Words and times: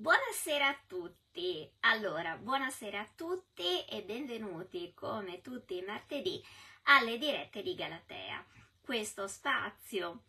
Buonasera 0.00 0.68
a 0.68 0.78
tutti. 0.86 1.68
Allora, 1.80 2.36
buonasera 2.36 3.00
a 3.00 3.08
tutti 3.16 3.84
e 3.84 4.04
benvenuti 4.04 4.94
come 4.94 5.40
tutti 5.40 5.76
i 5.76 5.82
martedì 5.82 6.40
alle 6.84 7.18
dirette 7.18 7.62
di 7.62 7.74
Galatea. 7.74 8.46
Questo 8.80 9.26
spazio 9.26 10.22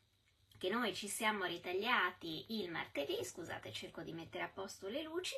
che 0.57 0.69
noi 0.69 0.95
ci 0.95 1.07
siamo 1.07 1.45
ritagliati 1.45 2.59
il 2.59 2.71
martedì, 2.71 3.23
scusate, 3.23 3.71
cerco 3.71 4.01
di 4.01 4.11
mettere 4.11 4.45
a 4.45 4.49
posto 4.49 4.87
le 4.87 5.03
luci, 5.03 5.35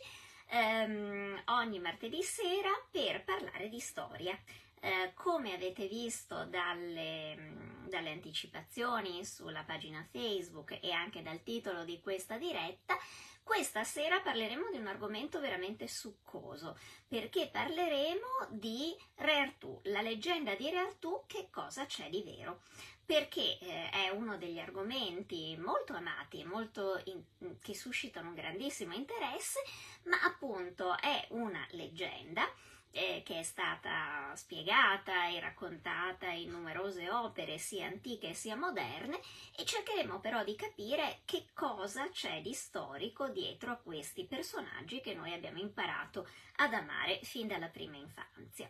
ehm, 0.48 1.42
ogni 1.48 1.80
martedì 1.80 2.24
sera 2.24 2.72
per 2.90 3.26
parlare 3.26 3.68
di 3.68 3.82
storia. 3.82 4.40
Eh, 4.80 5.12
come 5.14 5.54
avete 5.54 5.88
visto 5.88 6.46
dalle, 6.46 7.84
dalle 7.86 8.12
anticipazioni 8.12 9.26
sulla 9.26 9.66
pagina 9.66 10.08
Facebook 10.10 10.80
e 10.82 10.94
anche 10.94 11.22
dal 11.22 11.44
titolo 11.44 11.84
di 11.84 12.00
questa 12.00 12.38
diretta, 12.38 12.98
questa 13.44 13.84
sera 13.84 14.22
parleremo 14.22 14.70
di 14.72 14.78
un 14.78 14.88
argomento 14.88 15.40
veramente 15.40 15.88
succoso, 15.88 16.78
perché 17.08 17.50
parleremo 17.52 18.48
di 18.50 18.96
Re 19.16 19.40
Artù, 19.40 19.80
la 19.86 20.02
leggenda 20.02 20.56
di 20.56 20.70
Re 20.70 20.78
Artù, 20.78 21.24
che 21.28 21.50
cosa 21.50 21.86
c'è 21.86 22.10
di 22.10 22.24
vero? 22.24 22.62
Perché 23.06 23.60
eh, 23.60 23.90
è 23.90 24.10
uno 24.10 24.38
degli 24.38 24.60
argomenti 24.60 25.58
molto 25.58 25.94
amati, 25.94 26.40
in, 26.40 27.24
che 27.60 27.76
suscitano 27.76 28.30
un 28.30 28.36
grandissimo 28.36 28.94
interesse, 28.94 29.62
ma 30.04 30.22
appunto 30.24 30.98
è 30.98 31.28
una 31.32 31.66
leggenda 31.72 32.48
eh, 32.92 33.22
che 33.26 33.40
è 33.40 33.44
stata 33.44 34.34
spiegata 34.36 35.30
e 35.30 35.40
raccontata 35.40 36.28
in 36.28 36.52
numerose 36.52 37.10
opere 37.10 37.58
sia 37.58 37.88
antiche 37.88 38.34
sia 38.34 38.56
moderne 38.56 39.20
e 39.56 39.66
cercheremo 39.66 40.20
però 40.20 40.44
di 40.44 40.56
capire 40.56 41.22
che 41.26 41.48
cosa 41.54 42.10
c'è 42.10 42.42
di 42.42 42.54
storico 42.54 43.30
dietro 43.30 43.72
a 43.72 43.78
questi 43.78 44.26
personaggi 44.26 45.02
che 45.02 45.14
noi 45.14 45.34
abbiamo 45.34 45.60
imparato 45.60 46.28
ad 46.58 46.74
amare 46.74 47.20
fin 47.24 47.48
dalla 47.48 47.68
prima 47.68 47.98
infanzia. 47.98 48.70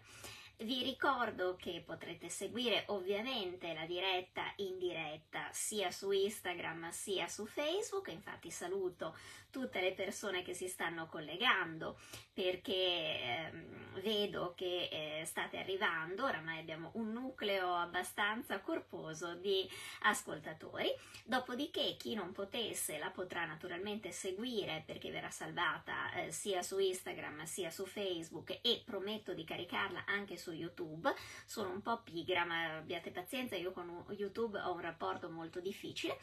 Vi 0.63 0.83
ricordo 0.83 1.55
che 1.55 1.81
potrete 1.83 2.29
seguire 2.29 2.83
ovviamente 2.89 3.73
la 3.73 3.87
diretta 3.87 4.43
in 4.57 4.77
diretta 4.77 5.49
sia 5.51 5.89
su 5.89 6.11
Instagram 6.11 6.91
sia 6.91 7.27
su 7.27 7.47
Facebook, 7.47 8.09
infatti 8.09 8.51
saluto 8.51 9.17
tutte 9.51 9.79
le 9.81 9.93
persone 9.93 10.41
che 10.41 10.55
si 10.55 10.67
stanno 10.67 11.07
collegando 11.07 11.99
perché 12.33 12.73
ehm, 12.73 14.01
vedo 14.01 14.53
che 14.55 14.89
eh, 14.91 15.25
state 15.25 15.57
arrivando, 15.57 16.25
oramai 16.25 16.59
abbiamo 16.59 16.91
un 16.95 17.11
nucleo 17.11 17.75
abbastanza 17.75 18.59
corposo 18.61 19.35
di 19.35 19.69
ascoltatori, 20.03 20.89
dopodiché 21.25 21.95
chi 21.97 22.15
non 22.15 22.31
potesse 22.31 22.97
la 22.97 23.11
potrà 23.11 23.45
naturalmente 23.45 24.11
seguire 24.11 24.83
perché 24.85 25.11
verrà 25.11 25.29
salvata 25.29 26.11
eh, 26.13 26.31
sia 26.31 26.63
su 26.63 26.79
Instagram 26.79 27.43
sia 27.43 27.69
su 27.69 27.85
Facebook 27.85 28.59
e 28.61 28.81
prometto 28.85 29.33
di 29.33 29.43
caricarla 29.43 30.05
anche 30.05 30.37
su 30.37 30.51
YouTube, 30.51 31.13
sono 31.45 31.69
un 31.69 31.81
po' 31.81 32.01
pigra 32.01 32.45
ma 32.45 32.77
abbiate 32.77 33.11
pazienza, 33.11 33.55
io 33.55 33.71
con 33.71 34.05
YouTube 34.09 34.59
ho 34.59 34.71
un 34.73 34.81
rapporto 34.81 35.29
molto 35.29 35.59
difficile. 35.59 36.17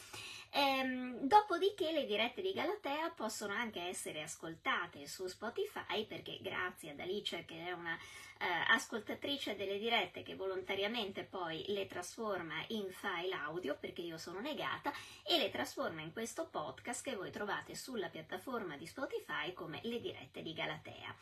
Ehm, 0.50 1.26
dopodiché 1.26 1.92
le 1.92 2.06
dirette 2.06 2.40
di 2.40 2.52
Galatea 2.52 3.10
possono 3.18 3.52
anche 3.52 3.80
essere 3.80 4.22
ascoltate 4.22 5.08
su 5.08 5.26
Spotify 5.26 6.06
perché 6.06 6.38
grazie 6.40 6.92
ad 6.92 7.00
Alice 7.00 7.44
che 7.44 7.66
è 7.66 7.72
una 7.72 7.98
eh, 8.38 8.44
ascoltatrice 8.68 9.56
delle 9.56 9.76
dirette 9.76 10.22
che 10.22 10.36
volontariamente 10.36 11.24
poi 11.24 11.64
le 11.66 11.86
trasforma 11.86 12.54
in 12.68 12.88
file 12.92 13.34
audio 13.34 13.76
perché 13.76 14.02
io 14.02 14.18
sono 14.18 14.38
negata 14.38 14.92
e 15.26 15.36
le 15.36 15.50
trasforma 15.50 16.00
in 16.00 16.12
questo 16.12 16.46
podcast 16.46 17.02
che 17.02 17.16
voi 17.16 17.32
trovate 17.32 17.74
sulla 17.74 18.08
piattaforma 18.08 18.76
di 18.76 18.86
Spotify 18.86 19.52
come 19.52 19.80
le 19.82 19.98
dirette 19.98 20.40
di 20.40 20.52
Galatea 20.52 21.12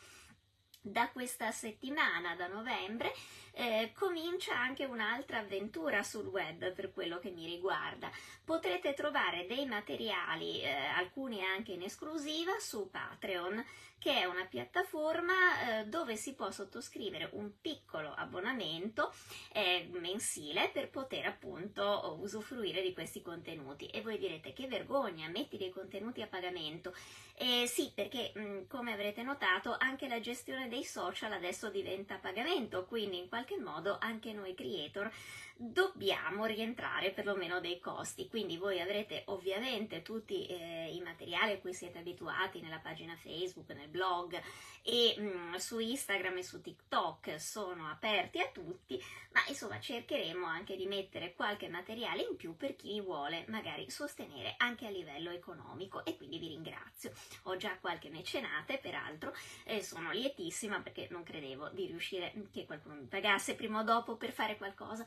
da 0.91 1.09
questa 1.09 1.51
settimana, 1.51 2.35
da 2.35 2.47
novembre, 2.47 3.13
eh, 3.53 3.91
comincia 3.93 4.55
anche 4.55 4.85
un'altra 4.85 5.39
avventura 5.39 6.03
sul 6.03 6.27
web 6.27 6.71
per 6.73 6.91
quello 6.93 7.19
che 7.19 7.31
mi 7.31 7.45
riguarda. 7.45 8.11
Potrete 8.43 8.93
trovare 8.93 9.47
dei 9.47 9.65
materiali, 9.65 10.61
eh, 10.61 10.69
alcuni 10.69 11.43
anche 11.43 11.73
in 11.73 11.81
esclusiva, 11.81 12.59
su 12.59 12.89
Patreon 12.89 13.63
che 13.99 14.19
è 14.19 14.25
una 14.25 14.45
piattaforma 14.45 15.79
eh, 15.79 15.85
dove 15.85 16.15
si 16.15 16.33
può 16.35 16.51
sottoscrivere 16.51 17.29
un 17.33 17.59
piccolo 17.59 18.13
abbonamento 18.13 19.11
eh, 19.51 19.89
mensile 19.99 20.69
per 20.71 20.89
poter 20.89 21.25
appunto 21.25 22.17
usufruire 22.21 22.81
di 22.81 22.93
questi 22.93 23.21
contenuti. 23.21 23.87
E 23.87 24.01
voi 24.01 24.19
direte 24.19 24.53
che 24.53 24.67
vergogna, 24.67 25.27
metti 25.29 25.57
dei 25.57 25.71
contenuti 25.71 26.21
a 26.21 26.27
pagamento. 26.27 26.93
Eh, 27.35 27.65
sì, 27.67 27.91
perché 27.93 28.31
mh, 28.35 28.67
come 28.67 28.93
avrete 28.93 29.23
notato 29.23 29.75
anche 29.77 30.07
la 30.07 30.19
gestione 30.19 30.67
dei 30.69 30.76
social 30.83 31.31
adesso 31.31 31.69
diventa 31.69 32.17
pagamento, 32.17 32.85
quindi 32.85 33.17
in 33.17 33.29
qualche 33.29 33.57
modo 33.57 33.97
anche 33.99 34.33
noi 34.33 34.53
creator 34.53 35.11
dobbiamo 35.57 36.45
rientrare 36.45 37.11
perlomeno 37.11 37.59
dei 37.59 37.79
costi. 37.79 38.27
Quindi 38.27 38.57
voi 38.57 38.79
avrete 38.79 39.23
ovviamente 39.27 40.01
tutti 40.01 40.45
eh, 40.45 40.93
i 40.93 41.01
materiali 41.01 41.53
a 41.53 41.59
cui 41.59 41.73
siete 41.73 41.99
abituati 41.99 42.61
nella 42.61 42.79
pagina 42.79 43.15
Facebook, 43.15 43.69
nel 43.71 43.89
blog 43.89 44.39
e 44.83 45.15
mh, 45.17 45.23
mm, 45.23 45.53
su 45.55 45.79
Instagram 45.79 46.37
e 46.37 46.43
su 46.43 46.61
TikTok 46.61 47.39
sono 47.39 47.89
aperti 47.89 48.39
a 48.39 48.47
tutti, 48.47 48.97
ma 49.33 49.41
insomma 49.47 49.79
cercheremo 49.79 50.45
anche 50.45 50.77
di 50.77 50.85
mettere 50.85 51.33
qualche 51.33 51.67
materiale 51.67 52.21
in 52.21 52.37
più 52.37 52.55
per 52.55 52.75
chi 52.75 53.01
vuole 53.01 53.43
magari 53.49 53.89
sostenere 53.89 54.55
anche 54.57 54.85
a 54.87 54.89
livello 54.89 55.31
economico 55.31 56.05
e 56.05 56.15
quindi 56.15 56.39
vi 56.39 56.47
ringrazio. 56.47 57.11
Ho 57.43 57.57
già 57.57 57.77
qualche 57.79 58.09
mecenate 58.09 58.77
peraltro 58.77 59.33
e 59.65 59.83
sono 59.83 60.11
lietissima 60.11 60.79
perché 60.79 61.07
non 61.09 61.23
credevo 61.23 61.69
di 61.69 61.87
riuscire 61.87 62.33
che 62.51 62.65
qualcuno 62.65 62.95
mi 62.95 63.07
pagasse 63.07 63.55
prima 63.55 63.79
o 63.79 63.83
dopo 63.83 64.15
per 64.15 64.31
fare 64.31 64.55
qualcosa. 64.55 65.05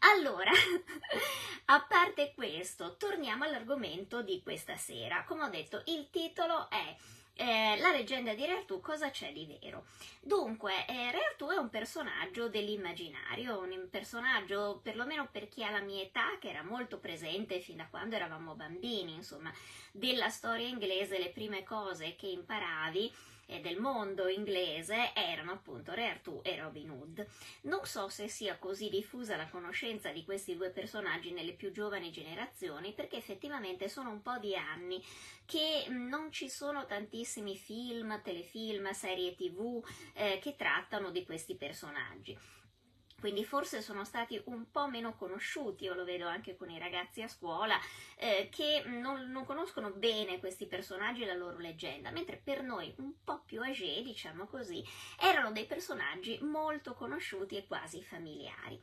Allora, 0.00 0.50
a 1.66 1.80
parte 1.82 2.32
questo, 2.34 2.96
torniamo 2.96 3.44
all'argomento 3.44 4.22
di 4.22 4.42
questa 4.42 4.76
sera. 4.76 5.24
Come 5.24 5.44
ho 5.44 5.48
detto, 5.48 5.82
il 5.86 6.08
titolo 6.10 6.68
è 6.70 6.96
eh, 7.40 7.76
la 7.78 7.92
leggenda 7.92 8.34
di 8.34 8.44
Re 8.44 8.58
Artù, 8.58 8.80
cosa 8.80 9.10
c'è 9.10 9.32
di 9.32 9.46
vero? 9.60 9.86
Dunque, 10.20 10.86
eh, 10.86 11.12
Re 11.12 11.24
Artù 11.30 11.48
è 11.48 11.56
un 11.56 11.70
personaggio 11.70 12.48
dell'immaginario, 12.48 13.60
un 13.60 13.88
personaggio 13.90 14.80
perlomeno 14.82 15.28
per 15.30 15.48
chi 15.48 15.62
ha 15.62 15.70
la 15.70 15.80
mia 15.80 16.02
età, 16.02 16.36
che 16.40 16.48
era 16.48 16.64
molto 16.64 16.98
presente 16.98 17.60
fin 17.60 17.76
da 17.76 17.86
quando 17.88 18.16
eravamo 18.16 18.54
bambini, 18.54 19.14
insomma, 19.14 19.52
della 19.92 20.28
storia 20.30 20.66
inglese, 20.66 21.18
le 21.18 21.30
prime 21.30 21.62
cose 21.62 22.16
che 22.16 22.26
imparavi 22.26 23.12
eh, 23.48 23.60
del 23.60 23.80
mondo 23.80 24.28
inglese 24.28 25.12
erano 25.14 25.52
appunto 25.52 25.92
Re 25.92 26.08
Artù 26.08 26.40
e 26.42 26.56
Robin 26.56 26.90
Hood. 26.90 27.26
Non 27.62 27.84
so 27.84 28.08
se 28.08 28.28
sia 28.28 28.58
così 28.58 28.88
diffusa 28.90 29.36
la 29.36 29.48
conoscenza 29.48 30.10
di 30.10 30.24
questi 30.24 30.54
due 30.54 30.70
personaggi 30.70 31.32
nelle 31.32 31.52
più 31.52 31.72
giovani 31.72 32.10
generazioni, 32.10 32.92
perché 32.92 33.16
effettivamente 33.16 33.88
sono 33.88 34.10
un 34.10 34.22
po' 34.22 34.38
di 34.38 34.54
anni 34.54 35.02
che 35.46 35.86
non 35.88 36.30
ci 36.30 36.50
sono 36.50 36.84
tantissimi 36.84 37.56
film, 37.56 38.20
telefilm, 38.22 38.90
serie 38.92 39.34
tv 39.34 39.82
eh, 40.12 40.38
che 40.42 40.54
trattano 40.56 41.10
di 41.10 41.24
questi 41.24 41.54
personaggi 41.54 42.36
quindi 43.20 43.44
forse 43.44 43.82
sono 43.82 44.04
stati 44.04 44.40
un 44.44 44.70
po' 44.70 44.88
meno 44.88 45.14
conosciuti, 45.16 45.84
io 45.84 45.94
lo 45.94 46.04
vedo 46.04 46.26
anche 46.28 46.56
con 46.56 46.70
i 46.70 46.78
ragazzi 46.78 47.22
a 47.22 47.28
scuola, 47.28 47.78
eh, 48.16 48.48
che 48.50 48.82
non, 48.86 49.30
non, 49.30 49.44
conoscono 49.44 49.90
bene 49.90 50.38
questi 50.38 50.66
personaggi 50.66 51.22
e 51.22 51.26
la 51.26 51.34
loro 51.34 51.58
leggenda, 51.58 52.10
mentre 52.10 52.40
per 52.42 52.62
noi 52.62 52.94
un 52.98 53.12
po' 53.24 53.42
più 53.44 53.60
âgé, 53.60 54.02
diciamo 54.02 54.46
così, 54.46 54.84
erano 55.20 55.50
dei 55.50 55.66
personaggi 55.66 56.38
molto 56.42 56.94
conosciuti 56.94 57.56
e 57.56 57.66
quasi 57.66 58.02
familiari. 58.02 58.80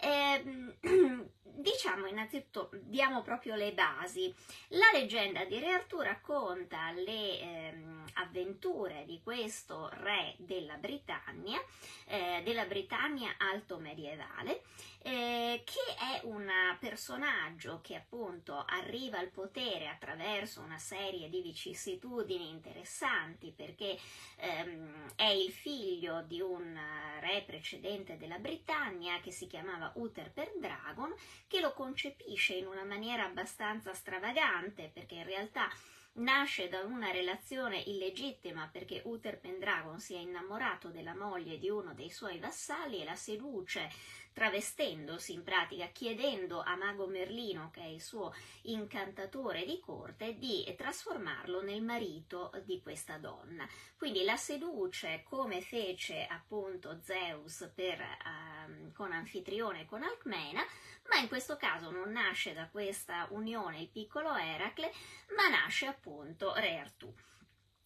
Eh, 0.00 0.74
diciamo 1.64 2.06
innanzitutto, 2.06 2.68
diamo 2.82 3.22
proprio 3.22 3.54
le 3.54 3.72
basi. 3.72 4.32
La 4.68 4.90
leggenda 4.92 5.46
di 5.46 5.58
Re 5.58 5.70
Artù 5.70 6.00
racconta 6.00 6.92
le 6.92 7.40
ehm, 7.40 8.04
avventure 8.14 9.04
di 9.06 9.20
questo 9.22 9.88
re 9.94 10.34
della 10.36 10.76
Britannia, 10.76 11.58
eh, 12.06 12.42
della 12.44 12.66
Britannia 12.66 13.34
alto 13.38 13.78
medievale, 13.78 14.62
eh, 15.06 15.62
che 15.64 15.94
è 15.98 16.20
un 16.24 16.50
personaggio 16.78 17.80
che 17.82 17.94
appunto 17.94 18.62
arriva 18.66 19.18
al 19.18 19.28
potere 19.28 19.88
attraverso 19.88 20.60
una 20.60 20.78
serie 20.78 21.28
di 21.30 21.40
vicissitudini 21.40 22.48
interessanti 22.48 23.52
perché 23.54 23.98
ehm, 24.36 25.12
è 25.14 25.28
il 25.28 25.50
figlio 25.50 26.22
di 26.22 26.40
un 26.40 26.78
re 27.20 27.42
precedente 27.46 28.16
della 28.18 28.38
Britannia 28.38 29.20
che 29.20 29.30
si 29.30 29.46
chiamava 29.46 29.92
Uther 29.96 30.30
Pendragon 30.30 31.12
che 31.54 31.60
lo 31.60 31.72
concepisce 31.72 32.54
in 32.54 32.66
una 32.66 32.82
maniera 32.82 33.26
abbastanza 33.26 33.94
stravagante 33.94 34.90
perché 34.92 35.14
in 35.14 35.24
realtà 35.24 35.70
nasce 36.14 36.68
da 36.68 36.80
una 36.80 37.12
relazione 37.12 37.78
illegittima 37.78 38.68
perché 38.72 39.02
Uther 39.04 39.38
Pendragon 39.38 40.00
si 40.00 40.14
è 40.14 40.18
innamorato 40.18 40.88
della 40.88 41.14
moglie 41.14 41.58
di 41.58 41.70
uno 41.70 41.94
dei 41.94 42.10
suoi 42.10 42.40
vassalli 42.40 43.00
e 43.00 43.04
la 43.04 43.14
seduce 43.14 43.88
travestendosi 44.34 45.32
in 45.32 45.44
pratica, 45.44 45.86
chiedendo 45.86 46.60
a 46.60 46.74
Mago 46.74 47.06
Merlino, 47.06 47.70
che 47.70 47.80
è 47.80 47.86
il 47.86 48.02
suo 48.02 48.34
incantatore 48.62 49.64
di 49.64 49.78
corte, 49.80 50.36
di 50.36 50.74
trasformarlo 50.76 51.62
nel 51.62 51.82
marito 51.82 52.50
di 52.64 52.82
questa 52.82 53.16
donna. 53.16 53.66
Quindi 53.96 54.24
la 54.24 54.36
seduce 54.36 55.22
come 55.24 55.62
fece 55.62 56.26
appunto 56.26 57.00
Zeus 57.00 57.70
per, 57.74 58.00
uh, 58.00 58.92
con 58.92 59.12
Anfitrione 59.12 59.82
e 59.82 59.86
con 59.86 60.02
Alcmena, 60.02 60.62
ma 61.08 61.18
in 61.18 61.28
questo 61.28 61.56
caso 61.56 61.90
non 61.90 62.10
nasce 62.10 62.52
da 62.52 62.68
questa 62.68 63.28
unione 63.30 63.80
il 63.80 63.88
piccolo 63.88 64.34
Eracle, 64.34 64.92
ma 65.36 65.48
nasce 65.48 65.86
appunto 65.86 66.52
Re 66.54 66.78
Artù 66.78 67.14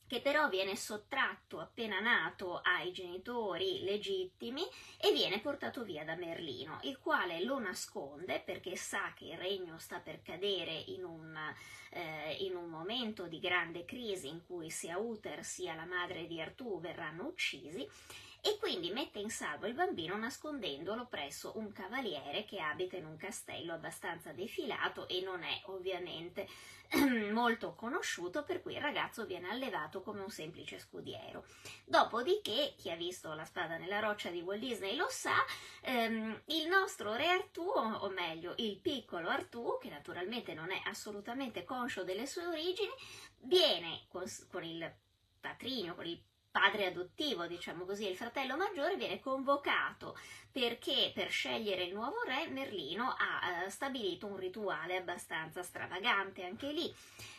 che 0.09 0.21
però 0.21 0.49
viene 0.49 0.75
sottratto 0.75 1.61
appena 1.61 2.01
nato 2.01 2.61
ai 2.65 2.91
genitori 2.93 3.85
legittimi 3.85 4.63
e 4.99 5.13
viene 5.13 5.39
portato 5.39 5.85
via 5.85 6.03
da 6.05 6.17
Merlino, 6.17 6.79
il 6.83 6.99
quale 6.99 7.45
lo 7.45 7.59
nasconde 7.59 8.41
perché 8.41 8.75
sa 8.75 9.13
che 9.15 9.27
il 9.27 9.37
regno 9.37 9.79
sta 9.79 9.99
per 9.99 10.23
cadere 10.23 10.73
in 10.73 11.05
un, 11.05 11.39
eh, 11.91 12.37
in 12.41 12.57
un 12.57 12.71
momento 12.71 13.27
di 13.27 13.39
grande 13.39 13.85
crisi 13.85 14.29
in 14.29 14.41
cui 14.47 14.71
sia 14.71 14.99
Uther 14.99 15.45
sia 15.45 15.75
la 15.75 15.85
madre 15.85 16.27
di 16.27 16.41
Artù 16.41 16.81
verranno 16.81 17.27
uccisi 17.27 17.87
e 18.41 18.57
quindi 18.59 18.91
mette 18.91 19.19
in 19.19 19.31
salvo 19.31 19.67
il 19.67 19.75
bambino 19.75 20.17
nascondendolo 20.17 21.07
presso 21.07 21.53
un 21.57 21.73
cavaliere 21.73 22.45
che 22.45 22.61
abita 22.61 22.97
in 22.97 23.05
un 23.05 23.17
castello 23.17 23.73
abbastanza 23.73 24.33
defilato 24.33 25.09
e 25.09 25.21
non 25.23 25.43
è 25.43 25.63
ovviamente 25.67 26.47
molto 27.33 27.75
conosciuto, 27.75 28.45
per 28.45 28.63
cui 28.63 28.75
il 28.75 28.81
ragazzo 28.81 29.27
viene 29.27 29.51
allevato 29.51 30.01
come 30.01 30.21
un 30.21 30.31
semplice 30.31 30.79
scudiero. 30.79 31.45
Dopodiché, 31.85 32.75
chi 32.77 32.91
ha 32.91 32.97
visto 32.97 33.33
la 33.35 33.45
spada 33.45 33.77
nella 33.77 33.99
roccia 33.99 34.31
di 34.31 34.41
Walt 34.41 34.61
Disney 34.61 34.97
lo 34.97 35.09
sa, 35.11 35.35
ehm, 35.83 36.43
il 36.47 36.69
nostro 36.69 37.15
re 37.15 37.29
Artù, 37.29 37.67
o 37.67 38.09
meglio 38.11 38.55
il 38.59 38.79
piccolo 38.79 39.29
Artù, 39.29 39.79
che 39.81 39.91
naturalmente 39.91 40.55
non 40.55 40.71
è 40.71 40.81
assolutamente 40.85 41.65
conscio 41.65 42.05
delle 42.05 42.27
sue 42.27 42.47
origini, 42.47 42.93
viene 43.41 44.07
con, 44.09 44.25
con 44.51 44.65
il 44.65 44.91
patrigno, 45.41 45.95
con 45.95 46.07
il 46.07 46.21
padre 46.51 46.87
adottivo, 46.87 47.47
diciamo 47.47 47.85
così, 47.85 48.09
il 48.09 48.17
fratello 48.17 48.57
maggiore 48.57 48.97
viene 48.97 49.21
convocato 49.21 50.17
perché 50.51 51.13
per 51.15 51.31
scegliere 51.31 51.85
il 51.85 51.95
nuovo 51.95 52.23
re 52.25 52.49
Merlino 52.49 53.15
ha 53.17 53.65
eh, 53.65 53.71
stabilito 53.71 54.27
un 54.27 54.37
rituale 54.37 54.97
abbastanza 54.97 55.63
stravagante 55.63 56.45
anche 56.45 56.73
lì. 56.73 56.93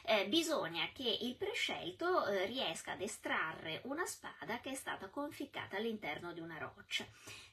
Eh, 0.04 0.28
bisogna 0.28 0.90
che 0.94 1.18
il 1.22 1.36
prescelto 1.36 2.26
eh, 2.26 2.46
riesca 2.46 2.94
ad 2.94 3.02
estrarre 3.02 3.82
una 3.84 4.06
spada 4.06 4.60
che 4.60 4.72
è 4.72 4.76
stata 4.76 5.10
conficcata 5.10 5.78
all'interno 5.78 6.34
di 6.34 6.40
una 6.40 6.58
roccia. 6.58 7.06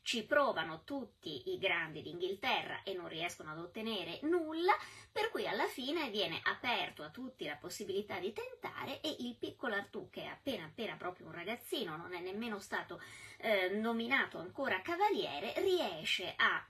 Ci 0.02 0.24
provano 0.24 0.84
tutti 0.84 1.50
i 1.52 1.58
grandi 1.58 2.00
d'Inghilterra 2.00 2.84
e 2.84 2.94
non 2.94 3.08
riescono 3.08 3.50
ad 3.50 3.58
ottenere 3.58 4.20
nulla, 4.22 4.72
per 5.10 5.30
cui 5.30 5.48
alla 5.48 5.66
fine 5.66 6.10
viene 6.10 6.40
aperto 6.44 7.02
a 7.02 7.10
tutti 7.10 7.44
la 7.44 7.56
possibilità 7.56 8.20
di 8.20 8.32
tentare 8.32 9.00
e 9.00 9.16
il 9.18 9.34
piccolo 9.34 9.74
Artù, 9.74 10.08
che 10.08 10.22
è 10.22 10.26
appena 10.26 10.66
appena 10.66 10.94
proprio 10.94 11.26
un 11.26 11.32
ragazzino, 11.32 11.96
non 11.96 12.14
è 12.14 12.20
nemmeno 12.20 12.60
stato 12.60 13.00
eh, 13.38 13.68
nominato 13.70 14.38
ancora 14.38 14.80
cavaliere, 14.82 15.54
riesce 15.56 16.34
a 16.36 16.64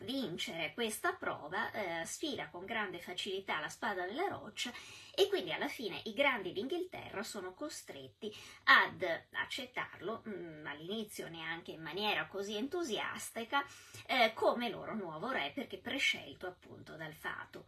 vincere 0.00 0.72
questa 0.72 1.12
prova, 1.12 1.70
eh, 1.72 2.04
sfila 2.04 2.48
con 2.48 2.64
grande 2.64 3.00
facilità 3.00 3.60
la 3.60 3.68
spada 3.68 4.04
nella 4.04 4.28
roccia 4.28 4.72
e 5.14 5.28
quindi 5.28 5.52
alla 5.52 5.68
fine 5.68 6.00
i 6.04 6.14
grandi 6.14 6.52
d'Inghilterra 6.52 7.22
sono 7.22 7.52
costretti 7.54 8.34
ad 8.64 9.04
accettarlo, 9.32 10.22
mh, 10.24 10.30
mm, 10.30 10.66
all'inizio 10.66 11.28
neanche 11.28 11.72
in 11.72 11.82
maniera 11.82 12.26
così 12.26 12.56
entusiastica, 12.56 13.64
eh, 14.06 14.32
come 14.34 14.70
loro 14.70 14.94
nuovo 14.94 15.30
re 15.30 15.52
perché 15.54 15.78
prescelto 15.78 16.46
appunto 16.46 16.96
dal 16.96 17.14
fato. 17.14 17.66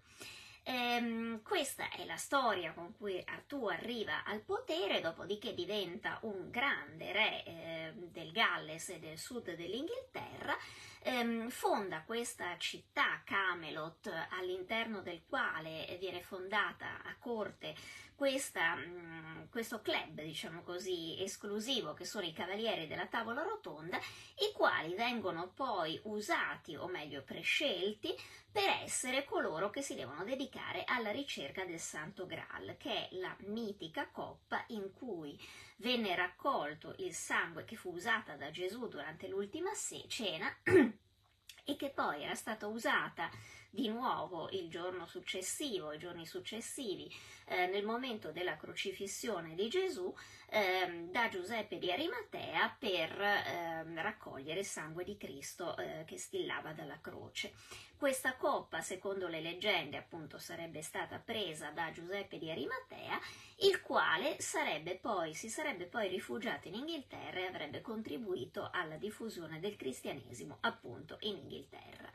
Ehm, 0.64 1.42
questa 1.42 1.90
è 1.90 2.04
la 2.04 2.16
storia 2.16 2.72
con 2.72 2.96
cui 2.96 3.20
Artù 3.26 3.66
arriva 3.66 4.22
al 4.24 4.42
potere, 4.42 5.00
dopodiché 5.00 5.54
diventa 5.54 6.18
un 6.22 6.50
grande 6.50 7.12
re 7.12 7.44
eh, 7.44 7.92
del 7.94 8.30
Galles 8.30 8.90
e 8.90 9.00
del 9.00 9.18
sud 9.18 9.54
dell'Inghilterra, 9.56 10.56
ehm, 11.02 11.48
fonda 11.48 12.04
questa 12.04 12.56
città 12.58 13.22
Camelot 13.24 14.08
all'interno 14.30 15.00
del 15.00 15.24
quale 15.26 15.96
viene 15.98 16.22
fondata 16.22 17.02
a 17.02 17.16
corte 17.18 17.74
questa, 18.22 18.76
mm, 18.76 19.48
questo 19.50 19.80
club, 19.80 20.22
diciamo 20.22 20.62
così, 20.62 21.20
esclusivo 21.20 21.92
che 21.92 22.04
sono 22.04 22.24
i 22.24 22.32
Cavalieri 22.32 22.86
della 22.86 23.08
Tavola 23.08 23.42
Rotonda, 23.42 23.98
i 23.98 24.52
quali 24.54 24.94
vengono 24.94 25.48
poi 25.48 25.98
usati, 26.04 26.76
o 26.76 26.86
meglio 26.86 27.24
prescelti, 27.24 28.14
per 28.52 28.68
essere 28.84 29.24
coloro 29.24 29.70
che 29.70 29.82
si 29.82 29.96
devono 29.96 30.22
dedicare 30.22 30.84
alla 30.84 31.10
ricerca 31.10 31.64
del 31.64 31.80
Santo 31.80 32.24
Graal, 32.24 32.76
che 32.78 33.08
è 33.08 33.16
la 33.16 33.36
mitica 33.40 34.08
coppa 34.08 34.62
in 34.68 34.92
cui 34.92 35.36
venne 35.78 36.14
raccolto 36.14 36.94
il 36.98 37.14
sangue 37.14 37.64
che 37.64 37.74
fu 37.74 37.90
usata 37.92 38.36
da 38.36 38.52
Gesù 38.52 38.86
durante 38.86 39.26
l'ultima 39.26 39.72
cena 40.06 40.46
e 40.62 41.74
che 41.76 41.90
poi 41.90 42.22
era 42.22 42.36
stata 42.36 42.68
usata 42.68 43.28
di 43.74 43.88
nuovo 43.88 44.50
il 44.50 44.68
giorno 44.68 45.06
successivo, 45.06 45.92
i 45.92 45.98
giorni 45.98 46.26
successivi, 46.26 47.10
eh, 47.46 47.66
nel 47.68 47.86
momento 47.86 48.30
della 48.30 48.58
crocifissione 48.58 49.54
di 49.54 49.66
Gesù, 49.68 50.14
eh, 50.50 51.06
da 51.10 51.30
Giuseppe 51.30 51.78
di 51.78 51.90
Arimatea 51.90 52.76
per 52.78 53.18
eh, 53.18 54.02
raccogliere 54.02 54.60
il 54.60 54.66
sangue 54.66 55.04
di 55.04 55.16
Cristo 55.16 55.74
eh, 55.78 56.04
che 56.06 56.18
stillava 56.18 56.72
dalla 56.72 57.00
croce. 57.00 57.54
Questa 57.96 58.36
coppa, 58.36 58.82
secondo 58.82 59.26
le 59.26 59.40
leggende, 59.40 59.96
appunto 59.96 60.38
sarebbe 60.38 60.82
stata 60.82 61.18
presa 61.18 61.70
da 61.70 61.90
Giuseppe 61.92 62.36
di 62.36 62.50
Arimatea, 62.50 63.18
il 63.60 63.80
quale 63.80 64.38
sarebbe 64.38 64.96
poi, 64.96 65.32
si 65.32 65.48
sarebbe 65.48 65.86
poi 65.86 66.08
rifugiato 66.08 66.68
in 66.68 66.74
Inghilterra 66.74 67.38
e 67.38 67.46
avrebbe 67.46 67.80
contribuito 67.80 68.68
alla 68.70 68.96
diffusione 68.96 69.60
del 69.60 69.76
cristianesimo 69.76 70.58
appunto 70.60 71.16
in 71.20 71.38
Inghilterra. 71.38 72.10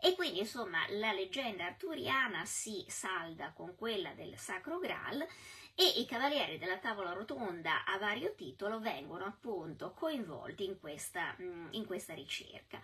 E 0.00 0.14
quindi 0.14 0.40
insomma 0.40 0.78
la 0.90 1.12
leggenda 1.12 1.64
arturiana 1.66 2.44
si 2.44 2.84
salda 2.88 3.52
con 3.52 3.74
quella 3.76 4.12
del 4.12 4.38
Sacro 4.38 4.78
Graal 4.78 5.26
e 5.74 6.00
i 6.00 6.06
cavalieri 6.06 6.58
della 6.58 6.78
tavola 6.78 7.12
rotonda 7.12 7.84
a 7.84 7.98
vario 7.98 8.34
titolo 8.34 8.80
vengono 8.80 9.24
appunto 9.24 9.92
coinvolti 9.92 10.64
in 10.64 10.78
questa, 10.78 11.36
mm, 11.40 11.68
in 11.72 11.86
questa 11.86 12.14
ricerca. 12.14 12.80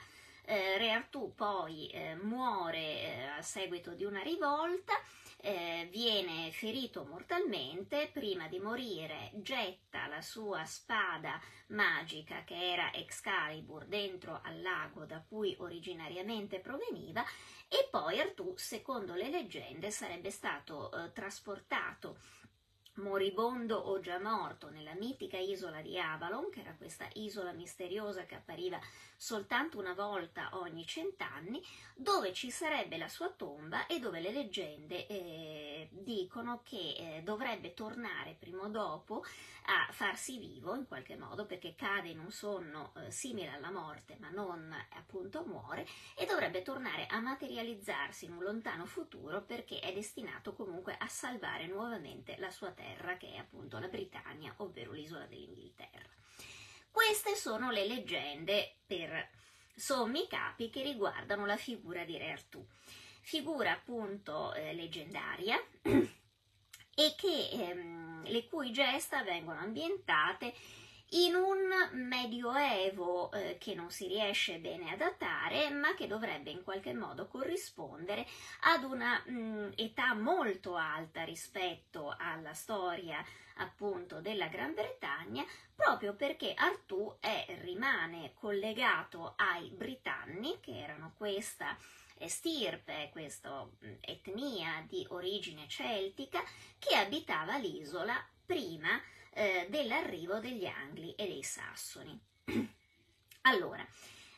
Eh, 0.47 0.77
Re 0.77 0.91
Artù 0.91 1.33
poi 1.35 1.89
eh, 1.89 2.17
muore 2.17 2.79
eh, 2.79 3.25
a 3.39 3.43
seguito 3.43 3.95
di 3.95 4.05
una 4.05 4.21
rivolta 4.21 4.93
eh, 5.39 5.89
viene 5.91 6.51
ferito 6.53 7.05
mortalmente, 7.05 8.11
prima 8.13 8.47
di 8.49 8.59
morire 8.59 9.31
getta 9.35 10.07
la 10.07 10.21
sua 10.21 10.65
spada 10.67 11.41
magica 11.69 12.45
che 12.45 12.73
era 12.73 12.93
Excalibur 12.93 13.87
dentro 13.87 14.41
al 14.43 14.61
lago 14.61 15.07
da 15.07 15.23
cui 15.27 15.55
originariamente 15.59 16.61
proveniva 16.61 17.25
e 17.69 17.89
poi 17.91 18.21
Artù, 18.21 18.55
secondo 18.57 19.15
le 19.15 19.31
leggende, 19.31 19.91
sarebbe 19.91 20.31
stato 20.31 20.93
eh, 20.93 21.13
trasportato 21.13 22.19
moribondo 22.97 23.77
o 23.77 23.99
già 24.01 24.19
morto 24.19 24.71
nella 24.71 24.95
mitica 24.95 25.37
isola 25.37 25.81
di 25.81 25.99
Avalon, 25.99 26.51
che 26.51 26.61
era 26.61 26.75
questa 26.77 27.09
isola 27.15 27.53
misteriosa 27.53 28.25
che 28.25 28.37
appariva 28.37 28.79
soltanto 29.17 29.79
una 29.79 29.95
volta 29.95 30.51
ogni 30.53 30.87
cent'anni, 30.87 31.63
dove 31.95 32.33
ci 32.33 32.51
sarebbe 32.51 32.97
la 32.99 33.09
sua 33.09 33.31
tomba 33.31 33.87
e 33.87 33.99
dove 33.99 34.21
le 34.21 34.31
leggende 34.31 35.07
eh, 35.07 35.89
dicono 35.91 36.61
che 36.63 36.95
eh, 36.97 37.23
dovrebbe 37.23 37.75
tornare 37.75 38.37
prima 38.39 38.65
o 38.65 38.69
dopo 38.69 39.25
a 39.67 39.91
farsi 39.93 40.37
vivo 40.37 40.75
in 40.75 40.87
qualche 40.87 41.17
modo 41.17 41.47
perché 41.47 41.75
cade 41.75 42.11
in 42.11 42.19
un 42.19 42.31
sonno 42.31 42.93
eh, 42.97 43.11
simile 43.11 43.49
alla 43.49 43.71
morte 43.71 44.17
ma 44.21 44.29
non 44.29 44.75
appunto 44.91 45.43
muore 45.47 45.87
e 46.15 46.27
dovrebbe 46.27 46.61
tornare 46.61 47.07
a 47.07 47.19
materializzarsi 47.21 48.27
in 48.27 48.33
un 48.33 48.43
lontano 48.43 48.85
futuro 48.85 49.41
perché 49.41 49.81
è 49.81 49.95
destinato 49.95 50.53
comunque 50.53 50.95
a 50.99 51.09
salvare 51.09 51.67
nuovamente 51.67 52.37
la 52.39 52.51
sua 52.51 52.73
terra 52.73 52.84
che 53.19 53.33
è 53.33 53.37
appunto 53.37 53.79
la 53.79 53.89
Britannia 53.89 54.55
ovvero 54.59 54.93
l'isola 54.93 55.27
dell'Inghilterra. 55.27 56.09
Queste 56.91 57.35
sono 57.35 57.71
le 57.71 57.87
leggende 57.87 58.77
per 58.87 59.31
sommi 59.75 60.27
capi 60.29 60.71
che 60.71 60.83
riguardano 60.83 61.47
la 61.47 61.57
figura 61.57 62.05
di 62.05 62.17
Re 62.17 62.33
Artù. 62.33 62.65
Figura 63.23 63.73
appunto 63.73 64.53
eh, 64.55 64.75
leggendaria 64.75 65.61
e 65.83 67.15
che, 67.17 67.49
ehm, 67.51 68.25
le 68.25 68.47
cui 68.47 68.71
gesta 68.71 69.23
vengono 69.23 69.61
ambientate 69.61 70.55
in 71.11 71.35
un 71.35 71.69
medioevo 71.93 73.31
eh, 73.33 73.57
che 73.59 73.75
non 73.75 73.91
si 73.91 74.09
riesce 74.09 74.59
bene 74.59 74.93
a 74.93 74.97
datare, 74.97 75.71
ma 75.71 75.95
che 75.95 76.07
dovrebbe 76.07 76.51
in 76.51 76.63
qualche 76.63 76.93
modo 76.93 77.29
corrispondere 77.29 78.27
ad 78.63 78.85
una 78.85 79.23
mh, 79.25 79.33
mm, 79.33 79.71
età 79.77 80.15
molto 80.15 80.75
alta 80.77 81.23
rispetto 81.23 82.15
alla 82.19 82.55
storia 82.55 83.25
appunto 83.59 84.21
della 84.21 84.49
Gran 84.49 84.75
Bretagna, 84.75 85.45
proprio 85.75 86.15
perché 86.15 86.55
Artù 86.55 87.17
è, 87.21 87.59
rimane 87.61 88.33
collegato 88.35 89.35
ai 89.37 89.71
Britanni, 89.71 90.59
che 90.61 90.81
erano 90.81 91.15
questa 91.17 91.77
stirpe, 92.27 93.11
questa 93.13 93.65
mm, 93.65 93.95
etnia 94.01 94.85
di 94.89 95.07
origine 95.11 95.69
celtica 95.69 96.43
che 96.79 96.97
abitava 96.97 97.57
l'isola 97.59 98.15
prima 98.47 99.01
eh, 99.35 99.67
dell'arrivo 99.69 100.39
degli 100.39 100.67
Angli 100.67 101.15
e 101.17 101.27
dei 101.27 101.43
Sassoni. 101.43 102.19
allora, 103.43 103.87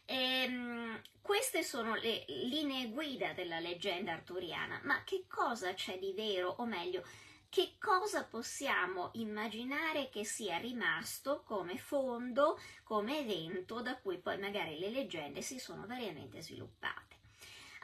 ehm, 0.04 1.00
queste 1.20 1.62
sono 1.62 1.94
le 1.94 2.24
linee 2.28 2.88
guida 2.88 3.32
della 3.32 3.60
leggenda 3.60 4.12
arturiana, 4.12 4.80
ma 4.84 5.04
che 5.04 5.24
cosa 5.28 5.74
c'è 5.74 5.98
di 5.98 6.12
vero, 6.12 6.54
o 6.58 6.66
meglio, 6.66 7.04
che 7.48 7.76
cosa 7.78 8.24
possiamo 8.24 9.10
immaginare 9.14 10.08
che 10.08 10.24
sia 10.24 10.58
rimasto 10.58 11.42
come 11.44 11.78
fondo, 11.78 12.58
come 12.82 13.20
evento 13.20 13.80
da 13.80 13.96
cui 13.98 14.18
poi 14.18 14.38
magari 14.38 14.78
le 14.78 14.90
leggende 14.90 15.42
si 15.42 15.58
sono 15.58 15.86
variamente 15.86 16.42
sviluppate. 16.42 17.05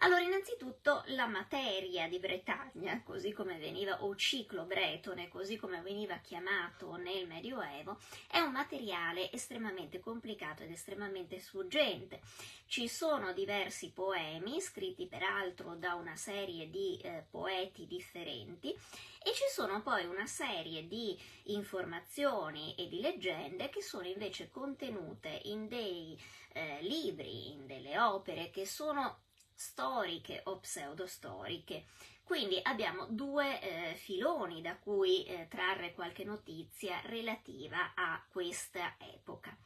Allora, 0.05 0.21
innanzitutto 0.21 1.05
la 1.09 1.27
materia 1.27 2.09
di 2.09 2.19
Bretagna, 2.19 3.05
così 3.05 3.31
come 3.31 3.57
veniva, 3.59 4.03
o 4.03 4.17
ciclo 4.17 4.65
bretone, 4.65 5.29
così 5.29 5.57
come 5.57 5.81
veniva 5.81 6.17
chiamato 6.17 6.97
nel 6.97 7.29
Medioevo, 7.29 8.01
è 8.29 8.41
un 8.41 8.51
materiale 8.51 9.31
estremamente 9.31 10.01
complicato 10.01 10.65
ed 10.65 10.73
estremamente 10.73 11.39
sfuggente. 11.39 12.21
Ci 12.67 12.89
sono 12.89 13.33
diversi 13.33 13.93
poemi, 13.93 14.61
scritti 14.61 15.07
peraltro 15.07 15.77
da 15.77 15.95
una 15.95 16.17
serie 16.17 16.69
di 16.69 16.99
eh, 17.01 17.25
poeti 17.31 17.87
differenti, 17.87 18.71
e 18.71 19.33
ci 19.35 19.45
sono 19.53 19.83
poi 19.83 20.05
una 20.07 20.27
serie 20.27 20.89
di 20.89 21.17
informazioni 21.45 22.75
e 22.75 22.89
di 22.89 23.01
leggende 23.01 23.69
che 23.69 23.83
sono 23.83 24.09
invece 24.09 24.51
contenute 24.51 25.43
in 25.45 25.69
dei 25.69 26.21
eh, 26.55 26.83
libri, 26.83 27.53
in 27.53 27.69
delle 27.69 28.01
opere 28.01 28.51
che 28.51 28.67
sono 28.67 29.31
storiche 29.55 30.41
o 30.45 30.59
pseudostoriche. 30.59 31.85
Quindi 32.23 32.59
abbiamo 32.63 33.07
due 33.11 33.61
eh, 33.61 33.95
filoni 33.95 34.63
da 34.63 34.77
cui 34.77 35.25
eh, 35.25 35.49
trarre 35.49 35.93
qualche 35.93 36.25
notizia 36.25 37.01
relativa 37.05 37.93
a 37.95 38.23
questa 38.31 38.95
epoca. 38.99 39.57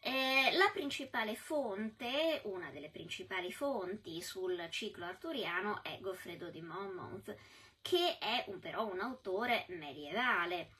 Eh, 0.00 0.50
la 0.56 0.70
principale 0.72 1.34
fonte, 1.34 2.40
una 2.44 2.70
delle 2.70 2.90
principali 2.90 3.52
fonti 3.52 4.22
sul 4.22 4.66
ciclo 4.70 5.04
arturiano 5.04 5.82
è 5.82 5.98
Goffredo 6.00 6.48
di 6.48 6.62
Monmouth, 6.62 7.34
che 7.82 8.18
è 8.18 8.44
un, 8.48 8.58
però 8.58 8.86
un 8.86 9.00
autore 9.00 9.66
medievale 9.68 10.70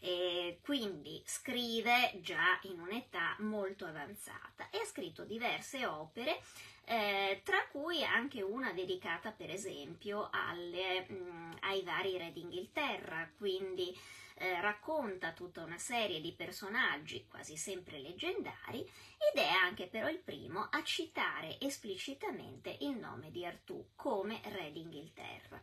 e 0.00 0.58
quindi 0.62 1.22
scrive 1.24 2.12
già 2.20 2.58
in 2.62 2.80
un'età 2.80 3.36
molto 3.40 3.86
avanzata 3.86 4.68
e 4.70 4.78
ha 4.78 4.84
scritto 4.84 5.24
diverse 5.24 5.86
opere 5.86 6.40
eh, 6.84 7.40
tra 7.44 7.66
cui 7.68 8.04
anche 8.04 8.42
una 8.42 8.72
dedicata 8.72 9.30
per 9.30 9.50
esempio 9.50 10.28
alle, 10.30 11.06
mh, 11.08 11.14
mm, 11.14 11.52
ai 11.60 11.82
vari 11.82 12.18
re 12.18 12.32
d'Inghilterra, 12.32 13.30
quindi 13.36 13.96
eh, 14.36 14.60
racconta 14.60 15.32
tutta 15.32 15.62
una 15.62 15.78
serie 15.78 16.20
di 16.20 16.32
personaggi 16.32 17.26
quasi 17.28 17.56
sempre 17.56 18.00
leggendari 18.00 18.80
ed 18.80 19.38
è 19.38 19.48
anche 19.48 19.86
però 19.86 20.08
il 20.08 20.18
primo 20.18 20.68
a 20.70 20.82
citare 20.82 21.58
esplicitamente 21.60 22.76
il 22.80 22.96
nome 22.96 23.30
di 23.30 23.44
Artù 23.46 23.90
come 23.94 24.40
re 24.44 24.72
d'Inghilterra. 24.72 25.62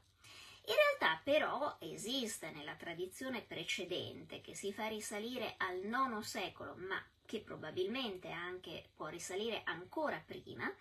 In 0.71 0.77
realtà 0.77 1.19
però 1.21 1.75
esiste 1.79 2.49
nella 2.51 2.75
tradizione 2.75 3.41
precedente 3.41 4.39
che 4.39 4.55
si 4.55 4.71
fa 4.71 4.87
risalire 4.87 5.55
al 5.57 5.83
IX 5.83 6.19
secolo, 6.19 6.75
ma 6.77 7.03
che 7.25 7.41
probabilmente 7.41 8.31
anche 8.31 8.85
può 8.95 9.07
risalire 9.07 9.63
ancora 9.65 10.23
prima, 10.25 10.73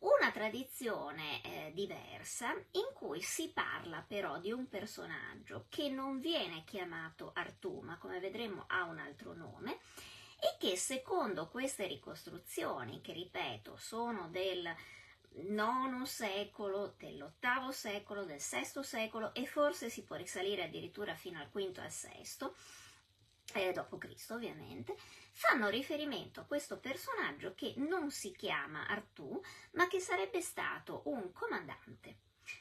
una 0.00 0.32
tradizione 0.32 1.40
eh, 1.40 1.70
diversa 1.72 2.52
in 2.72 2.90
cui 2.94 3.22
si 3.22 3.50
parla 3.50 4.04
però 4.04 4.40
di 4.40 4.50
un 4.50 4.68
personaggio 4.68 5.66
che 5.68 5.88
non 5.88 6.18
viene 6.18 6.64
chiamato 6.64 7.30
Artù, 7.32 7.78
ma 7.80 7.98
come 7.98 8.18
vedremo 8.18 8.64
ha 8.66 8.82
un 8.86 8.98
altro 8.98 9.34
nome, 9.34 9.78
e 10.40 10.56
che 10.58 10.76
secondo 10.76 11.46
queste 11.46 11.86
ricostruzioni, 11.86 13.00
che 13.00 13.12
ripeto 13.12 13.76
sono 13.76 14.26
del 14.30 14.74
IX 15.34 16.02
secolo, 16.02 16.94
dell'VIII 16.98 17.72
secolo, 17.72 18.24
del 18.24 18.40
VI 18.40 18.82
secolo 18.82 19.34
e 19.34 19.46
forse 19.46 19.90
si 19.90 20.02
può 20.04 20.16
risalire 20.16 20.64
addirittura 20.64 21.14
fino 21.14 21.38
al 21.40 21.48
V 21.48 21.58
e 21.58 21.80
al 21.80 21.90
VI, 21.90 22.50
eh, 23.54 23.72
dopo 23.72 23.98
Cristo 23.98 24.34
ovviamente, 24.34 24.96
fanno 25.32 25.68
riferimento 25.68 26.40
a 26.40 26.44
questo 26.44 26.78
personaggio 26.78 27.54
che 27.54 27.74
non 27.76 28.10
si 28.10 28.32
chiama 28.32 28.86
Artù, 28.86 29.40
ma 29.72 29.88
che 29.88 30.00
sarebbe 30.00 30.40
stato 30.40 31.02
un 31.06 31.32
comandante 31.32 32.18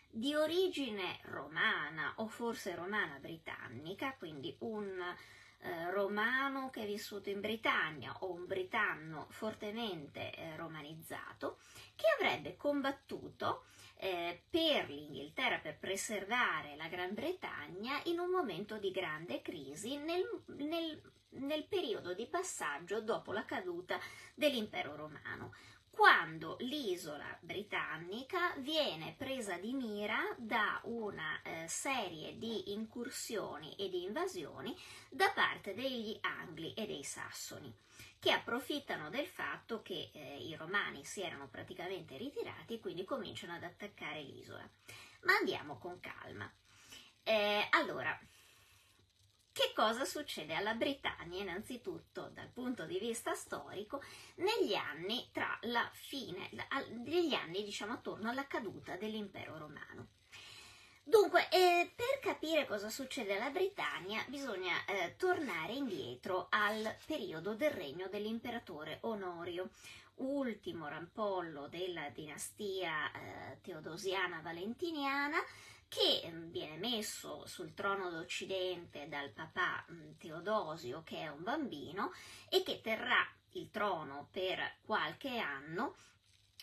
di 0.10 0.36
origine 0.36 1.20
romana 1.24 2.14
o 2.18 2.28
forse 2.28 2.76
romana 2.76 3.18
britannica, 3.20 4.16
quindi 4.18 4.56
un 4.60 5.16
eh, 5.62 5.92
romano 5.92 6.70
che 6.70 6.84
è 6.84 6.86
vissuto 6.86 7.30
in 7.30 7.40
Britannia 7.40 8.16
o 8.20 8.32
un 8.32 8.46
britanno 8.46 9.28
fortemente 9.30 10.34
eh, 10.34 10.56
romanizzato, 10.56 11.60
che 11.96 12.06
avrebbe 12.18 12.56
combattuto 12.56 13.66
eh, 13.98 14.44
per 14.50 14.90
l'Inghilterra, 14.90 15.60
per 15.60 15.78
preservare 15.78 16.76
la 16.76 16.88
Gran 16.88 17.14
Bretagna 17.14 18.00
in 18.06 18.20
un 18.20 18.32
momento 18.32 18.78
di 18.78 18.90
grande 18.90 19.42
crisi 19.42 19.98
nel, 19.98 20.28
nel, 20.58 21.00
nel 21.30 21.66
periodo 21.66 22.14
di 22.14 22.26
passaggio 22.26 23.02
dopo 23.02 23.32
la 23.32 23.46
caduta 23.46 24.00
dell'impero 24.34 24.96
romano 24.96 25.54
quando 25.92 26.58
l'isola 26.62 27.38
britannica 27.42 28.56
viene 28.58 29.14
presa 29.18 29.58
di 29.58 29.74
mira 29.74 30.18
da 30.38 30.80
una 30.86 31.42
eh, 31.44 31.68
serie 31.68 32.38
di 32.38 32.72
incursioni 32.74 33.76
e 33.76 33.90
di 33.90 34.04
invasioni 34.04 34.76
da 35.10 35.30
parte 35.32 35.76
degli 35.76 36.18
Angli 36.22 36.74
e 36.76 36.88
dei 36.88 37.04
Sassoni 37.04 37.72
che 38.22 38.32
approfittano 38.32 39.10
del 39.10 39.26
fatto 39.26 39.82
che 39.82 40.12
eh, 40.14 40.38
i 40.38 40.56
romani 40.56 41.04
si 41.04 41.22
erano 41.22 41.48
praticamente 41.48 42.18
ritirati 42.18 42.76
e 42.76 42.80
quindi 42.80 43.04
cominciano 43.04 43.54
ad 43.54 43.64
attaccare 43.64 44.22
l'isola. 44.22 44.68
Ma 45.24 45.34
andiamo 45.38 45.80
con 45.80 46.00
calma. 46.00 46.52
Eh, 47.24 47.68
allora, 47.72 48.18
che 49.52 49.74
cosa 49.76 50.06
succede 50.06 50.54
alla 50.56 50.74
Britannia 50.74 51.42
innanzitutto 51.42 52.30
dal 52.34 52.50
punto 52.50 52.86
di 52.86 53.00
vista 53.00 53.34
storico 53.34 54.02
negli 54.36 54.74
anni 54.76 55.30
tra 55.32 55.58
la 55.64 55.90
fine, 55.94 56.50
degli 56.90 57.34
anni 57.34 57.64
diciamo 57.64 57.94
attorno 57.94 58.30
alla 58.30 58.48
caduta 58.48 58.96
dell'impero 58.96 59.58
romano? 59.58 60.08
Dunque, 61.04 61.50
eh, 61.50 61.92
per 61.96 62.20
capire 62.22 62.66
cosa 62.66 62.90
succede 62.90 63.36
alla 63.36 63.50
Britannia 63.50 64.24
bisogna 64.28 64.86
eh, 64.86 65.16
tornare 65.18 65.74
indietro 65.74 66.48
al 66.50 66.96
periodo 67.06 67.56
del 67.56 67.72
regno 67.72 68.08
dell'imperatore 68.08 69.00
Onorio, 69.02 69.70
ultimo 70.16 70.88
rampollo 70.88 71.68
della 71.68 72.10
dinastia 72.10 73.12
eh, 73.12 73.60
teodosiana 73.62 74.42
valentiniana 74.42 75.38
che 75.92 76.26
mm, 76.26 76.52
viene 76.52 76.78
messo 76.78 77.46
sul 77.46 77.74
trono 77.74 78.10
d'Occidente 78.10 79.10
dal 79.10 79.30
papà 79.30 79.86
mm, 79.92 80.12
Teodosio 80.18 81.04
che 81.04 81.18
è 81.18 81.28
un 81.28 81.44
bambino 81.44 82.14
e 82.48 82.64
che 82.64 82.80
terrà 82.80 83.28
il 83.52 83.70
trono 83.70 84.30
per 84.32 84.78
qualche 84.86 85.38
anno 85.38 85.96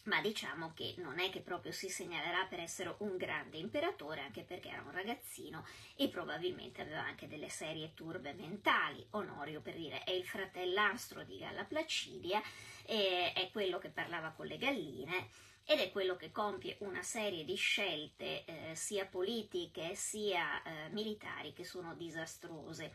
ma 0.05 0.23
diciamo 0.23 0.73
che 0.73 0.95
non 0.97 1.19
è 1.19 1.29
che 1.29 1.41
proprio 1.41 1.73
si 1.73 1.91
segnalerà 1.91 2.47
per 2.47 2.61
essere 2.61 2.95
un 3.01 3.19
grande 3.19 3.59
imperatore, 3.59 4.23
anche 4.23 4.43
perché 4.43 4.71
era 4.71 4.81
un 4.81 4.93
ragazzino 4.93 5.67
e 5.97 6.09
probabilmente 6.09 6.81
aveva 6.81 7.05
anche 7.05 7.29
delle 7.29 7.51
serie 7.51 7.93
turbe 7.93 8.33
mentali. 8.33 9.07
Onorio, 9.11 9.61
per 9.61 9.75
dire, 9.75 10.05
è 10.05 10.13
il 10.13 10.25
fratellastro 10.25 11.25
di 11.25 11.37
Galla 11.37 11.65
Placidia, 11.65 12.41
è 12.87 13.51
quello 13.53 13.79
che 13.79 13.91
parlava 13.91 14.31
con 14.31 14.47
le 14.47 14.57
galline 14.57 15.29
ed 15.71 15.81
è 15.81 15.91
quello 15.91 16.17
che 16.17 16.33
compie 16.33 16.79
una 16.81 17.03
serie 17.03 17.45
di 17.45 17.55
scelte 17.55 18.47
eh, 18.47 18.75
sia 18.75 19.05
politiche 19.05 19.95
sia 19.95 20.63
eh, 20.63 20.89
militari 20.89 21.53
che 21.53 21.65
sono 21.65 21.95
disastrose. 21.95 22.95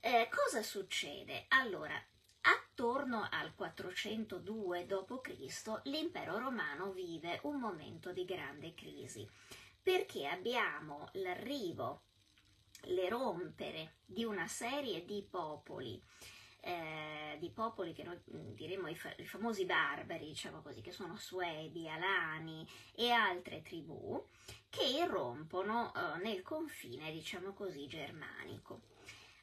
Eh, 0.00 0.28
cosa 0.28 0.64
succede? 0.64 1.44
Allora, 1.48 1.94
Attorno 2.48 3.26
al 3.28 3.56
402 3.56 4.86
d.C. 4.86 5.80
l'impero 5.84 6.38
romano 6.38 6.92
vive 6.92 7.40
un 7.42 7.58
momento 7.58 8.12
di 8.12 8.24
grande 8.24 8.72
crisi 8.72 9.28
perché 9.82 10.26
abbiamo 10.28 11.08
l'arrivo, 11.14 12.02
le 12.82 13.08
rompere 13.08 13.96
di 14.04 14.24
una 14.24 14.46
serie 14.46 15.04
di 15.04 15.26
popoli 15.28 16.00
eh, 16.66 17.36
di 17.38 17.48
popoli 17.50 17.92
che 17.92 18.02
noi 18.02 18.18
mm, 18.34 18.54
diremmo 18.54 18.88
i, 18.88 18.96
fa- 18.96 19.14
i, 19.16 19.24
famosi 19.24 19.64
barbari, 19.64 20.26
diciamo 20.26 20.62
così, 20.62 20.80
che 20.80 20.90
sono 20.90 21.16
Suebi, 21.16 21.88
Alani 21.88 22.66
e 22.96 23.10
altre 23.10 23.62
tribù, 23.62 24.20
che 24.68 24.84
irrompono 24.84 25.92
eh, 25.94 26.18
nel 26.24 26.42
confine, 26.42 27.12
diciamo 27.12 27.52
così, 27.52 27.86
germanico. 27.86 28.80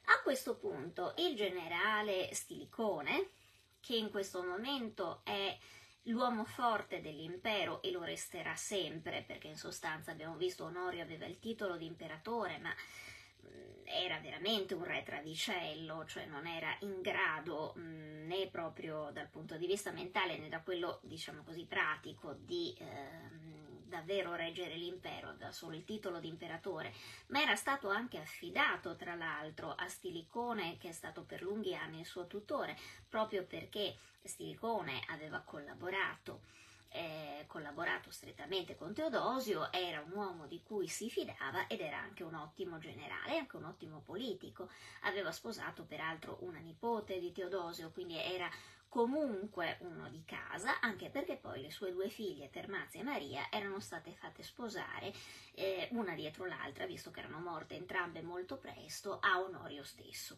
A 0.08 0.22
questo 0.22 0.58
punto 0.58 1.14
il 1.20 1.34
generale 1.38 2.34
Stilicone, 2.34 3.30
che 3.80 3.96
in 3.96 4.12
questo 4.12 4.44
momento 4.44 5.22
è 5.24 5.58
l'uomo 6.08 6.44
forte 6.44 7.00
dell'impero 7.00 7.82
e 7.82 7.92
lo 7.92 8.04
resterà 8.04 8.54
sempre, 8.58 9.24
perché 9.26 9.48
in 9.48 9.56
sostanza 9.56 10.12
abbiamo 10.12 10.36
visto 10.36 10.66
Onorio 10.66 11.02
aveva 11.02 11.26
il 11.26 11.40
titolo 11.40 11.78
di 11.78 11.86
imperatore, 11.86 12.58
ma 12.58 12.76
era 13.86 14.20
veramente 14.20 14.74
un 14.74 14.84
re 14.84 15.04
travicello, 15.04 16.06
cioè 16.06 16.26
non 16.26 16.48
era 16.48 16.76
in 16.80 17.02
grado 17.02 17.74
mh, 17.76 18.26
né 18.28 18.48
proprio 18.48 19.10
dal 19.14 19.28
punto 19.28 19.56
di 19.58 19.68
vista 19.68 19.92
mentale 19.92 20.38
né 20.38 20.50
da 20.50 20.62
quello, 20.62 21.00
diciamo 21.04 21.44
così, 21.44 21.66
pratico 21.66 22.34
di 22.34 22.74
eh, 22.80 23.84
davvero 23.86 24.34
reggere 24.34 24.76
l'impero, 24.76 25.30
aveva 25.30 25.52
solo 25.52 25.76
il 25.76 25.84
titolo 25.84 26.20
di 26.20 26.28
imperatore, 26.28 26.92
ma 27.28 27.42
era 27.42 27.56
stato 27.56 27.90
anche 27.90 28.18
affidato, 28.18 28.96
tra 28.96 29.14
l'altro, 29.14 29.74
a 29.76 29.88
Stilicone, 29.88 30.78
che 30.78 30.90
è 30.90 30.94
stato 30.94 31.24
per 31.24 31.44
lunghi 31.44 31.76
anni 31.76 32.00
il 32.00 32.06
suo 32.06 32.26
tutore, 32.26 32.76
proprio 33.08 33.44
perché 33.44 33.96
Stilicone 34.24 35.04
aveva 35.10 35.42
collaborato 35.42 36.42
eh, 36.94 37.46
collaborato 37.48 38.12
strettamente 38.12 38.76
con 38.76 38.94
Teodosio, 38.94 39.72
era 39.72 40.02
un 40.02 40.12
uomo 40.12 40.46
di 40.46 40.62
cui 40.62 40.88
si 40.88 41.10
fidava 41.10 41.68
ed 41.68 41.82
era 41.82 41.98
anche 41.98 42.24
un 42.24 42.36
ottimo 42.36 42.78
generale, 42.78 43.40
anche 43.40 43.58
un 43.58 43.66
ottimo 43.66 44.02
politico. 44.02 44.70
Aveva 45.02 45.32
sposato 45.32 45.84
peraltro 45.84 46.38
una 46.42 46.60
nipote 46.60 47.20
di 47.20 47.32
Teodosio, 47.32 47.92
quindi 47.92 48.18
era 48.18 48.50
comunque 48.88 49.78
uno 49.82 50.08
di 50.10 50.24
casa, 50.24 50.80
anche 50.80 51.10
perché 51.10 51.36
poi 51.36 51.62
le 51.62 51.72
sue 51.72 51.92
due 51.92 52.10
figlie, 52.10 52.52
Termazia 52.52 53.00
e 53.00 53.04
Maria, 53.04 53.48
erano 53.50 53.80
state 53.80 54.14
fatte 54.14 54.44
sposare 54.44 55.12
eh, 55.56 55.88
una 55.94 56.14
dietro 56.14 56.46
l'altra, 56.46 56.86
visto 56.86 57.10
che 57.10 57.22
erano 57.22 57.40
morte 57.40 57.76
entrambe 57.76 58.22
molto 58.22 58.58
presto, 58.58 59.18
a 59.20 59.40
Onorio 59.42 59.84
stesso. 59.84 60.38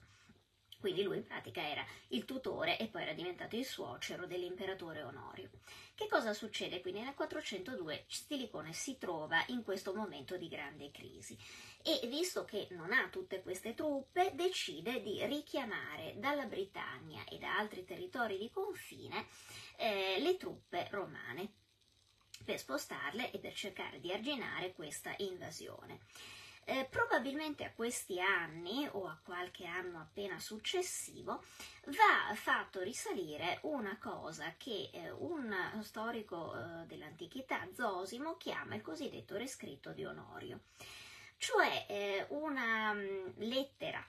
Quindi 0.86 1.01
lui 1.01 1.18
in 1.18 1.25
pratica 1.25 1.68
era 1.68 1.84
il 2.10 2.25
tutore 2.25 2.77
e 2.77 2.86
poi 2.86 3.01
era 3.01 3.13
diventato 3.13 3.56
il 3.56 3.65
suocero 3.65 4.27
dell'imperatore 4.27 5.01
Onorio. 5.01 5.50
Che 5.96 6.06
cosa 6.08 6.32
succede 6.32 6.80
quindi? 6.80 7.00
Nel 7.00 7.15
402 7.15 8.06
Stilicone 8.08 8.72
si 8.72 9.00
trova 9.00 9.44
in 9.48 9.63
questo 9.63 9.96
momento 9.96 10.38
di 10.38 10.48
grande 10.48 10.92
crisi 10.92 11.36
e 11.82 12.06
visto 12.06 12.46
che 12.46 12.68
non 12.70 12.94
ha 12.94 13.10
tutte 13.10 13.42
queste 13.42 13.74
truppe 13.74 14.34
decide 14.36 15.01
di 15.01 15.25
richiamare 15.25 16.13
dalla 16.18 16.46
Britannia 16.46 17.24
e 17.32 17.39
da 17.39 17.58
altri 17.58 17.84
territori 17.84 18.38
di 18.38 18.51
confine 18.51 19.25
eh, 19.77 20.20
le 20.20 20.38
truppe 20.38 20.88
romane 20.92 21.51
per 22.44 22.60
spostarle 22.60 23.32
e 23.32 23.39
per 23.39 23.56
cercare 23.56 24.00
di 24.00 24.13
arginare 24.13 24.74
questa 24.74 25.15
invasione. 25.18 26.01
Eh, 26.68 26.88
probabilmente 26.90 27.64
a 27.64 27.72
questi 27.72 28.20
anni 28.20 28.90
o 28.94 29.06
a 29.06 29.16
qualche 29.24 29.68
anno 29.68 30.00
appena 30.00 30.40
successivo 30.40 31.44
va 31.86 32.34
fatto 32.34 32.82
risalire 32.82 33.60
una 33.64 33.96
cosa 34.00 34.52
che 34.58 34.90
eh, 34.92 35.12
un 35.12 35.54
storico 35.84 36.56
eh, 36.56 36.88
dell'antichità, 36.88 37.68
Zosimo, 37.72 38.36
chiama 38.38 38.74
il 38.74 38.82
cosiddetto 38.82 39.38
rescritto 39.38 39.92
di 39.92 40.06
Onorio, 40.06 40.62
cioè 41.38 41.86
eh, 41.88 42.26
una 42.30 42.94
mh, 42.94 43.00
mm, 43.00 43.28
lettera 43.44 44.04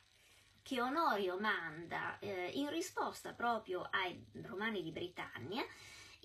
che 0.63 0.81
Onorio 0.81 1.39
manda 1.39 2.19
eh, 2.21 2.53
in 2.55 2.71
risposta 2.71 3.35
proprio 3.35 3.87
ai 3.91 4.19
romani 4.45 4.83
di 4.83 4.93
Britannia 4.93 5.63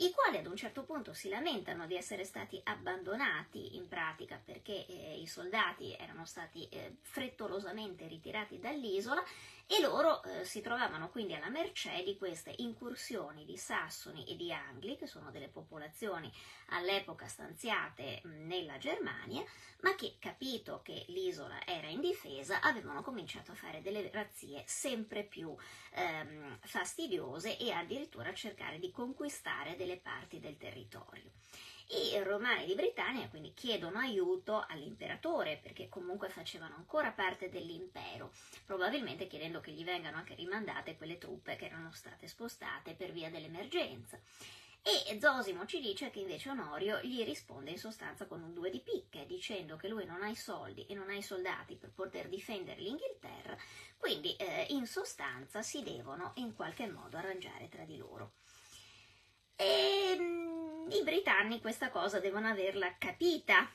i 0.01 0.11
quali 0.11 0.37
ad 0.37 0.47
un 0.47 0.55
certo 0.55 0.83
punto 0.83 1.13
si 1.13 1.29
lamentano 1.29 1.85
di 1.85 1.95
essere 1.95 2.23
stati 2.23 2.59
abbandonati 2.63 3.75
in 3.75 3.87
pratica 3.87 4.41
perché 4.43 4.87
eh, 4.87 5.19
i 5.19 5.27
soldati 5.27 5.93
erano 5.93 6.25
stati 6.25 6.67
eh, 6.69 6.95
frettolosamente 7.01 8.07
ritirati 8.07 8.59
dall'isola 8.59 9.23
e 9.71 9.79
loro 9.79 10.21
eh, 10.23 10.43
si 10.43 10.59
trovavano 10.59 11.09
quindi 11.09 11.33
alla 11.33 11.49
mercé 11.49 12.03
di 12.03 12.17
queste 12.17 12.53
incursioni 12.57 13.45
di 13.45 13.55
sassoni 13.55 14.25
e 14.25 14.35
di 14.35 14.51
angli, 14.51 14.97
che 14.97 15.07
sono 15.07 15.31
delle 15.31 15.47
popolazioni 15.47 16.29
all'epoca 16.71 17.25
stanziate 17.25 18.19
mh, 18.21 18.47
nella 18.47 18.77
Germania, 18.77 19.41
ma 19.81 19.95
che, 19.95 20.17
capito 20.19 20.81
che 20.83 21.05
l'isola 21.07 21.65
era 21.65 21.87
indifesa, 21.87 22.59
avevano 22.59 23.01
cominciato 23.01 23.53
a 23.53 23.55
fare 23.55 23.81
delle 23.81 24.09
razzie 24.11 24.63
sempre 24.65 25.23
più 25.23 25.55
ehm, 25.93 26.57
fastidiose 26.59 27.57
e 27.57 27.71
addirittura 27.71 28.29
a 28.29 28.33
cercare 28.33 28.77
di 28.77 28.91
conquistare 28.91 29.77
delle 29.77 29.90
parti 29.97 30.39
del 30.39 30.57
territorio. 30.57 31.31
I 31.93 32.17
romani 32.23 32.65
di 32.65 32.73
Britannia 32.73 33.27
quindi 33.27 33.53
chiedono 33.53 33.99
aiuto 33.99 34.65
all'imperatore 34.65 35.59
perché 35.61 35.89
comunque 35.89 36.29
facevano 36.29 36.75
ancora 36.75 37.11
parte 37.11 37.49
dell'impero, 37.49 38.31
probabilmente 38.65 39.27
chiedendo 39.27 39.59
che 39.59 39.71
gli 39.71 39.83
vengano 39.83 40.15
anche 40.15 40.35
rimandate 40.35 40.95
quelle 40.95 41.17
truppe 41.17 41.57
che 41.57 41.65
erano 41.65 41.91
state 41.91 42.27
spostate 42.27 42.93
per 42.93 43.11
via 43.11 43.29
dell'emergenza. 43.29 44.17
E 44.83 45.19
Zosimo 45.19 45.65
ci 45.65 45.79
dice 45.79 46.09
che 46.09 46.19
invece 46.19 46.49
Onorio 46.49 46.99
gli 47.01 47.23
risponde 47.23 47.71
in 47.71 47.77
sostanza 47.77 48.25
con 48.25 48.41
un 48.41 48.53
due 48.53 48.71
di 48.71 48.79
picche, 48.79 49.27
dicendo 49.27 49.75
che 49.75 49.87
lui 49.89 50.05
non 50.05 50.23
ha 50.23 50.29
i 50.29 50.35
soldi 50.35 50.85
e 50.87 50.95
non 50.95 51.09
ha 51.09 51.13
i 51.13 51.21
soldati 51.21 51.75
per 51.75 51.91
poter 51.91 52.29
difendere 52.29 52.81
l'Inghilterra, 52.81 53.55
quindi 53.97 54.35
eh, 54.37 54.65
in 54.69 54.87
sostanza 54.87 55.61
si 55.61 55.83
devono 55.83 56.31
in 56.35 56.55
qualche 56.55 56.87
modo 56.87 57.17
arrangiare 57.17 57.69
tra 57.69 57.83
di 57.83 57.97
loro. 57.97 58.31
E 59.61 60.17
ehm, 60.17 60.87
i 60.89 61.03
britanni 61.03 61.61
questa 61.61 61.91
cosa 61.91 62.19
devono 62.19 62.47
averla 62.47 62.95
capita 62.97 63.69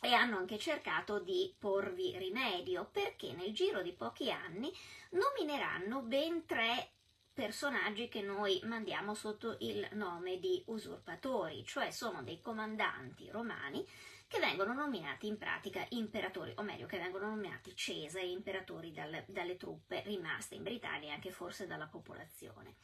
e 0.00 0.12
hanno 0.12 0.36
anche 0.36 0.58
cercato 0.58 1.18
di 1.18 1.52
porvi 1.58 2.16
rimedio 2.16 2.88
perché 2.92 3.32
nel 3.32 3.52
giro 3.52 3.82
di 3.82 3.92
pochi 3.92 4.30
anni 4.30 4.72
nomineranno 5.10 6.02
ben 6.02 6.46
tre 6.46 6.90
personaggi 7.32 8.06
che 8.06 8.22
noi 8.22 8.60
mandiamo 8.62 9.14
sotto 9.14 9.56
il 9.60 9.88
nome 9.94 10.38
di 10.38 10.62
usurpatori, 10.66 11.64
cioè 11.64 11.90
sono 11.90 12.22
dei 12.22 12.40
comandanti 12.40 13.28
romani 13.28 13.84
che 14.28 14.38
vengono 14.38 14.72
nominati 14.72 15.26
in 15.26 15.36
pratica 15.36 15.84
imperatori, 15.88 16.52
o 16.56 16.62
meglio 16.62 16.86
che 16.86 16.98
vengono 16.98 17.28
nominati 17.28 17.74
Cesari, 17.74 18.30
imperatori 18.30 18.92
dalle, 18.92 19.24
dalle 19.26 19.56
truppe 19.56 20.02
rimaste 20.04 20.54
in 20.54 20.62
Britannia 20.62 21.08
e 21.08 21.14
anche 21.14 21.32
forse 21.32 21.66
dalla 21.66 21.86
popolazione. 21.86 22.76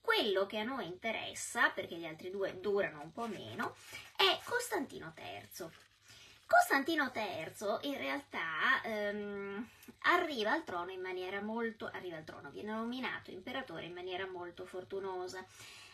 Quello 0.00 0.46
che 0.46 0.58
a 0.58 0.64
noi 0.64 0.86
interessa, 0.86 1.70
perché 1.70 1.96
gli 1.96 2.06
altri 2.06 2.30
due 2.30 2.58
durano 2.60 3.00
un 3.02 3.12
po' 3.12 3.26
meno, 3.26 3.76
è 4.16 4.38
Costantino 4.44 5.12
III. 5.16 5.68
Costantino 6.50 7.12
III 7.14 7.88
in 7.88 7.96
realtà 7.96 8.82
ehm, 8.82 9.68
arriva 10.02 10.50
al 10.50 10.64
trono 10.64 10.90
in 10.90 11.00
maniera 11.00 11.40
molto, 11.40 11.86
arriva 11.86 12.16
al 12.16 12.24
trono, 12.24 12.50
viene 12.50 12.72
nominato 12.72 13.30
imperatore 13.30 13.84
in 13.84 13.92
maniera 13.92 14.26
molto 14.26 14.66
fortunosa. 14.66 15.46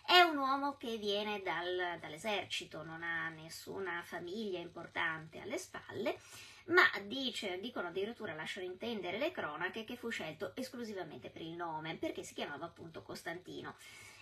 È 0.02 0.20
un 0.20 0.38
uomo 0.38 0.76
che 0.78 0.96
viene 0.96 1.42
dal, 1.42 1.98
dall'esercito, 2.00 2.82
non 2.82 3.02
ha 3.02 3.28
nessuna 3.28 4.02
famiglia 4.02 4.58
importante 4.58 5.40
alle 5.40 5.58
spalle, 5.58 6.18
ma 6.66 6.82
dice, 7.04 7.60
dicono 7.60 7.88
addirittura, 7.88 8.34
lasciano 8.34 8.66
intendere 8.66 9.18
le 9.18 9.30
cronache, 9.30 9.84
che 9.84 9.96
fu 9.96 10.08
scelto 10.08 10.52
esclusivamente 10.56 11.30
per 11.30 11.42
il 11.42 11.52
nome, 11.52 11.96
perché 11.96 12.22
si 12.22 12.34
chiamava 12.34 12.66
appunto 12.66 13.02
Costantino. 13.02 13.76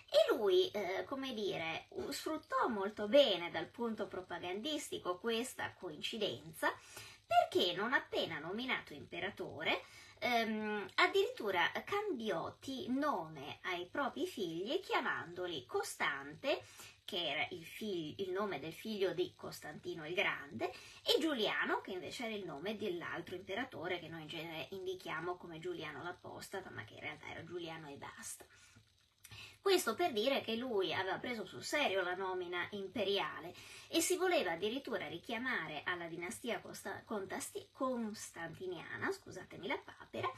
E 0.07 0.35
lui, 0.35 0.69
eh, 0.69 1.03
come 1.05 1.33
dire, 1.33 1.87
sfruttò 2.09 2.67
molto 2.67 3.07
bene 3.07 3.49
dal 3.49 3.65
punto 3.65 4.07
propagandistico 4.07 5.17
questa 5.17 5.73
coincidenza, 5.73 6.71
perché 7.25 7.73
non 7.73 7.93
appena 7.93 8.37
nominato 8.37 8.93
imperatore, 8.93 9.81
ehm, 10.25 10.87
addirittura 10.95 11.71
cambiò 11.83 12.55
nome 12.87 13.59
ai 13.63 13.85
propri 13.85 14.25
figli 14.25 14.79
chiamandoli 14.79 15.65
Costante 15.65 16.63
che 17.05 17.29
era 17.29 17.47
il, 17.51 17.63
figlio, 17.63 18.15
il, 18.23 18.31
nome 18.31 18.59
del 18.59 18.73
figlio 18.73 19.13
di 19.13 19.33
Costantino 19.35 20.07
il 20.07 20.15
Grande, 20.15 20.71
e 21.03 21.19
Giuliano, 21.19 21.79
che 21.81 21.91
invece 21.91 22.25
era 22.25 22.33
il 22.33 22.43
nome 22.43 22.77
dell'altro 22.77 23.35
imperatore 23.35 23.99
che 23.99 24.07
noi 24.07 24.21
in 24.21 24.27
genere 24.27 24.67
indichiamo 24.71 25.37
come 25.37 25.59
Giuliano 25.59 26.01
l'Apostata, 26.01 26.71
ma 26.71 26.83
che 26.83 26.95
in 26.95 27.01
realtà 27.01 27.29
era 27.29 27.43
Giuliano 27.43 27.89
e 27.89 27.97
basta. 27.97 28.43
Questo 29.65 29.95
per 29.95 30.11
dire 30.13 30.41
che 30.41 30.55
lui 30.55 30.93
aveva 30.93 31.17
preso 31.17 31.43
sul 31.43 31.63
serio 31.63 32.03
la 32.03 32.13
nomina 32.13 32.67
imperiale 32.73 33.51
e 33.87 33.99
si 33.99 34.15
voleva 34.15 34.51
addirittura 34.51 35.07
richiamare 35.07 35.81
alla 35.85 36.05
dinastia 36.05 36.59
Costa- 36.59 37.01
Contasti- 37.03 37.69
Costantiniana, 37.71 39.11
scusatemi 39.11 39.65
la 39.65 39.81
papera, 39.83 40.31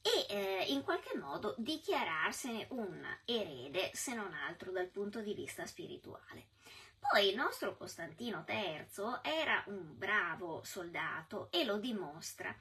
e 0.00 0.26
eh, 0.26 0.64
in 0.68 0.82
qualche 0.84 1.18
modo 1.18 1.54
dichiararsene 1.58 2.68
un 2.70 3.06
erede, 3.26 3.90
se 3.92 4.14
non 4.14 4.32
altro 4.32 4.70
dal 4.70 4.88
punto 4.88 5.20
di 5.20 5.34
vista 5.34 5.66
spirituale. 5.66 6.46
Poi 6.98 7.28
il 7.28 7.36
nostro 7.36 7.76
Costantino 7.76 8.42
III 8.48 9.18
era 9.20 9.62
un 9.66 9.98
bravo 9.98 10.62
soldato 10.64 11.48
e 11.50 11.64
lo 11.64 11.76
dimostra 11.76 12.56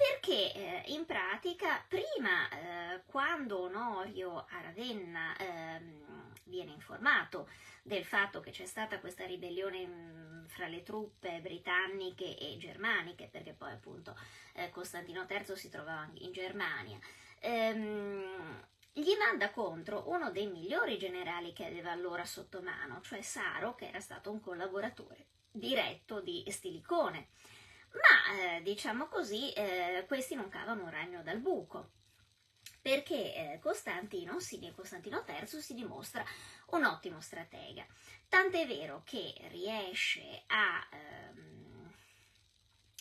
perché 0.00 0.54
eh, 0.54 0.82
in 0.86 1.04
pratica 1.04 1.84
prima 1.86 2.48
eh, 2.48 3.02
quando 3.04 3.64
Onorio 3.64 4.46
a 4.48 4.62
Ravenna 4.62 5.36
ehm, 5.36 6.32
viene 6.44 6.72
informato 6.72 7.50
del 7.82 8.06
fatto 8.06 8.40
che 8.40 8.50
c'è 8.50 8.64
stata 8.64 8.98
questa 8.98 9.26
ribellione 9.26 9.86
mh, 9.86 10.46
fra 10.48 10.68
le 10.68 10.82
truppe 10.82 11.40
britanniche 11.40 12.34
e 12.38 12.56
germaniche, 12.56 13.28
perché 13.30 13.52
poi 13.52 13.72
appunto 13.72 14.16
eh, 14.54 14.70
Costantino 14.70 15.26
III 15.28 15.54
si 15.54 15.68
trovava 15.68 16.08
in 16.14 16.32
Germania, 16.32 16.98
ehm, 17.40 18.64
gli 18.92 19.14
manda 19.18 19.50
contro 19.50 20.04
uno 20.06 20.30
dei 20.30 20.46
migliori 20.46 20.96
generali 20.96 21.52
che 21.52 21.66
aveva 21.66 21.90
allora 21.90 22.24
sotto 22.24 22.62
mano, 22.62 23.02
cioè 23.02 23.20
Saro, 23.20 23.74
che 23.74 23.88
era 23.88 24.00
stato 24.00 24.30
un 24.30 24.40
collaboratore 24.40 25.26
diretto 25.50 26.20
di 26.20 26.42
Stilicone. 26.48 27.28
Ma 27.92 28.56
eh, 28.56 28.62
diciamo 28.62 29.06
così, 29.08 29.52
eh, 29.52 30.04
questi 30.06 30.34
non 30.34 30.48
cavano 30.48 30.84
un 30.84 30.90
ragno 30.90 31.22
dal 31.22 31.38
buco, 31.38 31.90
perché 32.80 33.34
eh, 33.34 33.58
Costantino, 33.60 34.38
Costantino 34.74 35.24
III 35.26 35.60
si 35.60 35.74
dimostra 35.74 36.24
un 36.66 36.84
ottimo 36.84 37.20
stratega. 37.20 37.84
Tant'è 38.28 38.66
vero 38.66 39.02
che 39.04 39.34
riesce 39.48 40.44
a, 40.46 40.86
ehm, 40.92 41.92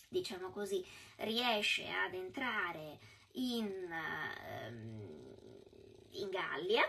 diciamo 0.09 0.49
così, 0.49 0.85
riesce 1.17 1.87
ad 1.87 2.13
entrare 2.15 2.97
in, 3.33 3.91
ehm, 3.91 5.35
in 6.11 6.29
Gallia 6.29 6.83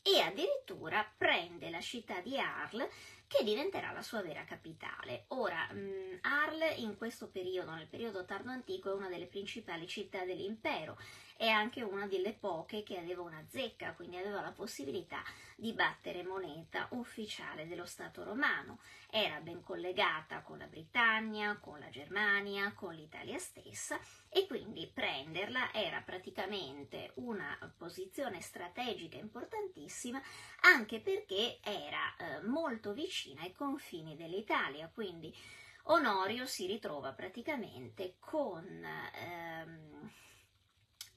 e 0.00 0.20
addirittura 0.20 1.08
prende 1.16 1.70
la 1.70 1.80
città 1.80 2.20
di 2.20 2.38
Arles 2.38 2.88
che 3.32 3.44
diventerà 3.44 3.92
la 3.92 4.02
sua 4.02 4.20
vera 4.20 4.44
capitale. 4.44 5.24
Ora, 5.28 5.66
mh, 5.72 6.18
Arles 6.20 6.78
in 6.78 6.96
questo 6.98 7.28
periodo, 7.28 7.72
nel 7.72 7.86
periodo 7.86 8.26
tardo 8.26 8.50
antico, 8.50 8.90
è 8.90 8.94
una 8.94 9.08
delle 9.08 9.26
principali 9.26 9.86
città 9.86 10.24
dell'impero, 10.24 10.98
è 11.36 11.48
anche 11.48 11.82
una 11.82 12.06
delle 12.06 12.32
poche 12.32 12.82
che 12.82 12.98
aveva 12.98 13.22
una 13.22 13.44
zecca, 13.48 13.92
quindi 13.94 14.16
aveva 14.16 14.40
la 14.40 14.52
possibilità 14.52 15.22
di 15.56 15.72
battere 15.72 16.22
moneta 16.22 16.88
ufficiale 16.90 17.66
dello 17.66 17.86
Stato 17.86 18.24
romano. 18.24 18.78
Era 19.10 19.40
ben 19.40 19.62
collegata 19.62 20.40
con 20.40 20.58
la 20.58 20.66
Britannia, 20.66 21.58
con 21.58 21.78
la 21.78 21.90
Germania, 21.90 22.72
con 22.72 22.94
l'Italia 22.94 23.38
stessa 23.38 23.98
e 24.28 24.46
quindi 24.46 24.90
prenderla 24.92 25.72
era 25.72 26.00
praticamente 26.00 27.12
una 27.16 27.56
posizione 27.76 28.40
strategica 28.40 29.18
importantissima 29.18 30.20
anche 30.62 31.00
perché 31.00 31.58
era 31.62 32.16
eh, 32.16 32.42
molto 32.46 32.92
vicina 32.92 33.42
ai 33.42 33.52
confini 33.52 34.16
dell'Italia, 34.16 34.90
quindi 34.92 35.34
Onorio 35.86 36.46
si 36.46 36.66
ritrova 36.66 37.12
praticamente 37.12 38.14
con, 38.20 38.64
ehm, 38.64 40.10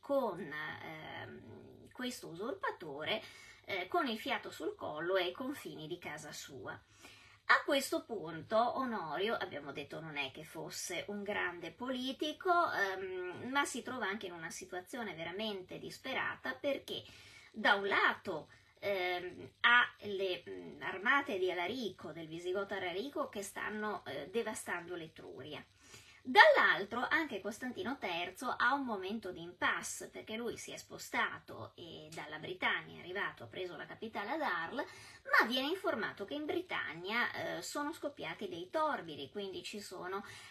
con 0.06 0.40
ehm, 0.40 1.90
questo 1.92 2.28
usurpatore 2.28 3.24
eh, 3.66 3.88
con 3.88 4.06
il 4.06 4.20
fiato 4.20 4.52
sul 4.52 4.76
collo 4.76 5.16
e 5.16 5.24
ai 5.24 5.32
confini 5.32 5.88
di 5.88 5.98
casa 5.98 6.32
sua. 6.32 6.74
A 6.74 7.64
questo 7.66 8.04
punto 8.04 8.78
Onorio, 8.78 9.34
abbiamo 9.34 9.72
detto, 9.72 10.00
non 10.00 10.18
è 10.18 10.30
che 10.30 10.44
fosse 10.44 11.06
un 11.08 11.24
grande 11.24 11.72
politico, 11.72 12.52
ehm, 12.72 13.50
ma 13.50 13.66
si 13.66 13.82
trova 13.82 14.06
anche 14.06 14.28
in 14.28 14.34
una 14.34 14.52
situazione 14.52 15.16
veramente 15.16 15.80
disperata 15.80 16.54
perché 16.54 17.02
da 17.52 17.74
un 17.74 17.88
lato 17.88 18.50
ehm, 18.78 19.54
ha 19.62 19.92
le 20.02 20.44
mh, 20.46 20.84
armate 20.84 21.40
di 21.40 21.50
Alarico, 21.50 22.12
del 22.12 22.28
Visigoto 22.28 22.76
Alarico, 22.76 23.28
che 23.28 23.42
stanno 23.42 24.06
eh, 24.06 24.30
devastando 24.30 24.94
l'Etruria. 24.94 25.66
Dall'altro 26.28 27.06
anche 27.08 27.40
Costantino 27.40 28.00
III 28.02 28.56
ha 28.58 28.74
un 28.74 28.84
momento 28.84 29.32
di 29.32 29.44
impasse 29.44 30.10
perché 30.10 30.36
lui 30.36 30.58
si 30.58 30.72
è 30.72 30.78
spostato 30.78 31.74
e 31.76 32.10
dalla 32.16 32.40
Britannia 32.40 32.98
è 32.98 33.00
arrivato, 33.02 33.44
ha 33.44 33.46
preso 33.46 33.76
la 33.76 33.86
capitale 33.86 34.32
ad 34.32 34.42
Arles, 34.42 34.88
ma 35.22 35.46
viene 35.46 35.68
informato 35.68 36.26
che 36.26 36.34
in 36.34 36.46
Britannia 36.46 37.32
eh, 37.32 37.62
sono 37.62 37.94
scoppiati 37.94 38.48
dei 38.48 38.72
torbidi, 38.72 39.30
quindi 39.30 39.62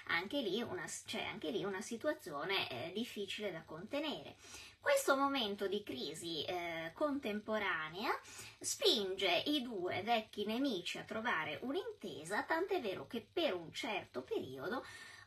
anche 0.07 0.39
una, 0.63 0.85
c'è 1.07 1.25
anche 1.25 1.51
lì 1.51 1.65
una 1.65 1.81
situazione 1.81 2.71
eh, 2.71 2.93
difficile 2.93 3.51
da 3.51 3.65
contenere. 3.65 4.37
Questo 4.79 5.17
momento 5.17 5.67
di 5.67 5.83
crisi 5.83 6.45
eh, 6.45 6.93
contemporanea 6.95 8.17
spinge 8.61 9.43
i 9.47 9.61
due 9.61 10.03
vecchi 10.03 10.45
nemici 10.45 10.99
a 10.99 11.03
trovare 11.03 11.59
un'intesa, 11.63 12.45
tant'è 12.45 12.81
vero 12.81 13.09
che 13.09 13.27
per 13.33 13.55
un 13.55 13.73
certo 13.73 14.23
periodo 14.23 14.85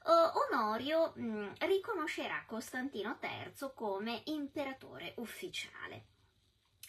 Onorio 0.10 1.14
mh, 1.16 1.22
mm, 1.22 1.48
riconoscerà 1.60 2.44
Costantino 2.48 3.18
III 3.22 3.72
come 3.76 4.22
imperatore 4.26 5.14
ufficiale 5.18 6.06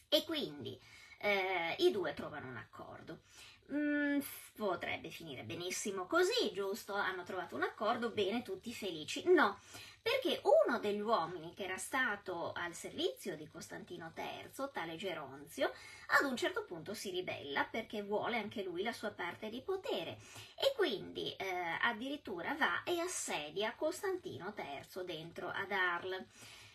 e 0.08 0.24
quindi 0.24 0.78
eh, 1.18 1.74
i 1.78 1.90
due 1.90 2.14
trovano 2.14 2.48
un 2.48 2.56
accordo. 2.56 3.22
Mm, 3.72 4.20
potrebbe 4.56 5.10
finire 5.10 5.42
benissimo 5.42 6.06
così, 6.06 6.52
giusto? 6.54 6.94
Hanno 6.94 7.22
trovato 7.22 7.54
un 7.54 7.62
accordo, 7.62 8.10
bene, 8.10 8.42
tutti 8.42 8.72
felici. 8.72 9.24
No, 9.26 9.58
perché 10.00 10.40
uno 10.42 10.78
degli 10.78 11.00
uomini 11.00 11.54
che 11.54 11.64
era 11.64 11.76
stato 11.76 12.52
al 12.52 12.74
servizio 12.74 13.36
di 13.36 13.48
Costantino 13.48 14.12
III, 14.16 14.68
tale 14.72 14.96
Geronzio, 14.96 15.72
ad 16.18 16.24
un 16.24 16.36
certo 16.36 16.64
punto 16.64 16.94
si 16.94 17.10
ribella 17.10 17.64
perché 17.64 18.02
vuole 18.02 18.38
anche 18.38 18.62
lui 18.62 18.82
la 18.82 18.92
sua 18.92 19.10
parte 19.10 19.48
di 19.48 19.60
potere 19.60 20.18
e 20.54 20.72
quindi 20.76 21.34
eh, 21.36 21.46
addirittura 21.82 22.54
va 22.54 22.82
e 22.84 22.98
assedia 23.00 23.74
Costantino 23.74 24.54
III 24.56 25.04
dentro 25.04 25.48
ad 25.48 25.70
Arles. 25.70 26.24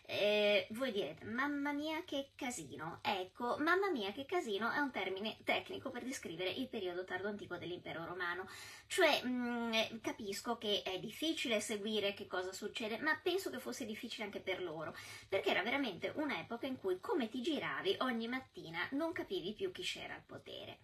Eh, 0.06 0.68
voi 0.72 0.92
direte, 0.92 1.24
mamma 1.26 1.72
mia 1.72 2.04
che 2.04 2.32
casino. 2.36 3.00
Ecco, 3.02 3.58
mamma 3.60 3.90
mia 3.90 4.12
che 4.12 4.26
casino 4.26 4.70
è 4.72 4.80
un 4.80 4.92
termine 4.92 5.38
tecnico 5.44 5.90
per 5.92 6.04
descrivere 6.04 6.50
il 6.50 6.68
periodo 6.68 7.06
tardo 7.06 7.30
antico 7.30 7.58
dell'impero 7.58 8.06
romano. 8.06 8.48
Cioè, 8.88 9.24
mh, 9.24 9.30
mm, 9.30 10.00
capisco 10.02 10.58
che 10.58 10.82
è 10.84 11.00
difficile 11.00 11.62
seguire 11.62 12.14
che 12.14 12.28
cosa 12.28 12.52
succede, 12.52 12.98
ma 13.00 13.18
penso 13.22 13.50
che 13.50 13.60
fosse 13.60 13.86
difficile 13.86 14.26
anche 14.26 14.42
per 14.42 14.62
loro, 14.62 14.94
perché 15.30 15.50
era 15.52 15.64
veramente 15.64 16.12
un'epoca 16.16 16.68
in 16.68 16.78
cui 16.78 17.00
come 17.00 17.30
ti 17.30 17.42
giravi 17.42 17.96
ogni 18.00 18.28
mattina 18.28 18.86
non 18.92 19.14
capivi 19.14 19.54
più 19.54 19.72
chi 19.72 19.84
c'era 19.84 20.16
al 20.16 20.24
potere. 20.26 20.80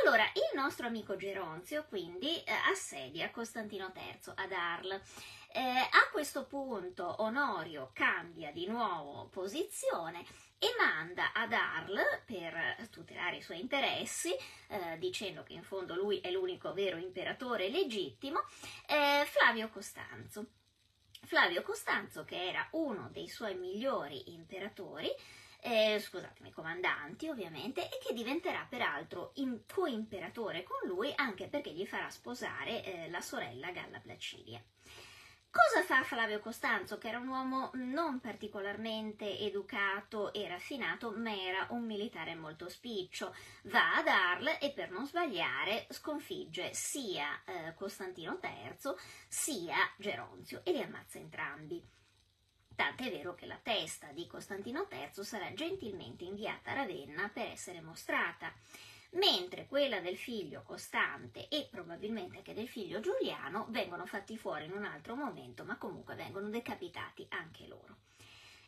Allora, 0.00 0.24
il 0.34 0.50
nostro 0.54 0.86
amico 0.86 1.16
Geronzio 1.16 1.84
quindi 1.84 2.42
eh, 2.42 2.52
assedia 2.70 3.30
Costantino 3.30 3.92
III 3.94 4.32
ad 4.36 4.52
Arles 4.52 5.02
eh, 5.52 5.60
a 5.60 6.08
questo 6.10 6.46
punto 6.46 7.22
Onorio 7.22 7.90
cambia 7.92 8.50
di 8.52 8.66
nuovo 8.66 9.28
posizione 9.28 10.24
e 10.58 10.68
manda 10.78 11.32
ad 11.34 11.52
Arles 11.52 12.22
per 12.24 12.88
tutelare 12.88 13.36
i 13.36 13.42
suoi 13.42 13.60
interessi, 13.60 14.34
eh, 14.68 14.96
dicendo 14.98 15.42
che 15.42 15.52
in 15.52 15.62
fondo 15.62 15.94
lui 15.94 16.20
è 16.20 16.30
l'unico 16.30 16.72
vero 16.72 16.96
imperatore 16.96 17.68
legittimo, 17.68 18.40
eh, 18.86 19.26
Flavio 19.26 19.68
Costanzo. 19.68 20.46
Flavio 21.24 21.62
Costanzo, 21.62 22.24
che 22.24 22.48
era 22.48 22.66
uno 22.72 23.08
dei 23.12 23.28
suoi 23.28 23.56
migliori 23.56 24.32
imperatori, 24.32 25.10
eh, 25.62 25.98
scusatemi, 26.00 26.50
comandanti 26.50 27.28
ovviamente, 27.28 27.86
e 27.86 27.98
che 28.04 28.12
diventerà 28.12 28.66
peraltro 28.68 29.32
co-imperatore 29.72 30.64
con 30.64 30.88
lui 30.88 31.12
anche 31.14 31.46
perché 31.46 31.70
gli 31.70 31.86
farà 31.86 32.10
sposare 32.10 32.82
eh, 32.82 33.10
la 33.10 33.20
sorella 33.20 33.70
Galla 33.70 34.00
Placidia. 34.00 34.62
Cosa 35.54 35.84
fa 35.84 36.02
Flavio 36.02 36.40
Costanzo, 36.40 36.96
che 36.96 37.08
era 37.08 37.18
un 37.18 37.28
uomo 37.28 37.70
non 37.74 38.20
particolarmente 38.20 39.38
educato 39.38 40.32
e 40.32 40.48
raffinato, 40.48 41.12
ma 41.14 41.36
era 41.36 41.66
un 41.70 41.84
militare 41.84 42.34
molto 42.34 42.70
spiccio? 42.70 43.34
Va 43.64 43.96
ad 43.96 44.06
Arles 44.08 44.56
e 44.62 44.72
per 44.72 44.90
non 44.90 45.06
sbagliare 45.06 45.86
sconfigge 45.90 46.72
sia 46.72 47.42
eh, 47.44 47.74
Costantino 47.74 48.40
III 48.42 48.94
sia 49.28 49.76
Geronzio 49.98 50.62
e 50.64 50.72
li 50.72 50.80
ammazza 50.80 51.18
entrambi. 51.18 51.86
Tant'è 52.82 53.12
vero 53.12 53.36
che 53.36 53.46
la 53.46 53.60
testa 53.62 54.08
di 54.08 54.26
Costantino 54.26 54.88
III 54.90 55.22
sarà 55.22 55.54
gentilmente 55.54 56.24
inviata 56.24 56.72
a 56.72 56.74
Ravenna 56.74 57.28
per 57.28 57.46
essere 57.46 57.80
mostrata 57.80 58.52
mentre 59.10 59.68
quella 59.68 60.00
del 60.00 60.16
figlio 60.16 60.62
Costante 60.62 61.46
e 61.46 61.68
probabilmente 61.70 62.38
anche 62.38 62.54
del 62.54 62.66
figlio 62.68 62.98
Giuliano 62.98 63.66
vengono 63.68 64.04
fatti 64.04 64.36
fuori 64.36 64.64
in 64.64 64.72
un 64.72 64.84
altro 64.84 65.14
momento, 65.14 65.62
ma 65.62 65.78
comunque 65.78 66.16
vengono 66.16 66.48
decapitati 66.48 67.24
anche 67.28 67.68
loro. 67.68 67.98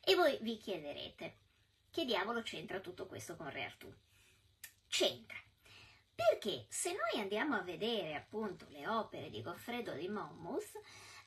E 0.04 0.14
voi 0.14 0.38
vi 0.42 0.58
chiederete, 0.58 1.36
che 1.90 2.04
diavolo 2.04 2.42
c'entra 2.42 2.78
tutto 2.78 3.06
questo 3.06 3.34
con 3.34 3.50
Re 3.50 3.64
Artù? 3.64 3.92
C'entra. 4.86 5.38
Perché 6.14 6.66
se 6.68 6.92
noi 6.92 7.20
andiamo 7.20 7.56
a 7.56 7.62
vedere 7.62 8.14
appunto 8.14 8.64
le 8.68 8.86
opere 8.86 9.28
di 9.28 9.42
Goffredo 9.42 9.92
di 9.94 10.06
Monmouth, 10.06 10.80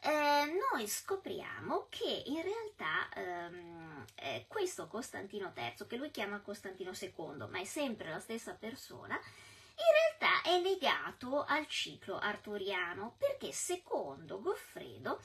eh, 0.07 0.45
noi 0.71 0.87
scopriamo 0.87 1.87
che 1.89 2.23
in 2.27 2.41
realtà 2.41 3.09
ehm, 3.13 4.05
eh, 4.15 4.45
questo 4.47 4.87
Costantino 4.87 5.51
III, 5.55 5.85
che 5.85 5.97
lui 5.97 6.11
chiama 6.11 6.39
Costantino 6.39 6.91
II, 6.97 7.47
ma 7.49 7.59
è 7.59 7.65
sempre 7.65 8.09
la 8.09 8.19
stessa 8.19 8.53
persona, 8.53 9.15
in 9.15 10.19
realtà 10.19 10.49
è 10.49 10.61
legato 10.61 11.43
al 11.43 11.67
ciclo 11.67 12.17
arturiano 12.17 13.15
perché 13.17 13.51
secondo 13.51 14.41
Goffredo 14.41 15.19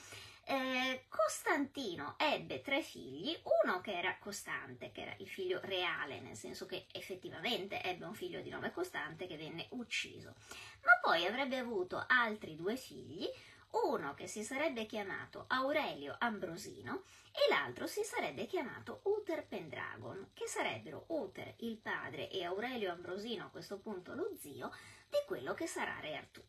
Eh, 0.45 1.05
Costantino 1.09 2.17
ebbe 2.19 2.63
tre 2.63 2.83
figli, 2.83 3.39
uno 3.65 3.81
che 3.81 3.97
era 3.97 4.19
Costante, 4.19 4.91
che 4.91 5.03
era 5.03 5.15
il 5.19 5.29
figlio 5.29 5.61
reale, 5.63 6.19
nel 6.21 6.35
senso 6.37 6.67
che 6.67 6.87
effettivamente 6.93 7.81
ebbe 7.81 8.07
un 8.07 8.15
figlio 8.15 8.41
di 8.41 8.51
nome 8.51 8.73
Costante 8.73 9.29
che 9.29 9.37
venne 9.37 9.69
ucciso, 9.71 10.35
ma 10.83 10.99
poi 11.01 11.25
avrebbe 11.27 11.59
avuto 11.59 12.05
altri 12.09 12.57
due 12.57 12.77
figli, 12.77 13.29
uno 13.73 14.15
che 14.15 14.27
si 14.27 14.43
sarebbe 14.43 14.87
chiamato 14.87 15.45
Aurelio 15.49 16.17
Ambrosino 16.19 17.05
e 17.31 17.49
l'altro 17.49 17.87
si 17.87 18.03
sarebbe 18.03 18.47
chiamato 18.47 19.01
Uter 19.05 19.47
Pendragon, 19.47 20.31
che 20.35 20.47
sarebbero 20.47 21.05
Uter 21.09 21.55
il 21.59 21.79
padre 21.79 22.31
e 22.31 22.45
Aurelio 22.45 22.93
Ambrosino 22.93 23.47
a 23.47 23.51
questo 23.51 23.79
punto 23.79 24.15
lo 24.15 24.31
zio 24.39 24.71
di 25.09 25.19
quello 25.27 25.55
che 25.55 25.67
sarà 25.67 25.99
Re 26.01 26.17
Artù. 26.17 26.43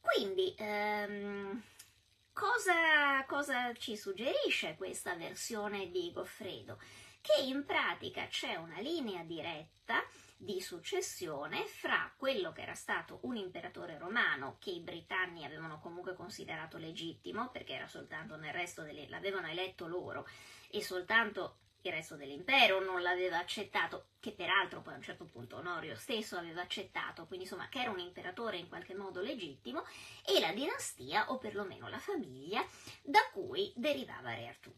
Quindi, 0.00 0.52
ehm, 0.58 1.62
cosa, 2.32 3.24
cosa 3.26 3.72
ci 3.74 3.96
suggerisce 3.96 4.74
questa 4.76 5.14
versione 5.14 5.90
di 5.90 6.10
Goffredo? 6.12 6.78
Che 7.20 7.42
in 7.42 7.64
pratica 7.64 8.26
c'è 8.26 8.56
una 8.56 8.80
linea 8.80 9.22
diretta 9.22 10.02
di 10.36 10.60
successione 10.60 11.66
fra 11.66 12.12
quello 12.16 12.50
che 12.50 12.62
era 12.62 12.74
stato 12.74 13.20
un 13.22 13.36
imperatore 13.36 13.96
romano 13.96 14.56
che 14.58 14.70
i 14.70 14.80
britanni 14.80 15.44
avevano 15.44 15.78
comunque 15.78 16.14
considerato 16.14 16.78
legittimo 16.78 17.50
perché 17.50 17.74
era 17.74 17.86
soltanto 17.86 18.34
nel 18.34 18.52
resto 18.52 18.82
delle 18.82 19.08
l'avevano 19.08 19.46
eletto 19.46 19.86
loro 19.86 20.26
e 20.68 20.82
soltanto 20.82 21.58
il 21.88 21.94
resto 21.94 22.16
dell'impero 22.16 22.82
non 22.82 23.02
l'aveva 23.02 23.38
accettato, 23.38 24.08
che 24.20 24.32
peraltro 24.32 24.80
poi 24.80 24.94
a 24.94 24.96
un 24.96 25.02
certo 25.02 25.24
punto 25.24 25.56
Onorio 25.56 25.96
stesso 25.96 26.36
aveva 26.36 26.62
accettato, 26.62 27.26
quindi 27.26 27.44
insomma 27.44 27.68
che 27.68 27.80
era 27.80 27.90
un 27.90 27.98
imperatore 27.98 28.56
in 28.56 28.68
qualche 28.68 28.94
modo 28.94 29.20
legittimo, 29.20 29.84
e 30.24 30.38
la 30.40 30.52
dinastia, 30.52 31.30
o 31.30 31.38
perlomeno 31.38 31.88
la 31.88 31.98
famiglia, 31.98 32.64
da 33.02 33.20
cui 33.32 33.72
derivava 33.74 34.34
Re 34.34 34.48
Artù. 34.48 34.72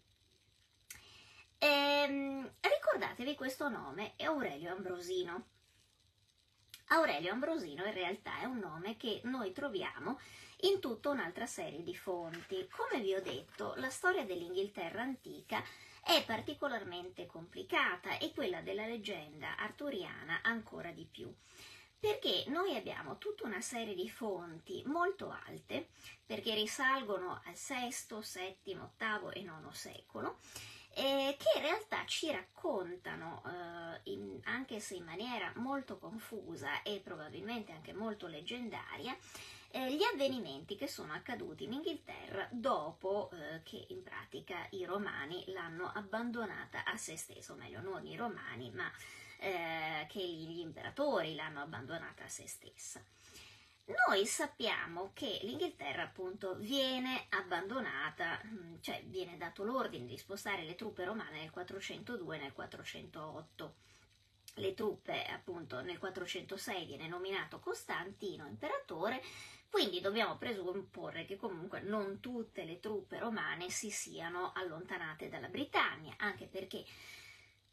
Ehm, 1.58 2.50
ricordatevi 2.60 3.34
questo 3.34 3.68
nome, 3.68 4.14
è 4.16 4.24
Aurelio 4.24 4.72
Ambrosino. 4.72 5.48
Aurelio 6.88 7.32
Ambrosino 7.32 7.84
in 7.84 7.94
realtà 7.94 8.40
è 8.40 8.44
un 8.44 8.58
nome 8.58 8.96
che 8.96 9.20
noi 9.24 9.52
troviamo 9.52 10.18
in 10.60 10.80
tutta 10.80 11.10
un'altra 11.10 11.46
serie 11.46 11.82
di 11.82 11.94
fonti. 11.94 12.68
Come 12.68 13.02
vi 13.02 13.14
ho 13.14 13.22
detto, 13.22 13.74
la 13.76 13.88
storia 13.88 14.24
dell'Inghilterra 14.24 15.02
antica 15.02 15.62
è 16.04 16.22
particolarmente 16.24 17.26
complicata 17.26 18.18
e 18.18 18.32
quella 18.32 18.60
della 18.60 18.86
leggenda 18.86 19.56
arturiana 19.56 20.40
ancora 20.42 20.90
di 20.90 21.06
più. 21.10 21.34
Perché 21.98 22.44
noi 22.48 22.76
abbiamo 22.76 23.16
tutta 23.16 23.46
una 23.46 23.62
serie 23.62 23.94
di 23.94 24.10
fonti 24.10 24.82
molto 24.84 25.34
alte, 25.46 25.88
perché 26.26 26.54
risalgono 26.54 27.40
al 27.44 27.54
VI, 27.54 27.94
VII, 28.64 28.78
VIII 28.98 29.30
e 29.32 29.40
IX 29.40 29.68
secolo, 29.70 30.38
eh, 30.96 31.36
che 31.38 31.58
in 31.58 31.62
realtà 31.62 32.04
ci 32.06 32.30
raccontano, 32.30 33.42
eh, 33.46 34.10
in, 34.10 34.38
anche 34.44 34.80
se 34.80 34.94
in 34.94 35.04
maniera 35.04 35.50
molto 35.56 35.98
confusa 35.98 36.82
e 36.82 37.00
probabilmente 37.02 37.72
anche 37.72 37.92
molto 37.92 38.26
leggendaria, 38.26 39.16
eh, 39.74 39.92
gli 39.92 40.04
avvenimenti 40.04 40.76
che 40.76 40.86
sono 40.86 41.12
accaduti 41.12 41.64
in 41.64 41.72
Inghilterra 41.72 42.46
dopo 42.52 43.28
eh, 43.32 43.60
che 43.64 43.86
in 43.88 44.04
pratica 44.04 44.68
i 44.70 44.84
romani 44.84 45.42
l'hanno 45.48 45.90
abbandonata 45.92 46.84
a 46.84 46.96
se 46.96 47.16
stesso, 47.16 47.54
o 47.54 47.56
meglio 47.56 47.80
non 47.80 48.06
i 48.06 48.14
romani, 48.14 48.70
ma 48.70 48.88
eh, 49.38 50.06
che 50.08 50.20
gli 50.20 50.60
imperatori 50.60 51.34
l'hanno 51.34 51.60
abbandonata 51.60 52.22
a 52.22 52.28
se 52.28 52.46
stessa. 52.46 53.02
Noi 54.06 54.24
sappiamo 54.26 55.10
che 55.12 55.40
l'Inghilterra 55.42 56.04
appunto 56.04 56.54
viene 56.54 57.26
abbandonata, 57.30 58.40
mm, 58.46 58.76
cioè 58.80 59.02
viene 59.06 59.36
dato 59.36 59.64
l'ordine 59.64 60.06
di 60.06 60.16
spostare 60.16 60.62
le 60.62 60.76
truppe 60.76 61.04
romane 61.04 61.40
nel 61.40 61.50
402 61.50 62.36
e 62.36 62.38
nel 62.38 62.52
408 62.52 63.74
le 64.58 64.74
truppe 64.74 65.24
appunto 65.24 65.80
nel 65.80 65.98
406 65.98 66.86
viene 66.86 67.08
nominato 67.08 67.58
Costantino 67.58 68.46
imperatore 68.46 69.20
quindi 69.74 70.00
dobbiamo 70.00 70.36
presupporre 70.36 71.24
che 71.24 71.36
comunque 71.36 71.80
non 71.80 72.20
tutte 72.20 72.62
le 72.62 72.78
truppe 72.78 73.18
romane 73.18 73.70
si 73.70 73.90
siano 73.90 74.52
allontanate 74.54 75.28
dalla 75.28 75.48
Britannia, 75.48 76.14
anche 76.18 76.46
perché 76.46 76.84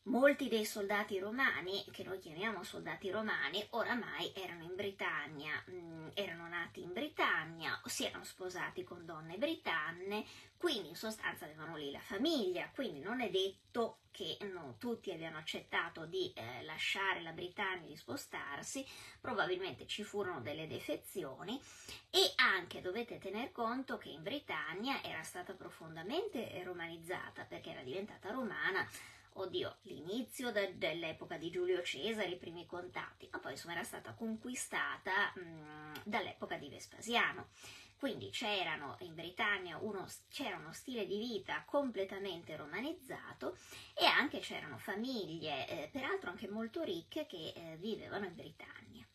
molti 0.04 0.48
dei 0.48 0.66
soldati 0.66 1.20
romani, 1.20 1.86
che 1.92 2.04
noi 2.04 2.18
chiamiamo 2.18 2.64
soldati 2.64 3.12
romani, 3.12 3.66
oramai 3.72 4.32
erano 4.36 4.64
in 4.64 4.76
Britannia, 4.76 5.64
mm, 5.70 6.10
erano 6.16 6.48
nati 6.48 6.82
in 6.82 6.92
Britannia, 6.92 7.80
si 7.86 8.06
erano 8.06 8.24
sposati 8.24 8.84
con 8.84 9.06
donne 9.06 9.38
britanne, 9.38 10.26
quindi 10.58 10.90
in 10.90 10.96
sostanza 10.96 11.46
avevano 11.46 11.76
lì 11.76 11.92
la 11.92 12.00
famiglia, 12.00 12.70
quindi 12.74 13.00
non 13.00 13.22
è 13.22 13.30
detto 13.30 13.98
che 14.12 14.38
no, 14.52 14.76
tutti 14.78 15.12
abbiano 15.12 15.38
accettato 15.38 16.06
di 16.06 16.34
eh, 16.34 16.64
lasciare 16.64 17.22
la 17.22 17.32
Britannia 17.32 17.86
e 17.86 17.90
di 17.90 17.96
spostarsi, 17.96 18.86
probabilmente 19.20 19.86
ci 19.86 20.04
furono 20.04 20.42
delle 20.42 20.68
defezioni 20.68 21.62
e 22.10 22.34
anche 22.36 22.82
dovete 22.82 23.20
tener 23.20 23.52
conto 23.52 23.98
che 23.98 24.10
in 24.10 24.24
Britannia 24.24 25.02
era 25.04 25.24
stata 25.24 25.54
profondamente 25.54 26.62
romanizzata 26.64 27.46
perché 27.46 27.70
era 27.70 27.84
diventata 27.84 28.32
romana 28.32 28.88
oddio, 29.34 29.78
l'inizio 29.84 30.52
de- 30.52 30.78
dell'epoca 30.78 31.38
di 31.38 31.50
Giulio 31.50 31.82
Cesare, 31.84 32.30
i 32.30 32.38
primi 32.38 32.66
contatti, 32.66 33.28
ma 33.32 33.40
poi 33.40 33.52
insomma 33.52 33.74
era 33.74 33.84
stata 33.84 34.14
conquistata 34.14 35.32
mh, 35.36 36.02
dall'epoca 36.04 36.58
di 36.58 36.70
Vespasiano. 36.70 37.50
Quindi 37.98 38.32
c'erano 38.32 38.98
in 39.02 39.14
Britannia 39.14 39.78
uno, 39.78 40.08
c'era 40.28 40.58
uno 40.58 40.74
stile 40.74 41.06
di 41.06 41.20
vita 41.20 41.64
completamente 41.66 42.56
romanizzato 42.56 43.56
e 43.94 44.06
anche 44.06 44.40
c'erano 44.40 44.80
famiglie, 44.80 45.68
eh, 45.68 45.90
peraltro 45.92 46.32
anche 46.32 46.48
molto 46.48 46.82
ricche, 46.82 47.28
che 47.28 47.54
eh, 47.56 47.78
vivevano 47.78 48.26
in 48.26 48.34
Britannia. 48.36 49.08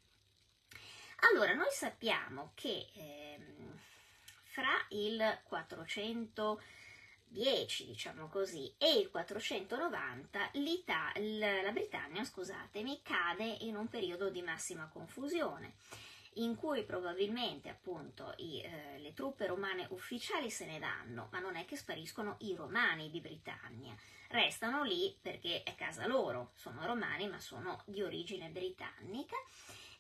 Allora, 1.31 1.53
noi 1.55 1.71
sappiamo 1.73 2.53
che 2.55 2.89
eh, 2.95 3.39
fra 4.45 4.87
il 4.91 5.41
400 5.43 6.63
10, 7.29 7.87
diciamo 7.87 8.29
così, 8.29 8.73
e 8.79 8.99
il 8.99 9.11
490 9.11 10.51
la 10.53 11.71
Britannia, 11.73 12.25
scusatemi, 12.25 13.01
cade 13.03 13.45
in 13.61 13.77
un 13.77 13.89
periodo 13.89 14.31
di 14.31 14.43
massima 14.43 14.89
confusione 14.89 15.75
in 16.37 16.55
cui 16.55 16.85
probabilmente 16.85 17.69
appunto 17.69 18.35
i, 18.39 18.61
eh, 18.61 18.99
le 18.99 19.15
truppe 19.15 19.47
romane 19.47 19.87
ufficiali 19.91 20.51
se 20.51 20.67
ne 20.67 20.79
vanno, 20.79 21.29
ma 21.31 21.39
non 21.39 21.57
è 21.57 21.65
che 21.65 21.77
spariscono 21.77 22.37
i 22.41 22.55
romani 22.55 23.11
di 23.11 23.21
Britannia, 23.21 23.97
restano 24.29 24.83
lì 24.83 25.17
perché 25.21 25.63
è 25.63 25.75
casa 25.75 26.07
loro, 26.07 26.51
sono 26.55 26.85
romani 26.85 27.29
ma 27.29 27.41
sono 27.41 27.83
di 27.87 28.03
origine 28.03 28.49
britannica 28.49 29.37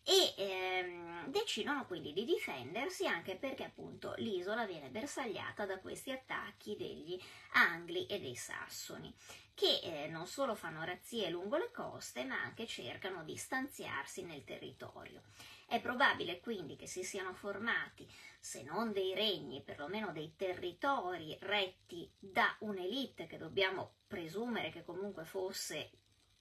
e 0.08 0.34
ehm, 0.36 1.26
decidono 1.26 1.84
quindi 1.84 2.12
di 2.12 2.24
difendersi 2.24 3.08
anche 3.08 3.34
perché 3.34 3.64
appunto 3.64 4.14
l'isola 4.18 4.64
viene 4.64 4.88
bersagliata 4.88 5.66
da 5.66 5.80
questi 5.80 6.12
attacchi 6.12 6.76
degli 6.76 7.20
Angli 7.54 8.06
e 8.08 8.20
dei 8.20 8.36
Sassoni 8.36 9.12
che 9.52 9.80
eh, 9.82 10.06
non 10.08 10.28
solo 10.28 10.54
fanno 10.54 10.84
razzie 10.84 11.28
lungo 11.28 11.56
le 11.56 11.72
coste 11.72 12.24
ma 12.24 12.40
anche 12.40 12.66
cercano 12.66 13.24
di 13.24 13.36
stanziarsi 13.36 14.22
nel 14.22 14.44
territorio. 14.44 15.22
È 15.66 15.80
probabile 15.80 16.38
quindi 16.38 16.76
che 16.76 16.86
si 16.86 17.02
siano 17.02 17.34
formati, 17.34 18.08
se 18.38 18.62
non 18.62 18.92
dei 18.92 19.14
regni, 19.14 19.62
perlomeno 19.62 20.12
dei 20.12 20.34
territori 20.36 21.36
retti 21.40 22.08
da 22.16 22.54
un'elite 22.60 23.26
che 23.26 23.38
dobbiamo 23.38 23.94
presumere 24.06 24.70
che 24.70 24.84
comunque 24.84 25.24
fosse 25.24 25.90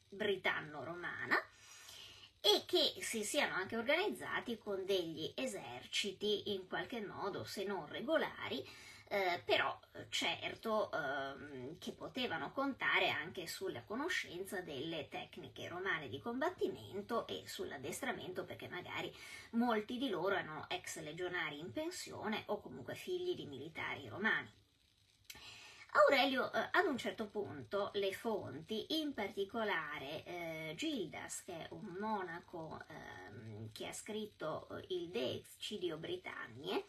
britanno-romana, 0.10 1.36
e 2.46 2.62
che 2.68 3.02
si 3.02 3.24
siano 3.24 3.56
anche 3.56 3.76
organizzati 3.76 4.60
con 4.60 4.86
degli 4.86 5.34
eserciti 5.36 6.54
in 6.54 6.68
qualche 6.68 7.02
modo, 7.02 7.44
se 7.44 7.64
non 7.64 7.88
regolari, 7.88 8.64
eh, 9.08 9.42
però 9.44 9.80
certo 10.10 10.92
eh, 10.92 11.76
che 11.80 11.94
potevano 11.94 12.52
contare 12.52 13.10
anche 13.10 13.48
sulla 13.48 13.82
conoscenza 13.82 14.62
delle 14.62 15.08
tecniche 15.10 15.68
romane 15.68 16.08
di 16.08 16.20
combattimento 16.20 17.26
e 17.26 17.42
sull'addestramento 17.48 18.46
perché 18.46 18.68
magari 18.68 19.12
molti 19.54 19.98
di 19.98 20.10
loro 20.10 20.36
erano 20.36 20.70
ex 20.70 21.00
legionari 21.00 21.58
in 21.58 21.72
pensione 21.72 22.44
o 22.48 22.62
comunque 22.62 22.94
figli 22.94 23.34
di 23.34 23.48
militari 23.48 24.08
romani. 24.08 24.65
Aurelio 25.96 26.52
eh, 26.52 26.68
ad 26.72 26.86
un 26.88 26.98
certo 26.98 27.28
punto 27.28 27.92
le 27.94 28.12
fonti, 28.12 29.00
in 29.00 29.14
particolare 29.14 30.24
eh, 30.26 30.74
Gildas, 30.76 31.44
che 31.44 31.54
è 31.54 31.68
un 31.70 31.96
monaco 32.00 32.82
eh, 32.88 33.70
che 33.72 33.88
ha 33.88 33.94
scritto 33.94 34.68
eh, 34.70 34.86
il 34.90 35.10
De 35.10 35.36
Excidio 35.36 35.96
Britanniae, 35.98 36.84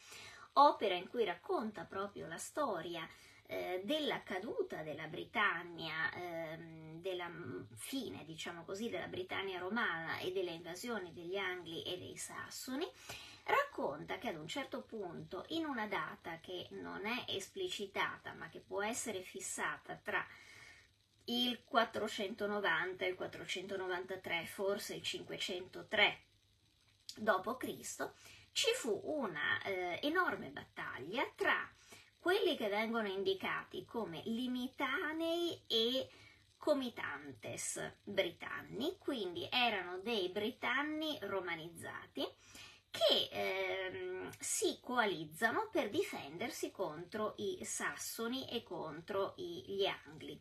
opera 0.54 0.94
in 0.94 1.08
cui 1.08 1.24
racconta 1.24 1.84
proprio 1.84 2.26
la 2.26 2.36
storia 2.36 3.08
eh, 3.46 3.80
della 3.84 4.24
caduta 4.24 4.82
della 4.82 5.06
Britannia, 5.06 6.12
ehm, 6.12 7.00
della 7.00 7.30
fine, 7.76 8.24
diciamo 8.24 8.64
così, 8.64 8.88
della 8.88 9.06
Britannia 9.06 9.60
romana 9.60 10.18
e 10.18 10.32
delle 10.32 10.50
invasioni 10.50 11.12
degli 11.12 11.36
Angli 11.36 11.80
e 11.86 11.96
dei 11.96 12.16
Sassoni, 12.16 12.88
racconta 13.46 14.18
che 14.18 14.28
ad 14.28 14.36
un 14.36 14.48
certo 14.48 14.82
punto, 14.82 15.44
in 15.48 15.64
una 15.64 15.86
data 15.86 16.38
che 16.40 16.68
non 16.70 17.06
è 17.06 17.24
esplicitata 17.28 18.32
ma 18.34 18.48
che 18.48 18.60
può 18.60 18.82
essere 18.82 19.22
fissata 19.22 19.94
tra 19.96 20.24
il 21.24 21.62
490 21.64 23.04
e 23.04 23.08
il 23.08 23.14
493, 23.14 24.46
forse 24.46 24.94
il 24.94 25.02
503 25.02 26.20
d.C., 27.16 28.10
ci 28.52 28.72
fu 28.74 29.00
una 29.04 29.62
eh, 29.62 30.00
enorme 30.02 30.48
battaglia 30.48 31.30
tra 31.34 31.70
quelli 32.18 32.56
che 32.56 32.68
vengono 32.68 33.06
indicati 33.06 33.84
come 33.84 34.22
limitanei 34.24 35.62
e 35.66 36.08
comitantes 36.56 37.98
britanni, 38.02 38.96
quindi 38.98 39.46
erano 39.50 39.98
dei 39.98 40.30
britanni 40.30 41.18
romanizzati 41.22 42.26
che 42.96 43.28
ehm, 43.30 44.30
si 44.38 44.78
coalizzano 44.80 45.68
per 45.70 45.90
difendersi 45.90 46.70
contro 46.70 47.34
i 47.38 47.58
sassoni 47.64 48.48
e 48.48 48.62
contro 48.62 49.34
gli 49.36 49.86
angli. 50.06 50.38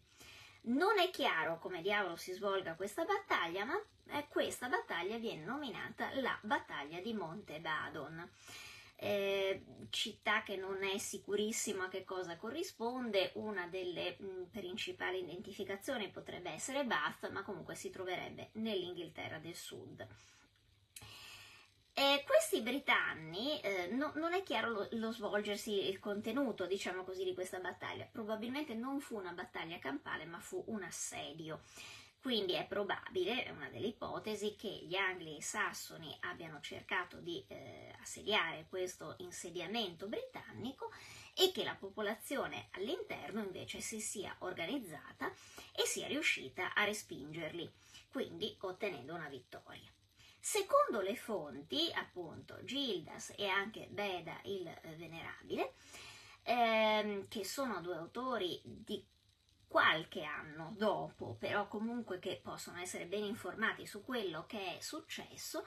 Non 0.68 0.98
è 0.98 1.12
chiaro 1.12 1.60
come 1.60 1.82
diavolo 1.82 2.16
si 2.16 2.34
svolga 2.34 2.76
questa 2.76 3.06
battaglia, 3.06 3.66
ma 3.66 3.80
eh, 4.18 4.28
questa 4.30 4.68
battaglia 4.68 5.18
viene 5.18 5.44
nominata 5.44 6.10
la 6.16 6.38
battaglia 6.42 7.00
di 7.02 7.14
Monte 7.14 7.60
Badon. 7.60 8.28
Eh, 8.98 9.64
città 9.90 10.42
che 10.42 10.56
non 10.56 10.82
è 10.84 10.98
sicurissimo 10.98 11.84
a 11.84 11.90
che 11.90 12.04
cosa 12.04 12.38
corrisponde, 12.38 13.32
una 13.36 13.68
delle 13.68 14.16
mh, 14.18 14.46
principali 14.52 15.20
identificazioni 15.20 16.10
potrebbe 16.10 16.50
essere 16.50 16.86
Bath, 16.86 17.30
ma 17.30 17.44
comunque 17.44 17.76
si 17.76 17.90
troverebbe 17.90 18.50
nell'Inghilterra 18.54 19.38
del 19.38 19.56
Sud. 19.56 20.08
Eh, 21.98 22.26
questi 22.28 22.60
britanni, 22.60 23.58
eh, 23.62 23.88
no, 23.88 24.12
non 24.16 24.34
è 24.34 24.44
chiaro 24.44 24.70
lo, 24.70 24.88
lo, 24.92 25.14
svolgersi, 25.14 25.88
il 25.88 25.98
contenuto, 26.00 26.66
diciamo 26.66 27.06
così, 27.06 27.24
di 27.24 27.34
questa 27.34 27.60
battaglia. 27.60 28.06
Probabilmente 28.12 28.74
non 28.74 29.00
fu 29.00 29.16
una 29.16 29.32
battaglia 29.32 29.80
campale, 29.80 30.26
ma 30.26 30.38
fu 30.40 30.62
un 30.68 30.84
assedio. 30.84 31.62
Quindi 32.22 32.52
è 32.52 32.66
probabile, 32.66 33.46
è 33.46 33.50
una 33.52 33.70
delle 33.70 33.88
ipotesi, 33.88 34.58
che 34.58 34.68
gli 34.68 34.96
Angli 34.98 35.30
e 35.30 35.38
i 35.38 35.42
Sassoni 35.42 36.14
abbiano 36.22 36.60
cercato 36.60 37.22
di 37.22 37.42
eh, 37.48 37.96
assediare 38.02 38.66
questo 38.68 39.16
insediamento 39.20 40.08
britannico 40.08 40.92
e 41.34 41.54
che 41.54 41.64
la 41.64 41.76
popolazione 41.76 42.68
all'interno 42.72 43.42
invece 43.42 43.80
si 43.80 44.02
sia 44.02 44.36
organizzata 44.40 45.32
e 45.72 45.86
sia 45.86 46.08
riuscita 46.08 46.74
a 46.74 46.84
respingerli, 46.84 47.72
quindi 48.12 48.54
ottenendo 48.60 49.14
una 49.14 49.30
vittoria. 49.30 49.95
Secondo 50.48 51.02
le 51.02 51.16
fonti, 51.16 51.92
appunto, 51.96 52.64
Gildas 52.64 53.34
e 53.36 53.48
anche 53.48 53.88
Beda 53.90 54.40
il 54.44 54.72
Venerabile, 54.96 55.74
ehm, 56.44 57.28
che 57.28 57.44
sono 57.44 57.82
due 57.82 57.96
autori 57.96 58.62
di 58.64 59.04
qualche 59.68 60.22
anno 60.24 60.76
dopo, 60.78 61.36
però 61.40 61.68
comunque 61.68 62.20
che 62.20 62.40
possono 62.44 62.78
essere 62.78 63.08
ben 63.08 63.24
informati 63.24 63.88
su 63.88 64.04
quello 64.04 64.46
che 64.46 64.78
è 64.78 64.82
successo, 64.82 65.64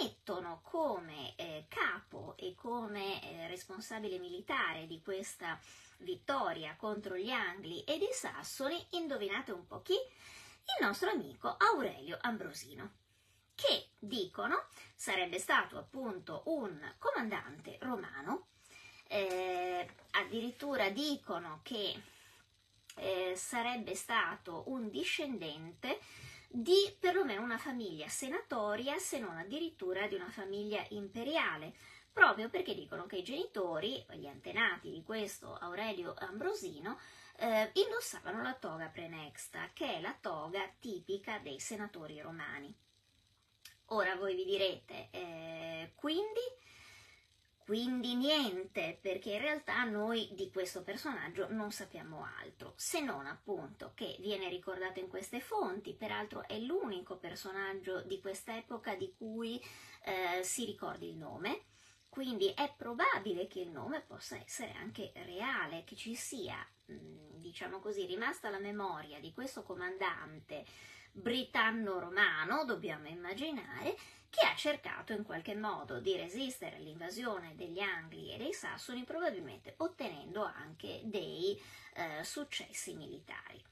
mettono 0.00 0.62
come 0.62 1.36
eh, 1.36 1.66
capo 1.68 2.38
e 2.38 2.54
come 2.54 3.22
eh, 3.22 3.48
responsabile 3.48 4.18
militare 4.18 4.86
di 4.86 5.02
questa 5.02 5.60
vittoria 5.98 6.74
contro 6.76 7.18
gli 7.18 7.30
Angli 7.30 7.84
ed 7.86 8.00
i 8.00 8.12
Sassoni, 8.12 8.82
indovinate 8.92 9.52
un 9.52 9.66
po' 9.66 9.82
chi? 9.82 9.92
Il 9.92 10.86
nostro 10.86 11.10
amico 11.10 11.54
Aurelio 11.54 12.16
Ambrosino 12.22 13.04
che 13.56 13.88
dicono 13.98 14.66
sarebbe 14.94 15.40
stato 15.40 15.78
appunto 15.78 16.42
un 16.46 16.94
comandante 16.98 17.78
romano, 17.80 18.48
eh, 19.08 19.88
addirittura 20.12 20.90
dicono 20.90 21.60
che 21.62 22.00
eh, 22.96 23.34
sarebbe 23.36 23.94
stato 23.94 24.64
un 24.66 24.90
discendente 24.90 25.98
di 26.48 26.94
perlomeno 26.98 27.42
una 27.42 27.58
famiglia 27.58 28.08
senatoria, 28.08 28.98
se 28.98 29.18
non 29.18 29.36
addirittura 29.36 30.06
di 30.06 30.14
una 30.14 30.30
famiglia 30.30 30.84
imperiale, 30.90 31.74
proprio 32.12 32.48
perché 32.48 32.74
dicono 32.74 33.06
che 33.06 33.16
i 33.16 33.24
genitori, 33.24 34.04
gli 34.12 34.26
antenati 34.26 34.90
di 34.90 35.02
questo 35.02 35.54
Aurelio 35.54 36.14
Ambrosino, 36.16 36.98
eh, 37.38 37.70
indossavano 37.74 38.42
la 38.42 38.54
toga 38.54 38.86
prenexta, 38.86 39.70
che 39.74 39.96
è 39.96 40.00
la 40.00 40.16
toga 40.18 40.66
tipica 40.78 41.38
dei 41.38 41.60
senatori 41.60 42.20
romani. 42.20 42.74
Ora 43.90 44.16
voi 44.16 44.34
vi 44.34 44.44
direte, 44.44 45.08
eh, 45.12 45.92
quindi? 45.94 46.40
Quindi 47.58 48.14
niente, 48.16 48.98
perché 49.00 49.34
in 49.34 49.40
realtà 49.40 49.84
noi 49.84 50.28
di 50.34 50.50
questo 50.50 50.82
personaggio 50.82 51.52
non 51.52 51.70
sappiamo 51.70 52.26
altro, 52.40 52.74
se 52.76 53.00
non 53.00 53.26
appunto 53.26 53.92
che 53.94 54.16
viene 54.18 54.48
ricordato 54.48 54.98
in 54.98 55.08
queste 55.08 55.40
fonti, 55.40 55.94
peraltro 55.94 56.46
è 56.48 56.58
l'unico 56.58 57.16
personaggio 57.16 58.02
di 58.02 58.20
quest'epoca 58.20 58.96
di 58.96 59.12
cui 59.16 59.60
eh, 60.02 60.42
si 60.42 60.64
ricordi 60.64 61.08
il 61.08 61.16
nome, 61.16 61.66
quindi 62.08 62.52
è 62.54 62.72
probabile 62.76 63.46
che 63.46 63.60
il 63.60 63.70
nome 63.70 64.00
possa 64.00 64.36
essere 64.36 64.72
anche 64.72 65.12
reale, 65.24 65.84
che 65.84 65.94
ci 65.94 66.14
sia, 66.16 66.56
mm, 66.90 67.34
diciamo 67.34 67.78
così, 67.78 68.04
rimasta 68.06 68.50
la 68.50 68.58
memoria 68.58 69.20
di 69.20 69.32
questo 69.32 69.62
comandante 69.62 70.64
britanno-romano, 71.16 72.64
dobbiamo 72.64 73.08
immaginare, 73.08 73.96
che 74.28 74.44
ha 74.44 74.54
cercato 74.54 75.12
in 75.12 75.22
qualche 75.22 75.54
modo 75.54 75.98
di 75.98 76.14
resistere 76.16 76.76
all'invasione 76.76 77.54
degli 77.56 77.80
Angli 77.80 78.32
e 78.32 78.36
dei 78.36 78.52
Sassoni, 78.52 79.04
probabilmente 79.04 79.74
ottenendo 79.78 80.42
anche 80.42 81.00
dei 81.04 81.60
eh, 81.94 82.22
successi 82.22 82.94
militari. 82.94 83.62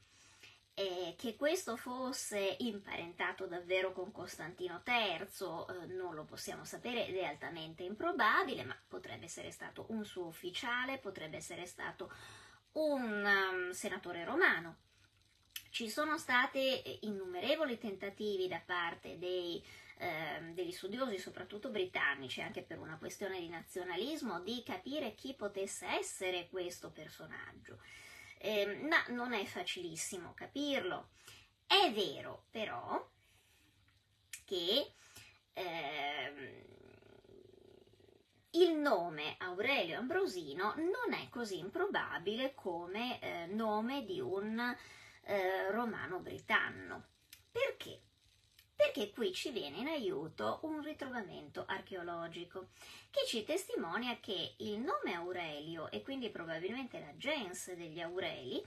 E 0.73 1.15
che 1.17 1.35
questo 1.37 1.77
fosse 1.77 2.57
imparentato 2.59 3.45
davvero 3.45 3.93
con 3.93 4.11
Costantino 4.11 4.81
III 4.85 5.23
eh, 5.23 5.85
non 5.93 6.15
lo 6.15 6.25
possiamo 6.25 6.65
sapere 6.65 7.07
ed 7.07 7.15
è 7.15 7.23
altamente 7.23 7.83
improbabile, 7.83 8.63
ma 8.65 8.77
potrebbe 8.87 9.25
essere 9.25 9.51
stato 9.51 9.85
un 9.89 10.03
suo 10.03 10.25
ufficiale, 10.25 10.97
potrebbe 10.97 11.37
essere 11.37 11.65
stato 11.65 12.11
un 12.73 13.23
um, 13.23 13.69
senatore 13.71 14.25
romano, 14.25 14.77
ci 15.75 15.89
sono 15.89 16.17
stati 16.17 16.81
eh, 16.81 16.99
innumerevoli 17.01 17.77
tentativi 17.77 18.47
da 18.47 18.61
parte 18.65 19.19
dei, 19.19 19.61
eh, 19.97 20.53
degli 20.53 20.71
studiosi, 20.71 21.17
soprattutto 21.17 21.67
britannici, 21.67 22.39
anche 22.39 22.61
per 22.61 22.79
una 22.79 22.97
questione 22.97 23.41
di 23.41 23.49
nazionalismo, 23.49 24.39
di 24.39 24.63
capire 24.65 25.15
chi 25.15 25.33
potesse 25.33 25.85
essere 25.87 26.47
questo 26.49 26.91
personaggio. 26.91 27.79
Eh, 28.37 28.87
ma 28.87 29.03
non 29.09 29.33
è 29.33 29.43
facilissimo 29.43 30.33
capirlo. 30.33 31.09
È 31.67 31.91
vero 31.91 32.45
però 32.51 33.05
che 34.45 34.93
eh, 35.51 36.63
il 38.51 38.75
nome 38.75 39.35
Aurelio 39.39 39.97
Ambrosino 39.97 40.73
non 40.77 41.19
è 41.19 41.27
così 41.27 41.57
improbabile 41.57 42.53
come 42.55 43.19
eh, 43.19 43.45
nome 43.47 44.05
di 44.05 44.21
un 44.21 44.73
eh, 45.25 45.71
romano-britanno. 45.71 47.03
Perché? 47.51 48.01
Perché 48.75 49.11
qui 49.11 49.33
ci 49.33 49.51
viene 49.51 49.77
in 49.77 49.87
aiuto 49.87 50.59
un 50.63 50.81
ritrovamento 50.81 51.63
archeologico 51.65 52.69
che 53.09 53.25
ci 53.25 53.45
testimonia 53.45 54.19
che 54.19 54.55
il 54.57 54.79
nome 54.79 55.13
Aurelio 55.13 55.89
e 55.89 56.01
quindi 56.01 56.29
probabilmente 56.29 56.99
la 56.99 57.15
gens 57.15 57.73
degli 57.73 58.01
Aureli 58.01 58.61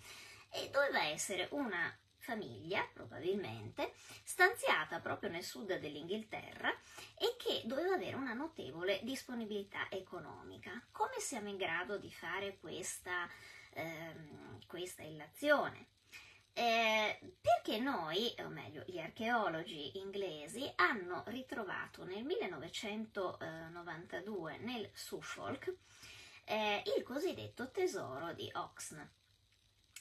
eh, 0.50 0.70
doveva 0.70 1.04
essere 1.04 1.48
una 1.50 1.94
famiglia, 2.16 2.86
probabilmente, 2.92 3.92
stanziata 4.22 5.00
proprio 5.00 5.30
nel 5.30 5.44
sud 5.44 5.78
dell'Inghilterra 5.78 6.70
e 7.14 7.36
che 7.38 7.62
doveva 7.64 7.94
avere 7.94 8.16
una 8.16 8.34
notevole 8.34 9.00
disponibilità 9.02 9.88
economica. 9.90 10.82
Come 10.90 11.20
siamo 11.20 11.48
in 11.48 11.56
grado 11.56 11.98
di 11.98 12.10
fare 12.10 12.58
questa, 12.58 13.28
ehm, 13.74 14.66
questa 14.66 15.02
illazione? 15.02 15.96
Eh, 16.58 17.16
perché 17.40 17.78
noi, 17.78 18.34
o 18.40 18.48
meglio 18.48 18.82
gli 18.84 18.98
archeologi 18.98 19.96
inglesi, 19.98 20.68
hanno 20.74 21.22
ritrovato 21.28 22.04
nel 22.04 22.24
1992 22.24 24.58
nel 24.58 24.90
Suffolk 24.92 25.72
eh, 26.42 26.82
il 26.96 27.04
cosiddetto 27.04 27.70
tesoro 27.70 28.32
di 28.32 28.50
Oxn. 28.52 29.00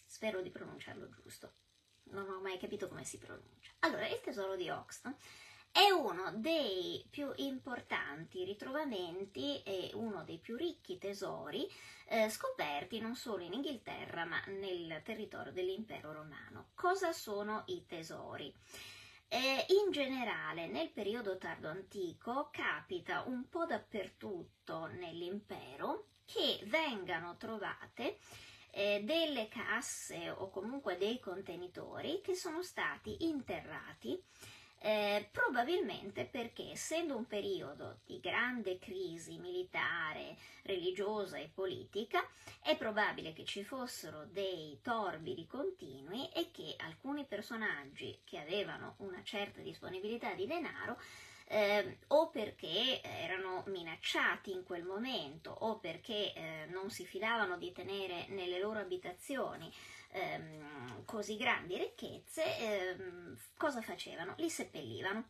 Spero 0.03 0.41
di 0.41 0.49
pronunciarlo 0.49 1.07
giusto, 1.11 1.53
non 2.05 2.27
ho 2.27 2.41
mai 2.41 2.57
capito 2.57 2.87
come 2.87 3.03
si 3.03 3.19
pronuncia. 3.19 3.73
Allora, 3.81 4.07
il 4.07 4.19
tesoro 4.21 4.55
di 4.55 4.67
Oxn 4.67 5.11
è 5.71 5.89
uno 5.91 6.31
dei 6.35 7.05
più 7.09 7.31
importanti 7.35 8.43
ritrovamenti 8.43 9.61
e 9.63 9.91
uno 9.93 10.23
dei 10.23 10.39
più 10.39 10.55
ricchi 10.55 10.97
tesori 10.97 11.69
eh, 12.07 12.29
scoperti 12.29 12.99
non 12.99 13.15
solo 13.15 13.43
in 13.43 13.53
Inghilterra 13.53 14.25
ma 14.25 14.41
nel 14.47 15.01
territorio 15.03 15.51
dell'impero 15.51 16.13
romano. 16.13 16.69
Cosa 16.73 17.11
sono 17.11 17.63
i 17.67 17.85
tesori? 17.85 18.53
Eh, 19.29 19.65
in 19.83 19.91
generale, 19.91 20.67
nel 20.67 20.89
periodo 20.89 21.37
tardo 21.37 21.67
antico 21.67 22.49
capita 22.49 23.23
un 23.27 23.49
po' 23.49 23.65
dappertutto 23.65 24.85
nell'impero 24.87 26.07
che 26.23 26.61
vengano 26.65 27.35
trovate 27.35 28.19
eh, 28.71 29.01
delle 29.03 29.49
casse 29.49 30.29
o 30.29 30.49
comunque 30.49 30.97
dei 30.97 31.19
contenitori 31.19 32.21
che 32.21 32.35
sono 32.35 32.61
stati 32.61 33.27
interrati 33.27 34.21
eh, 34.79 35.27
probabilmente 35.31 36.25
perché 36.25 36.71
essendo 36.71 37.15
un 37.15 37.25
periodo 37.25 37.99
di 38.05 38.19
grande 38.19 38.77
crisi 38.79 39.37
militare, 39.37 40.35
religiosa 40.63 41.37
e 41.37 41.49
politica, 41.53 42.27
è 42.61 42.77
probabile 42.77 43.33
che 43.33 43.45
ci 43.45 43.63
fossero 43.63 44.25
dei 44.25 44.79
torbidi 44.81 45.47
continui 45.47 46.29
e 46.31 46.51
che 46.51 46.75
alcuni 46.77 47.25
personaggi 47.25 48.19
che 48.23 48.39
avevano 48.39 48.95
una 48.97 49.21
certa 49.23 49.61
disponibilità 49.61 50.33
di 50.33 50.45
denaro 50.45 50.99
eh, 51.49 51.99
o 52.07 52.29
perché 52.29 53.01
erano 53.01 53.63
minacciati 53.67 54.51
in 54.51 54.63
quel 54.63 54.83
momento 54.83 55.49
o 55.49 55.79
perché 55.79 56.33
eh, 56.33 56.65
non 56.69 56.89
si 56.89 57.05
fidavano 57.05 57.57
di 57.57 57.71
tenere 57.71 58.25
nelle 58.29 58.59
loro 58.59 58.79
abitazioni 58.79 59.71
ehm, 60.09 61.05
così 61.05 61.37
grandi 61.37 61.77
ricchezze, 61.77 62.57
ehm, 62.57 63.37
cosa 63.57 63.81
facevano? 63.81 64.35
Li 64.37 64.49
seppellivano, 64.49 65.29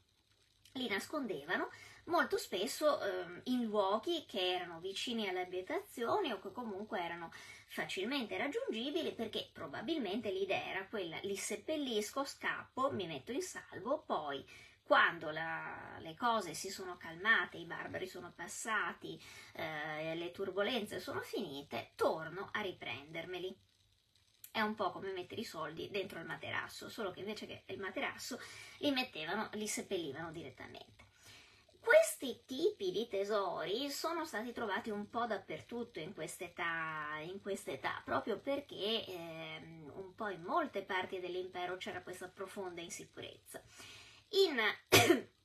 li 0.73 0.87
nascondevano 0.87 1.69
molto 2.05 2.37
spesso 2.37 3.01
ehm, 3.01 3.41
in 3.45 3.63
luoghi 3.65 4.25
che 4.27 4.53
erano 4.55 4.79
vicini 4.79 5.27
alle 5.27 5.41
abitazioni 5.41 6.31
o 6.31 6.39
che 6.39 6.51
comunque 6.51 7.01
erano 7.01 7.31
facilmente 7.67 8.37
raggiungibili 8.37 9.13
perché 9.13 9.49
probabilmente 9.51 10.31
l'idea 10.31 10.65
era 10.65 10.85
quella 10.87 11.19
li 11.23 11.35
seppellisco, 11.35 12.23
scappo, 12.23 12.91
mi 12.91 13.07
metto 13.07 13.31
in 13.31 13.41
salvo, 13.41 14.03
poi 14.05 14.45
quando 14.83 15.31
la, 15.31 15.97
le 15.99 16.15
cose 16.15 16.53
si 16.53 16.69
sono 16.69 16.95
calmate, 16.95 17.57
i 17.57 17.65
barbari 17.65 18.07
sono 18.07 18.31
passati, 18.33 19.21
eh, 19.53 20.15
le 20.15 20.31
turbulenze 20.31 20.99
sono 21.01 21.19
finite, 21.21 21.91
torno 21.95 22.47
a 22.53 22.61
riprendermeli. 22.61 23.53
È 24.57 24.61
un 24.61 24.73
po' 24.73 24.89
come 24.89 25.11
mettere 25.11 25.41
i 25.41 25.43
soldi 25.43 25.87
dentro 25.91 26.17
il 26.17 26.25
materasso, 26.25 26.89
solo 26.89 27.11
che 27.11 27.19
invece 27.19 27.45
che 27.45 27.61
il 27.67 27.79
materasso 27.79 28.39
li 28.79 28.89
mettevano, 28.89 29.51
li 29.53 29.67
seppellivano 29.67 30.31
direttamente. 30.31 31.05
Questi 31.79 32.41
tipi 32.43 32.89
di 32.89 33.07
tesori 33.07 33.91
sono 33.91 34.25
stati 34.25 34.51
trovati 34.53 34.89
un 34.89 35.09
po' 35.09 35.27
dappertutto 35.27 35.99
in 35.99 36.15
quest'età, 36.15 37.19
in 37.21 37.39
quest'età 37.39 38.01
proprio 38.03 38.39
perché 38.39 39.05
eh, 39.05 39.61
un 39.93 40.15
po' 40.15 40.29
in 40.29 40.41
molte 40.41 40.81
parti 40.81 41.19
dell'impero 41.19 41.77
c'era 41.77 42.01
questa 42.01 42.27
profonda 42.27 42.81
insicurezza. 42.81 43.61
In, 44.29 44.59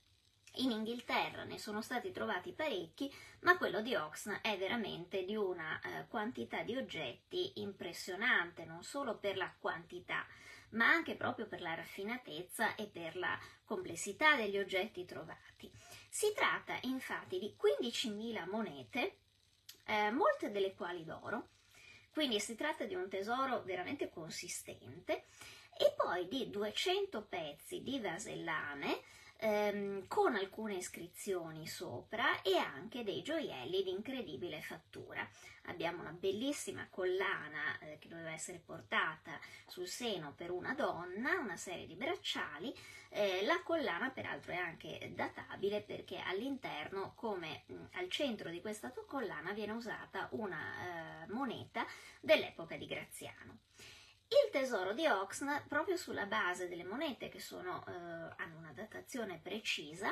in 0.57 0.70
Inghilterra 0.70 1.44
ne 1.44 1.59
sono 1.59 1.80
stati 1.80 2.11
trovati 2.11 2.53
parecchi, 2.53 3.12
ma 3.40 3.57
quello 3.57 3.80
di 3.80 3.94
Oxna 3.94 4.40
è 4.40 4.59
veramente 4.59 5.24
di 5.24 5.34
una 5.34 5.80
eh, 5.80 6.07
quantità 6.09 6.62
di 6.62 6.76
oggetti 6.76 7.61
impressionante, 7.61 8.64
non 8.64 8.82
solo 8.82 9.16
per 9.16 9.36
la 9.36 9.53
quantità, 9.59 10.26
ma 10.70 10.88
anche 10.88 11.16
proprio 11.16 11.46
per 11.46 11.61
la 11.61 11.74
raffinatezza 11.74 12.74
e 12.74 12.86
per 12.86 13.16
la 13.16 13.38
complessità 13.64 14.36
degli 14.36 14.59
oggetti 14.59 15.05
trovati. 15.05 15.70
Si 16.09 16.32
tratta 16.34 16.78
infatti 16.82 17.38
di 17.38 17.57
15.000 17.59 18.48
monete, 18.48 19.18
eh, 19.86 20.11
molte 20.11 20.50
delle 20.50 20.74
quali 20.74 21.05
d'oro, 21.05 21.48
quindi 22.12 22.40
si 22.40 22.55
tratta 22.55 22.84
di 22.84 22.94
un 22.94 23.09
tesoro 23.09 23.62
veramente 23.62 24.11
consistente 24.11 25.24
e 25.78 25.94
poi 25.96 26.28
di 26.28 26.50
200 26.50 27.22
pezzi 27.22 27.82
di 27.82 27.98
vasellame 27.98 29.00
ehm, 29.43 30.07
con 30.07 30.36
alcune 30.36 30.74
iscrizioni 30.74 31.66
sopra 31.66 32.43
e 32.43 32.57
anche 32.57 33.03
dei 33.03 33.22
gioielli 33.22 33.82
di 33.82 33.90
incredibile 33.90 34.61
fattura. 34.62 35.28
Abbiamo 35.66 36.01
una 36.01 36.12
bellissima 36.12 36.86
collana 36.88 37.78
eh, 37.80 37.99
che 37.99 38.09
doveva 38.09 38.30
essere 38.30 38.62
portata 38.64 39.38
sul 39.66 39.86
seno 39.86 40.32
per 40.34 40.51
una 40.51 40.74
donna, 40.74 41.38
una 41.38 41.57
serie 41.57 41.86
di 41.86 41.95
bracciali. 41.97 42.74
Eh, 43.09 43.45
la 43.45 43.61
collana 43.62 44.11
peraltro 44.11 44.53
è 44.53 44.57
anche 44.57 45.12
databile 45.14 45.82
perché 45.82 46.18
all'interno, 46.18 47.12
come 47.14 47.64
mh, 47.66 47.74
al 47.95 48.09
centro 48.09 48.49
di 48.49 48.61
questa 48.61 48.93
collana, 49.07 49.53
viene 49.53 49.72
usata 49.72 50.28
una 50.32 51.24
eh, 51.24 51.32
moneta 51.32 51.84
dell'epoca 52.20 52.76
di 52.76 52.86
Graziano. 52.86 53.59
Il 54.33 54.51
tesoro 54.51 54.95
di 54.95 55.07
Oxna, 55.07 55.62
proprio 55.68 55.99
sulla 55.99 56.24
base 56.24 56.66
delle 56.66 56.85
monete 56.85 57.28
che 57.28 57.39
sono, 57.39 57.85
eh, 57.87 57.93
hanno 57.93 58.57
una 58.57 58.72
datazione 58.72 59.39
precisa, 59.39 60.11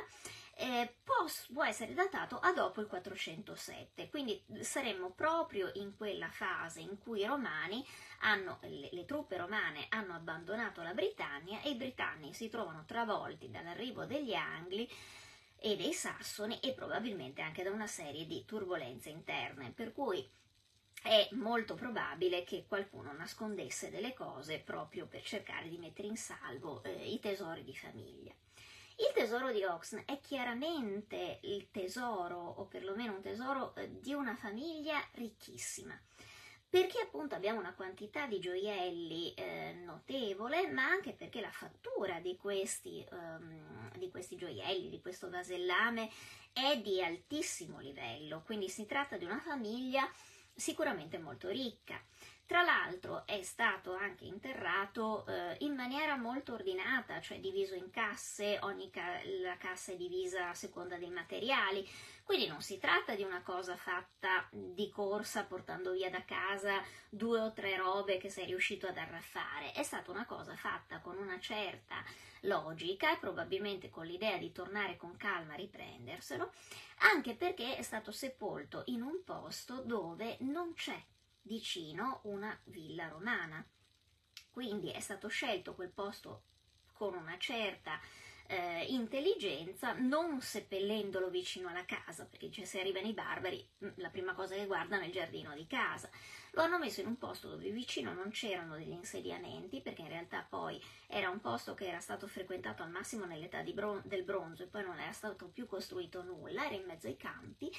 eh, 0.57 0.95
può, 1.03 1.25
può, 1.55 1.65
essere 1.65 1.95
datato 1.95 2.39
a 2.39 2.53
dopo 2.53 2.83
il 2.83 2.87
407, 2.87 4.11
quindi 4.11 4.45
saremmo 4.61 5.13
proprio 5.13 5.71
in 5.77 5.97
quella 5.97 6.29
fase 6.29 6.81
in 6.81 6.99
cui 6.99 7.25
hanno, 7.25 8.59
le, 8.61 8.91
le 8.93 9.05
truppe 9.07 9.39
romane 9.39 9.87
hanno 9.89 10.13
abbandonato 10.13 10.83
la 10.83 10.93
Britannia 10.93 11.63
e 11.63 11.71
i 11.71 11.77
britanni 11.77 12.35
si 12.35 12.51
trovano 12.51 12.85
travolti 12.85 13.51
dall'arrivo 13.51 14.05
degli 14.05 14.35
Angli 14.35 14.87
e 15.57 15.77
dei 15.77 15.95
Sassoni 15.95 16.61
e 16.61 16.75
probabilmente 16.75 17.41
anche 17.41 17.63
da 17.63 17.71
una 17.71 17.87
serie 17.87 18.27
di 18.27 18.45
turbulenze 18.45 19.09
interne, 19.09 19.73
per 19.73 19.93
cui 19.93 20.31
è 21.03 21.29
molto 21.33 21.75
probabile 21.75 22.45
che 22.45 22.67
qualcuno 22.69 23.13
nascondesse 23.13 23.91
delle 23.91 24.13
cose 24.13 24.59
proprio 24.59 25.07
per 25.07 25.23
cercare 25.23 25.69
di 25.69 25.79
mettere 25.79 26.09
in 26.09 26.17
salvo 26.17 26.83
eh, 26.83 27.11
i 27.11 27.19
tesori 27.19 27.65
di 27.65 27.75
famiglia. 27.75 28.33
Il 28.97 29.13
tesoro 29.15 29.51
di 29.51 29.65
Oxn 29.65 30.01
è 30.05 30.21
chiaramente 30.21 31.39
il 31.45 31.71
tesoro, 31.71 32.37
o 32.37 32.67
perlomeno 32.67 33.15
un 33.15 33.23
tesoro 33.23 33.75
eh, 33.77 33.99
di 33.99 34.13
una 34.13 34.35
famiglia 34.35 35.03
ricchissima, 35.13 35.99
perché 36.69 37.01
appunto 37.01 37.35
abbiamo 37.35 37.61
una 37.61 37.73
quantità 37.73 38.27
di 38.27 38.39
gioielli 38.39 39.33
eh, 39.33 39.73
notevole, 39.83 40.71
ma 40.71 40.85
anche 40.85 41.13
perché 41.15 41.41
la 41.41 41.51
fattura 41.51 42.21
di 42.21 42.37
questi, 42.37 43.03
um, 43.11 43.91
di 43.97 44.11
questi 44.11 44.37
gioielli, 44.37 44.91
di 44.91 45.01
questo 45.01 45.31
vasellame, 45.31 46.11
è 46.53 46.79
di 46.79 47.03
altissimo 47.03 47.81
livello, 47.81 48.43
quindi 48.45 48.69
si 48.69 48.85
tratta 48.85 49.17
di 49.17 49.25
una 49.25 49.41
famiglia 49.41 50.07
sicuramente 50.61 51.19
molto 51.19 51.49
ricca. 51.49 52.01
Tra 52.47 52.63
l'altro 52.63 53.27
è 53.27 53.43
stato 53.43 53.95
anche 53.95 54.25
interrato 54.25 55.25
eh, 55.27 55.57
in 55.61 55.75
maniera 55.75 56.17
molto 56.17 56.55
ordinata, 56.55 57.21
cioè 57.21 57.39
diviso 57.39 57.75
in 57.75 57.91
casse, 57.91 58.59
ogni 58.63 58.91
ca- 58.91 59.21
la 59.43 59.57
cassa 59.57 59.93
è 59.93 59.97
divisa 59.97 60.49
a 60.49 60.55
seconda 60.55 60.97
dei 60.97 61.11
materiali, 61.11 61.89
quindi 62.31 62.47
non 62.47 62.63
si 62.63 62.79
tratta 62.79 63.17
di 63.17 63.25
una 63.25 63.43
cosa 63.43 63.75
fatta 63.75 64.47
di 64.53 64.89
corsa 64.89 65.47
portando 65.47 65.91
via 65.91 66.11
da 66.11 66.25
casa 66.25 66.81
due 67.09 67.41
o 67.41 67.53
tre 67.53 67.77
robe 67.77 68.19
che 68.19 68.31
sei 68.31 68.47
riuscito 68.47 68.87
ad 68.87 68.97
arraffare, 68.97 69.73
è 69.73 69.83
stata 69.83 70.13
una 70.13 70.25
cosa 70.27 70.55
fatta 70.55 71.01
con 71.01 71.17
una 71.19 71.41
certa 71.41 71.97
logica 72.43 73.13
e 73.13 73.19
probabilmente 73.19 73.89
con 73.89 74.07
l'idea 74.07 74.39
di 74.39 74.53
tornare 74.53 74.97
con 74.97 75.17
calma 75.17 75.55
a 75.55 75.57
riprenderselo, 75.57 76.53
anche 76.99 77.35
perché 77.35 77.75
è 77.75 77.83
stato 77.83 78.13
sepolto 78.13 78.85
in 78.87 79.03
un 79.03 79.25
posto 79.25 79.83
dove 79.83 80.37
non 80.43 80.73
c'è 80.75 81.03
vicino 81.43 82.21
una 82.27 82.57
villa 82.67 83.09
romana. 83.09 83.67
Quindi 84.53 84.93
è 84.93 85.01
stato 85.01 85.27
scelto 85.27 85.75
quel 85.75 85.91
posto 85.91 86.45
con 86.93 87.13
una 87.15 87.37
certa 87.39 87.99
eh, 88.51 88.85
intelligenza, 88.89 89.93
non 89.93 90.41
seppellendolo 90.41 91.31
vicino 91.31 91.69
alla 91.69 91.85
casa, 91.85 92.27
perché 92.27 92.51
cioè, 92.51 92.65
se 92.65 92.81
arrivano 92.81 93.07
i 93.07 93.13
barbari, 93.13 93.65
mm, 93.85 93.91
la 93.97 94.11
prima 94.11 94.35
cosa 94.35 94.57
che 94.57 94.67
guardano 94.67 95.03
è 95.03 95.07
il 95.07 95.13
giardino 95.13 95.55
di 95.55 95.69
casa. 95.69 96.11
Lo 96.53 96.63
hanno 96.63 96.79
messo 96.79 97.01
in 97.01 97.07
un 97.07 97.17
posto 97.17 97.49
dove 97.49 97.71
vicino 97.71 98.13
non 98.13 98.31
c'erano 98.31 98.75
degli 98.77 98.91
insediamenti, 98.91 99.81
perché 99.81 100.03
in 100.03 100.09
realtà 100.09 100.45
poi 100.49 100.83
era 101.07 101.31
un 101.31 101.41
posto 101.41 101.75
che 101.75 101.87
era 101.87 102.01
stato 102.01 102.27
frequentato 102.27 102.83
al 102.83 102.91
massimo 102.91 103.25
nell'età 103.25 103.63
bron- 103.63 104.03
del 104.05 104.25
bronzo 104.25 104.65
e 104.65 104.67
poi 104.67 104.83
non 104.83 104.99
era 104.99 105.13
stato 105.13 105.49
più 105.49 105.67
costruito 105.67 106.25
nulla, 106.25 106.67
era 106.67 106.75
in 106.75 106.85
mezzo 106.87 107.07
ai 107.07 107.17
campi 107.17 107.71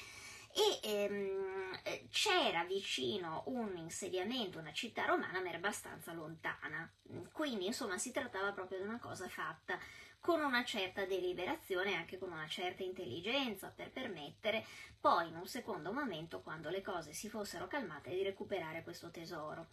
e 0.54 0.80
ehm, 0.82 2.08
c'era 2.10 2.64
vicino 2.64 3.42
un 3.46 3.76
insediamento, 3.76 4.58
una 4.58 4.72
città 4.72 5.04
romana, 5.04 5.40
ma 5.40 5.48
era 5.48 5.58
abbastanza 5.58 6.12
lontana. 6.12 6.90
Quindi, 7.32 7.66
insomma, 7.66 7.98
si 7.98 8.10
trattava 8.10 8.52
proprio 8.52 8.78
di 8.78 8.84
una 8.84 8.98
cosa 8.98 9.28
fatta 9.28 9.78
con 10.22 10.40
una 10.40 10.64
certa 10.64 11.04
deliberazione 11.04 11.90
e 11.90 11.96
anche 11.96 12.16
con 12.16 12.30
una 12.30 12.46
certa 12.46 12.84
intelligenza 12.84 13.72
per 13.74 13.90
permettere 13.90 14.64
poi 15.00 15.28
in 15.28 15.34
un 15.34 15.46
secondo 15.48 15.92
momento, 15.92 16.40
quando 16.42 16.70
le 16.70 16.80
cose 16.80 17.12
si 17.12 17.28
fossero 17.28 17.66
calmate, 17.66 18.10
di 18.10 18.22
recuperare 18.22 18.84
questo 18.84 19.10
tesoro. 19.10 19.66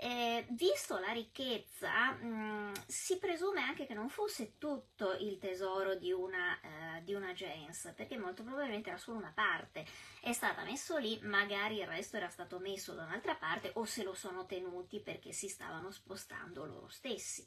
Eh, 0.00 0.46
visto 0.50 0.98
la 0.98 1.12
ricchezza, 1.12 2.10
mh, 2.12 2.26
mm, 2.26 2.72
si 2.86 3.18
presume 3.18 3.60
anche 3.60 3.86
che 3.86 3.94
non 3.94 4.08
fosse 4.08 4.58
tutto 4.58 5.16
il 5.18 5.38
tesoro 5.38 5.94
di 5.94 6.10
una, 6.10 6.58
eh, 6.60 7.02
di 7.04 7.14
una 7.14 7.32
gens, 7.32 7.92
perché 7.94 8.18
molto 8.18 8.42
probabilmente 8.42 8.90
era 8.90 8.98
solo 8.98 9.18
una 9.18 9.32
parte. 9.32 9.86
È 10.20 10.32
stata 10.32 10.64
messo 10.64 10.98
lì, 10.98 11.20
magari 11.22 11.78
il 11.78 11.86
resto 11.86 12.16
era 12.16 12.28
stato 12.28 12.58
messo 12.58 12.94
da 12.94 13.04
un'altra 13.04 13.36
parte 13.36 13.70
o 13.74 13.84
se 13.84 14.02
lo 14.02 14.14
sono 14.14 14.44
tenuti 14.44 14.98
perché 15.00 15.32
si 15.32 15.48
stavano 15.48 15.92
spostando 15.92 16.64
loro 16.64 16.88
stessi. 16.88 17.46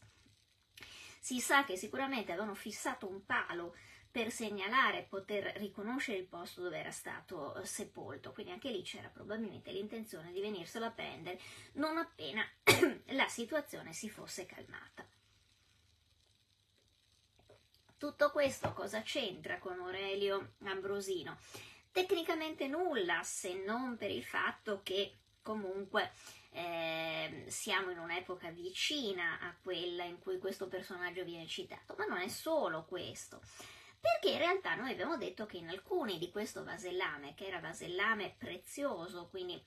Si 1.24 1.40
sa 1.40 1.64
che 1.64 1.78
sicuramente 1.78 2.32
avevano 2.32 2.56
fissato 2.56 3.08
un 3.08 3.24
palo 3.24 3.76
per 4.10 4.32
segnalare, 4.32 5.06
poter 5.08 5.54
riconoscere 5.58 6.18
il 6.18 6.26
posto 6.26 6.64
dove 6.64 6.80
era 6.80 6.90
stato 6.90 7.56
eh, 7.56 7.66
sepolto. 7.66 8.32
Quindi 8.32 8.54
anche 8.54 8.72
lì 8.72 8.82
c'era 8.82 9.08
probabilmente 9.08 9.72
l'intenzione 9.72 10.32
di 10.32 10.42
venirselo 10.42 10.86
a 10.86 10.92
prendere 10.92 11.40
non 11.74 11.98
appena 11.98 12.44
la 13.14 13.28
situazione 13.28 13.94
si 13.94 14.10
fosse 14.10 14.48
calmata. 14.48 15.08
Tutto 17.98 18.32
questo 18.32 18.74
cosa 18.74 19.04
c'entra 19.04 19.60
con 19.60 19.80
Aurelio 19.80 20.54
Ambrosino? 20.64 21.38
Tecnicamente 21.92 22.68
nulla, 22.68 23.22
se 23.22 23.54
non 23.54 23.96
per 23.96 24.10
il 24.10 24.24
fatto 24.24 24.82
che 24.82 25.20
comunque 25.44 26.12
eh, 26.52 27.46
siamo 27.48 27.92
in 27.92 27.98
un'epoca 27.98 28.50
vicina 28.52 29.40
a 29.40 29.56
quella 29.62 30.04
in 30.04 30.20
cui 30.20 30.38
questo 30.38 30.68
personaggio 30.68 31.24
viene 31.24 31.48
citato, 31.48 31.96
ma 31.98 32.06
non 32.06 32.20
è 32.20 32.28
solo 32.28 32.86
questo. 32.86 33.42
Perché 34.00 34.32
in 34.32 34.40
realtà 34.40 34.76
noi 34.76 34.92
abbiamo 34.92 35.18
detto 35.18 35.46
che 35.46 35.58
in 35.58 35.70
alcuni 35.70 36.18
di 36.18 36.32
questo 36.32 36.64
vasellame, 36.64 37.36
che 37.36 37.46
era 37.46 37.60
vasellame 37.60 38.36
prezioso, 38.38 39.28
quindi 39.30 39.64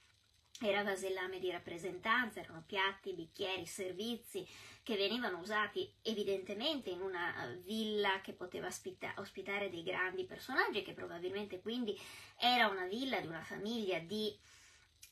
era 0.61 0.83
vasellame 0.83 1.39
di 1.39 1.51
rappresentanza, 1.51 2.41
erano 2.41 2.63
piatti, 2.67 3.13
bicchieri, 3.13 3.67
servizi 3.67 4.47
che 4.83 4.97
venivano 4.97 5.39
usati 5.39 5.91
evidentemente 6.03 6.91
in 6.91 7.01
una 7.01 7.49
eh, 7.49 7.57
villa 7.59 8.21
che 8.21 8.35
poteva 8.35 8.67
ospita- 8.67 9.15
ospitare 9.17 9.71
dei 9.71 9.83
grandi 9.83 10.25
personaggi, 10.25 10.83
che 10.83 10.93
probabilmente 10.93 11.61
quindi 11.61 11.99
era 12.37 12.69
una 12.69 12.87
villa 12.87 13.21
di 13.21 13.27
una 13.27 13.43
famiglia 13.43 13.99
di 13.99 14.37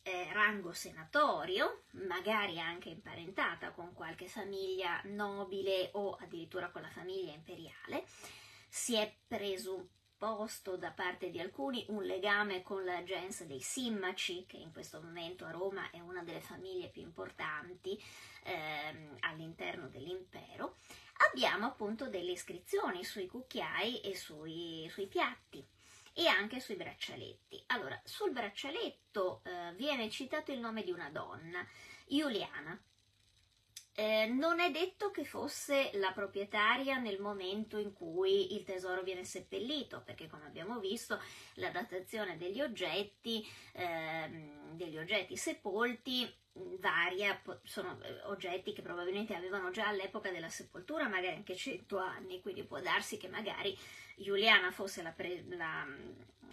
eh, 0.02 0.28
rango 0.32 0.72
senatorio, 0.72 1.84
magari 1.92 2.58
anche 2.58 2.88
imparentata 2.88 3.70
con 3.70 3.92
qualche 3.92 4.28
famiglia 4.28 5.00
nobile 5.04 5.90
o 5.92 6.16
addirittura 6.20 6.70
con 6.70 6.82
la 6.82 6.90
famiglia 6.90 7.32
imperiale 7.32 8.04
si 8.68 8.94
è 8.94 9.14
presupposto 9.28 10.78
da 10.78 10.92
parte 10.92 11.30
di 11.30 11.38
alcuni 11.38 11.84
un 11.88 12.04
legame 12.04 12.62
con 12.62 12.86
la 12.86 13.02
gens 13.04 13.44
dei 13.44 13.60
Simmaci, 13.60 14.46
che 14.46 14.56
in 14.56 14.72
questo 14.72 15.02
momento 15.02 15.44
a 15.44 15.50
Roma 15.50 15.90
è 15.90 16.00
una 16.00 16.22
delle 16.22 16.40
famiglie 16.40 16.88
più 16.88 17.02
importanti 17.02 18.02
ehm, 18.44 19.16
all'interno 19.20 19.88
dell'impero. 19.88 20.76
Abbiamo 21.30 21.66
appunto 21.66 22.08
delle 22.08 22.32
iscrizioni 22.32 23.04
sui 23.04 23.26
cucchiai 23.26 24.00
e 24.00 24.16
sui, 24.16 24.88
sui 24.90 25.06
piatti 25.06 25.62
e 26.14 26.26
anche 26.26 26.60
sui 26.60 26.76
braccialetti. 26.76 27.62
Allora, 27.66 28.00
sul 28.04 28.32
braccialetto 28.32 29.42
eh, 29.44 29.74
viene 29.74 30.10
citato 30.10 30.52
il 30.52 30.60
nome 30.60 30.82
di 30.82 30.90
una 30.90 31.10
donna, 31.10 31.66
Giuliana, 32.06 32.78
eh, 33.94 34.26
non 34.26 34.58
è 34.60 34.70
detto 34.70 35.10
che 35.10 35.24
fosse 35.24 35.90
la 35.94 36.12
proprietaria 36.12 36.96
nel 36.96 37.20
momento 37.20 37.76
in 37.76 37.92
cui 37.92 38.54
il 38.54 38.64
tesoro 38.64 39.02
viene 39.02 39.24
seppellito, 39.24 40.00
perché 40.02 40.28
come 40.28 40.46
abbiamo 40.46 40.78
visto 40.78 41.20
la 41.54 41.70
datazione 41.70 42.38
degli 42.38 42.62
oggetti, 42.62 43.46
ehm, 43.72 44.76
degli 44.76 44.96
oggetti 44.96 45.36
sepolti 45.36 46.24
mm, 46.58 46.76
varia, 46.78 47.40
sono 47.64 47.98
eh, 48.02 48.22
oggetti 48.24 48.72
che 48.72 48.80
probabilmente 48.80 49.34
avevano 49.34 49.70
già 49.70 49.88
all'epoca 49.88 50.30
della 50.30 50.48
sepoltura, 50.48 51.06
magari 51.06 51.36
anche 51.36 51.54
100 51.54 51.98
anni, 51.98 52.40
quindi 52.40 52.64
può 52.64 52.80
darsi 52.80 53.18
che 53.18 53.28
magari 53.28 53.76
Giuliana 54.16 54.70
fosse 54.70 55.02
la, 55.02 55.10
pre, 55.10 55.44
la, 55.48 55.86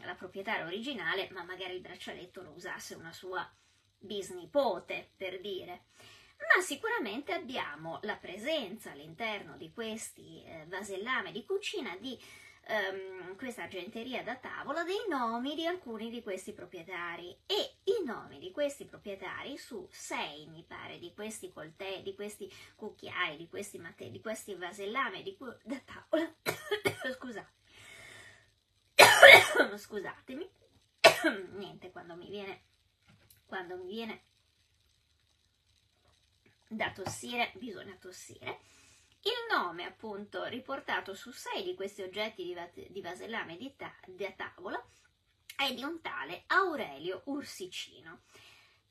la 0.03 0.15
proprietaria 0.15 0.65
originale, 0.65 1.29
ma 1.31 1.43
magari 1.43 1.75
il 1.75 1.81
braccialetto 1.81 2.41
lo 2.41 2.51
usasse 2.51 2.95
una 2.95 3.11
sua 3.11 3.49
bisnipote, 3.97 5.11
per 5.15 5.39
dire. 5.39 5.85
Ma 6.37 6.61
sicuramente 6.61 7.33
abbiamo 7.33 7.99
la 8.03 8.15
presenza 8.15 8.91
all'interno 8.91 9.57
di 9.57 9.71
questi 9.71 10.43
eh, 10.43 10.65
vasellame 10.67 11.31
di 11.31 11.43
cucina 11.43 11.95
di 11.97 12.17
ehm, 12.69 13.35
questa 13.35 13.63
argenteria 13.63 14.23
da 14.23 14.35
tavola 14.35 14.83
dei 14.83 15.05
nomi 15.09 15.55
di 15.55 15.65
alcuni 15.65 16.09
di 16.09 16.21
questi 16.21 16.53
proprietari. 16.53 17.35
E 17.45 17.77
i 17.85 18.03
nomi 18.05 18.39
di 18.39 18.51
questi 18.51 18.85
proprietari 18.85 19.57
su 19.57 19.87
sei 19.91 20.47
mi 20.47 20.63
pare 20.63 20.99
di 20.99 21.11
questi 21.13 21.51
coltelli, 21.51 22.03
di 22.03 22.15
questi 22.15 22.51
cucchiai, 22.75 23.37
di 23.37 23.47
questi, 23.49 23.79
mate- 23.79 24.11
di 24.11 24.21
questi 24.21 24.53
vasellame 24.55 25.23
di 25.23 25.35
cu- 25.35 25.59
da 25.63 25.79
tavola. 25.83 26.33
Scusate 27.13 27.57
scusatemi. 29.77 30.49
Niente 31.57 31.91
quando 31.91 32.15
mi 32.15 32.29
viene 32.29 32.67
quando 33.45 33.77
mi 33.77 33.87
viene 33.87 34.21
da 36.67 36.91
tossire 36.91 37.51
bisogna 37.55 37.95
tossire. 37.99 38.59
Il 39.21 39.45
nome 39.49 39.83
appunto 39.83 40.45
riportato 40.45 41.13
su 41.13 41.31
sei 41.31 41.63
di 41.63 41.75
questi 41.75 42.01
oggetti 42.01 42.43
di, 42.43 42.53
va- 42.53 42.69
di 42.73 43.01
vasellame 43.01 43.57
di, 43.57 43.75
ta- 43.75 43.93
di 44.05 44.33
tavola 44.35 44.81
è 45.57 45.73
di 45.73 45.83
un 45.83 45.99
tale 45.99 46.43
Aurelio 46.47 47.23
Ursicino, 47.25 48.21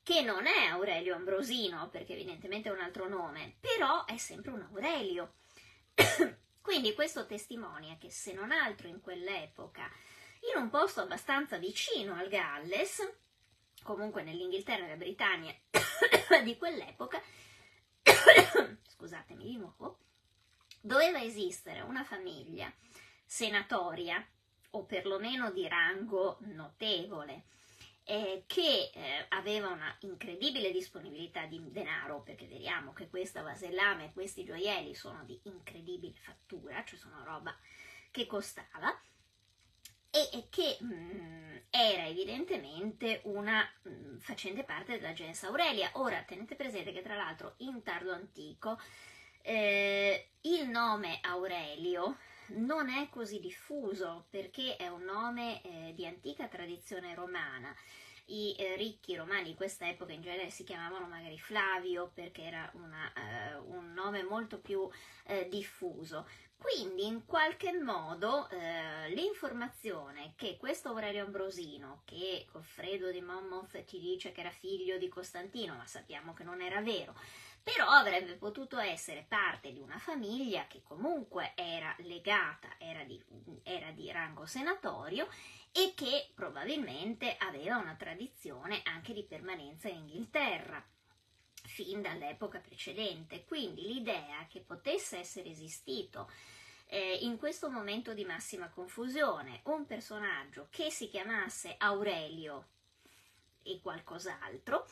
che 0.03 0.21
non 0.21 0.47
è 0.47 0.67
Aurelio 0.67 1.15
Ambrosino, 1.15 1.89
perché 1.89 2.13
evidentemente 2.13 2.69
è 2.69 2.73
un 2.73 2.81
altro 2.81 3.09
nome, 3.09 3.57
però 3.59 4.05
è 4.05 4.19
sempre 4.19 4.51
un 4.51 4.61
Aurelio. 4.61 5.37
Quindi 6.61 6.93
questo 6.93 7.25
testimonia 7.25 7.97
che 7.97 8.11
se 8.11 8.35
non 8.35 8.53
altro 8.53 8.87
in 8.87 9.01
quell'epoca, 9.01 9.91
in 10.53 10.61
un 10.61 10.69
posto 10.69 11.01
abbastanza 11.01 11.57
vicino 11.57 12.15
al 12.15 12.29
Galles, 12.29 13.17
comunque 13.83 14.23
nell'Inghilterra 14.23 14.81
e 14.81 14.83
nella 14.83 14.97
Britannia 14.97 15.55
di 16.45 16.59
quell'epoca, 16.59 17.23
scusatemi 18.85 19.45
di 19.45 19.57
nuovo, 19.57 20.01
doveva 20.81 21.23
esistere 21.23 21.81
una 21.81 22.05
famiglia 22.05 22.73
senatoria 23.25 24.25
o 24.71 24.85
perlomeno 24.85 25.51
di 25.51 25.67
rango 25.67 26.39
notevole 26.41 27.45
eh, 28.05 28.45
che 28.47 28.91
eh, 28.93 29.27
aveva 29.29 29.69
una 29.69 29.95
incredibile 30.01 30.71
disponibilità 30.71 31.45
di 31.45 31.61
denaro 31.71 32.23
perché 32.23 32.47
vediamo 32.47 32.93
che 32.93 33.09
questa 33.09 33.43
vasellame 33.43 34.07
e 34.07 34.13
questi 34.13 34.45
gioielli 34.45 34.95
sono 34.95 35.25
di 35.25 35.39
incredibile 35.45 36.15
fattura, 36.17 36.83
cioè 36.85 36.99
sono 36.99 37.23
roba 37.23 37.55
che 38.11 38.27
costava 38.27 38.99
e 40.11 40.47
che 40.49 40.79
mh, 40.81 40.87
mm, 40.87 41.57
era 41.71 42.07
evidentemente 42.07 43.21
una 43.25 43.69
mh, 43.83 43.91
mm, 43.91 44.19
facente 44.19 44.65
parte 44.65 44.99
della 44.99 45.13
gens 45.13 45.45
Aurelia. 45.45 45.91
Ora 45.95 46.23
tenete 46.23 46.55
presente 46.55 46.93
che 46.93 47.03
tra 47.03 47.15
l'altro 47.15 47.55
in 47.59 47.83
tardo 47.83 48.13
antico 48.13 48.81
eh, 49.49 50.29
il 50.43 50.69
nome 50.69 51.21
Aurelio 51.23 52.19
non 52.49 52.91
è 52.91 53.09
così 53.09 53.41
diffuso 53.41 54.27
perché 54.29 54.77
è 54.77 54.89
un 54.89 55.05
nome 55.05 55.63
eh, 55.63 55.95
di 55.95 56.05
antica 56.05 56.49
tradizione 56.49 57.15
romana. 57.15 57.75
I 58.27 58.55
eh, 58.59 58.77
ricchi 58.77 59.17
romani 59.17 59.45
di 59.45 59.55
questa 59.55 59.89
epoca 59.89 60.13
in 60.13 60.21
genere 60.21 60.51
si 60.51 60.65
chiamavano 60.65 61.07
magari 61.07 61.39
Flavio 61.39 62.11
perché 62.13 62.43
era 62.43 62.71
una, 62.75 63.11
eh, 63.15 63.55
un 63.57 63.95
nome 63.95 64.23
molto 64.23 64.59
più 64.61 64.87
eh, 65.25 65.49
diffuso. 65.49 66.29
Quindi 66.59 67.07
in 67.07 67.25
qualche 67.25 67.73
modo 67.73 68.51
eh, 68.51 69.09
l'informazione 69.15 70.35
che 70.37 70.57
questo 70.59 70.89
Aurelio 70.89 71.25
Ambrosino, 71.25 72.03
che 72.05 72.47
Goffredo 72.53 73.11
di 73.11 73.23
Monmouth 73.23 73.83
ti 73.85 73.99
dice 73.99 74.33
che 74.33 74.41
era 74.41 74.51
figlio 74.51 74.99
di 74.99 75.09
Costantino, 75.09 75.77
ma 75.77 75.87
sappiamo 75.87 76.35
che 76.35 76.43
non 76.43 76.61
era 76.61 76.81
vero, 76.81 77.15
però 77.63 77.87
avrebbe 77.87 78.35
potuto 78.35 78.79
essere 78.79 79.25
parte 79.29 79.73
di 79.73 79.81
una 79.81 79.99
famiglia 79.99 80.67
che 80.67 80.83
comunque 80.83 81.53
era 81.55 81.95
legata, 81.99 82.69
era 82.79 83.05
di, 83.05 83.23
era 83.63 83.91
di 83.91 84.11
rango 84.11 84.47
senatorio 84.47 85.29
e 85.73 85.93
che 85.95 86.31
probabilmente 86.35 87.37
aveva 87.39 87.77
una 87.77 87.95
tradizione 87.95 88.81
anche 88.85 89.13
di 89.13 89.25
permanenza 89.25 89.89
in 89.89 89.99
Inghilterra 89.99 90.85
fin 91.65 92.01
dall'epoca 92.01 92.59
precedente. 92.59 93.45
Quindi 93.45 93.83
l'idea 93.83 94.47
che 94.49 94.61
potesse 94.61 95.19
essere 95.19 95.51
esistito 95.51 96.31
eh, 96.87 97.19
in 97.21 97.37
questo 97.37 97.71
momento 97.71 98.15
di 98.15 98.25
massima 98.25 98.69
confusione 98.71 99.61
un 99.65 99.87
personaggio 99.87 100.69
che 100.71 100.91
si 100.91 101.09
chiamasse 101.09 101.75
Aurelio 101.79 102.69
e 103.63 103.81
qualcos'altro, 103.83 104.87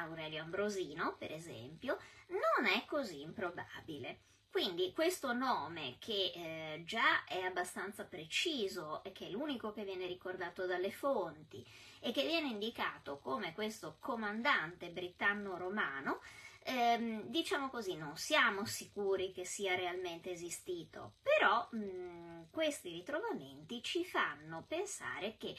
Aurelio 0.00 0.42
Ambrosino 0.42 1.16
per 1.18 1.32
esempio, 1.32 1.98
non 2.28 2.66
è 2.66 2.84
così 2.84 3.20
improbabile. 3.20 4.20
Quindi 4.52 4.92
questo 4.92 5.32
nome 5.32 5.96
che 5.98 6.30
eh, 6.34 6.82
già 6.84 7.24
è 7.24 7.40
abbastanza 7.40 8.04
preciso 8.04 9.02
e 9.02 9.10
che 9.10 9.26
è 9.26 9.30
l'unico 9.30 9.72
che 9.72 9.82
viene 9.82 10.06
ricordato 10.06 10.66
dalle 10.66 10.90
fonti 10.90 11.66
e 12.00 12.12
che 12.12 12.26
viene 12.26 12.48
indicato 12.48 13.18
come 13.18 13.54
questo 13.54 13.96
comandante 13.98 14.90
britanno-romano, 14.90 16.20
ehm, 16.64 17.22
diciamo 17.28 17.70
così, 17.70 17.96
non 17.96 18.16
siamo 18.18 18.66
sicuri 18.66 19.32
che 19.32 19.46
sia 19.46 19.74
realmente 19.74 20.30
esistito, 20.32 21.14
però 21.22 21.66
mh, 21.70 21.78
mm, 21.78 22.42
questi 22.50 22.90
ritrovamenti 22.90 23.82
ci 23.82 24.04
fanno 24.04 24.64
pensare 24.68 25.36
che 25.38 25.56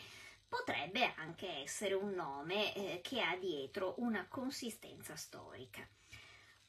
potrebbe 0.53 1.15
anche 1.17 1.49
essere 1.63 1.95
un 1.95 2.11
nome 2.11 2.75
eh, 2.75 3.01
che 3.01 3.21
ha 3.21 3.35
dietro 3.37 3.95
una 3.97 4.27
consistenza 4.29 5.15
storica. 5.15 5.81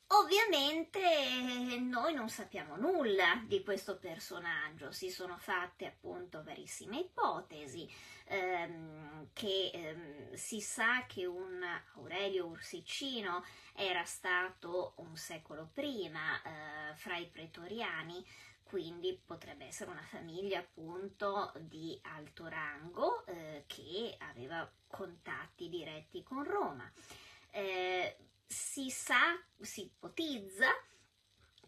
Ovviamente 0.06 1.00
eh, 1.00 1.78
noi 1.80 2.14
non 2.14 2.30
sappiamo 2.30 2.76
nulla 2.76 3.42
di 3.46 3.62
questo 3.62 3.98
personaggio, 3.98 4.90
si 4.90 5.10
sono 5.10 5.36
fatte 5.36 5.86
appunto 5.86 6.42
varissime 6.42 7.00
ipotesi, 7.00 7.86
ehm, 8.26 9.28
che 9.34 9.70
ehm, 9.74 10.32
si 10.32 10.60
sa 10.60 11.04
che 11.06 11.26
un 11.26 11.62
Aurelio 11.96 12.46
Ursicino 12.46 13.44
era 13.74 14.04
stato 14.04 14.94
un 14.96 15.14
secolo 15.16 15.68
prima 15.72 16.40
eh, 16.42 16.94
fra 16.94 17.16
i 17.16 17.26
pretoriani, 17.26 18.24
quindi 18.74 19.16
potrebbe 19.24 19.66
essere 19.66 19.92
una 19.92 20.02
famiglia 20.02 20.58
appunto 20.58 21.52
di 21.60 21.96
alto 22.02 22.48
rango 22.48 23.24
eh, 23.24 23.62
che 23.68 24.16
aveva 24.18 24.68
contatti 24.88 25.68
diretti 25.68 26.24
con 26.24 26.42
Roma. 26.42 26.90
Eh, 27.52 28.16
si 28.44 28.90
sa, 28.90 29.40
si 29.60 29.82
ipotizza 29.82 30.66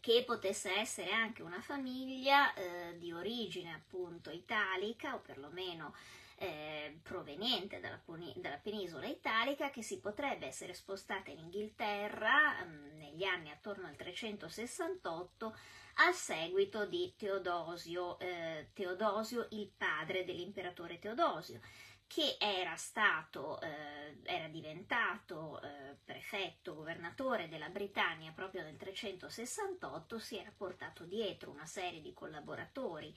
che 0.01 0.25
potesse 0.27 0.75
essere 0.75 1.13
anche 1.13 1.43
una 1.43 1.61
famiglia 1.61 2.53
eh, 2.55 2.99
di 2.99 3.13
origine 3.13 3.73
appunto 3.73 4.31
italica 4.31 5.15
o 5.15 5.21
perlomeno 5.21 5.95
eh, 6.39 6.99
proveniente 7.05 7.79
dalla, 7.79 8.03
dalla, 8.35 8.59
penisola 8.59 9.07
italica 9.07 9.71
che 9.71 9.83
si 9.83 10.01
potrebbe 10.01 10.47
essere 10.47 10.75
spostata 10.75 11.31
in 11.31 11.39
Inghilterra 11.39 12.65
mh, 12.65 12.69
mm, 12.69 12.99
negli 12.99 13.23
anni 13.23 13.53
attorno 13.53 13.87
al 13.87 13.95
368 13.95 15.57
a 15.99 16.13
seguito 16.13 16.87
di 16.87 17.15
Teodosio, 17.17 18.19
eh, 18.19 18.71
Teodosio 18.73 19.47
il 19.51 19.71
padre 19.77 20.25
dell'imperatore 20.25 20.99
Teodosio 20.99 21.61
che 22.07 22.37
era 22.39 22.77
stato, 22.77 23.61
eh, 23.61 24.19
era 24.23 24.47
diventato 24.49 25.61
eh, 25.61 25.97
prefetto, 26.05 26.75
governatore 26.75 27.49
della 27.49 27.69
Britannia 27.69 28.33
proprio 28.33 28.63
nel 28.63 28.77
368, 28.77 30.19
si 30.19 30.39
era 30.39 30.53
portato 30.57 31.05
dietro 31.05 31.51
una 31.51 31.67
serie 31.67 32.01
di 32.01 32.13
collaboratori, 32.15 33.13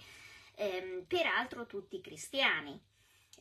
ehm, 0.55 1.05
peraltro 1.05 1.67
tutti 1.67 2.01
cristiani, 2.01 2.81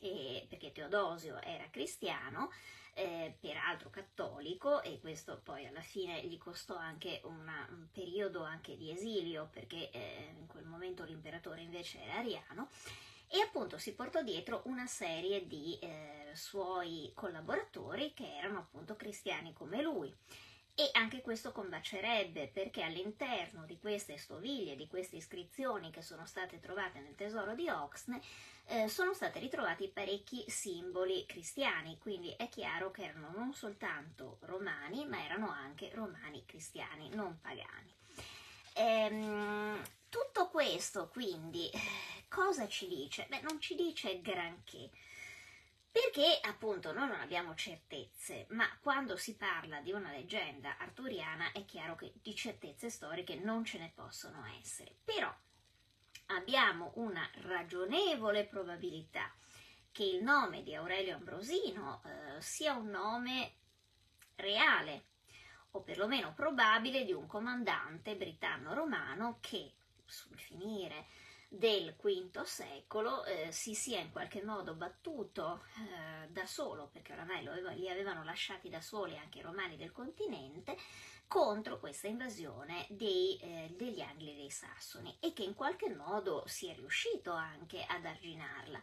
eh, 0.01 0.47
perché 0.49 0.73
Teodosio 0.73 1.41
era 1.41 1.69
cristiano, 1.71 2.51
eh, 2.99 3.37
peraltro 3.39 3.91
cattolico 3.91 4.83
e 4.83 4.99
questo 4.99 5.41
poi 5.43 5.67
alla 5.67 5.81
fine 5.81 6.21
gli 6.27 6.37
costò 6.37 6.77
anche 6.77 7.21
una, 7.25 7.67
un 7.71 7.87
periodo 7.93 8.43
anche 8.43 8.77
di 8.77 8.91
esilio 8.91 9.49
perché 9.53 9.91
eh, 9.91 10.35
in 10.37 10.49
quel 10.49 10.65
momento 10.65 11.05
l'imperatore 11.05 11.61
invece 11.61 12.03
era 12.03 12.15
ariano 12.15 12.69
e 13.29 13.41
appunto 13.41 13.79
si 13.79 13.95
portò 13.95 14.23
dietro 14.23 14.63
una 14.65 14.87
serie 14.87 15.47
di 15.47 15.79
eh, 15.79 16.31
suoi 16.35 17.13
collaboratori 17.15 18.13
che 18.15 18.37
erano 18.37 18.59
appunto 18.59 18.97
cristiani 18.97 19.53
come 19.53 19.81
lui. 19.81 20.13
E 20.81 20.91
anche 20.93 21.23
questo 21.23 21.51
combacerebbe 21.51 22.47
perché 22.47 22.85
all'interno 22.85 23.65
di 23.65 23.81
queste 23.81 24.17
stoviglie, 24.17 24.77
di 24.77 24.87
queste 24.87 25.17
iscrizioni 25.17 25.91
che 25.91 26.03
sono 26.03 26.25
state 26.25 26.61
trovate 26.61 27.01
nel 27.01 27.17
tesoro 27.17 27.57
di 27.57 27.69
Oxne, 27.69 28.21
eh, 28.67 28.87
sono 28.87 29.13
stati 29.13 29.41
ritrovati 29.41 29.89
parecchi 29.89 30.45
simboli 30.47 31.27
cristiani, 31.27 31.99
quindi 31.99 32.33
è 32.37 32.49
chiaro 32.49 32.93
che 32.93 33.07
erano 33.07 33.33
non 33.35 33.55
soltanto 33.55 34.39
romani, 34.43 35.05
ma 35.05 35.25
erano 35.25 35.51
anche 35.51 35.91
romani 35.95 36.45
cristiani, 36.47 37.09
non 37.09 37.41
pagani. 37.41 37.93
Ehm, 38.75 39.83
tutto 40.09 40.47
questo 40.47 41.09
quindi 41.09 41.69
cosa 42.29 42.69
ci 42.69 42.87
dice? 42.87 43.27
Beh, 43.29 43.41
non 43.41 43.61
ci 43.61 43.75
dice 43.75 44.21
granché. 44.21 44.91
Perché 45.91 46.39
appunto 46.43 46.93
noi 46.93 47.09
non 47.09 47.21
abbiamo 47.21 47.55
certezze, 47.55 48.47
ma 48.51 48.67
quando 48.81 49.17
si 49.17 49.37
parla 49.37 49.81
di 49.81 49.93
una 49.93 50.11
leggenda 50.11 50.77
arturiana 50.79 51.53
è 51.53 51.65
chiaro 51.65 51.97
che 51.97 52.13
di 52.23 52.35
certezze 52.35 52.91
storiche 52.91 53.37
non 53.37 53.65
ce 53.65 53.79
ne 53.79 53.93
possono 53.95 54.45
essere. 54.61 54.95
Però 55.05 55.35
abbiamo 56.27 56.93
una 56.97 57.29
ragionevole 57.43 58.45
probabilità 58.45 59.33
che 59.91 60.05
il 60.05 60.23
nome 60.23 60.63
di 60.63 60.75
Aurelio 60.75 61.17
Ambrosino 61.17 62.03
eh, 62.05 62.41
sia 62.41 62.75
un 62.75 62.89
nome 62.89 63.55
reale 64.37 65.07
o 65.73 65.83
perlomeno 65.83 66.33
probabile 66.35 67.05
di 67.05 67.13
un 67.13 67.27
comandante 67.27 68.17
britanno-romano 68.17 69.39
che 69.41 69.75
sul 70.05 70.39
finire 70.39 71.07
del 71.49 71.95
V 71.95 72.43
secolo 72.43 73.25
eh, 73.25 73.51
si 73.53 73.75
sia 73.75 73.99
in 73.99 74.13
qualche 74.13 74.43
modo 74.43 74.75
battuto 74.75 75.65
eh, 75.79 76.29
da 76.29 76.45
solo, 76.45 76.89
perché 76.93 77.15
oramai 77.15 77.47
aveva, 77.47 77.73
li 77.73 77.89
avevano 77.89 78.23
lasciati 78.23 78.69
da 78.69 78.81
soli 78.81 79.17
anche 79.17 79.39
i 79.39 79.43
romani 79.43 79.77
del 79.77 79.93
continente, 79.93 80.77
contro 81.27 81.79
questa 81.79 82.07
invasione 82.07 82.87
dei, 82.89 83.39
eh, 83.39 83.75
degli 83.77 84.01
Angli 84.01 84.31
e 84.31 84.35
dei 84.35 84.51
Sassoni 84.51 85.17
e 85.21 85.33
che 85.33 85.43
in 85.43 85.55
qualche 85.55 85.95
modo 85.95 86.43
si 86.47 86.69
è 86.69 86.75
riuscito 86.75 87.33
anche 87.33 87.85
ad 87.87 88.05
arginarla 88.05 88.83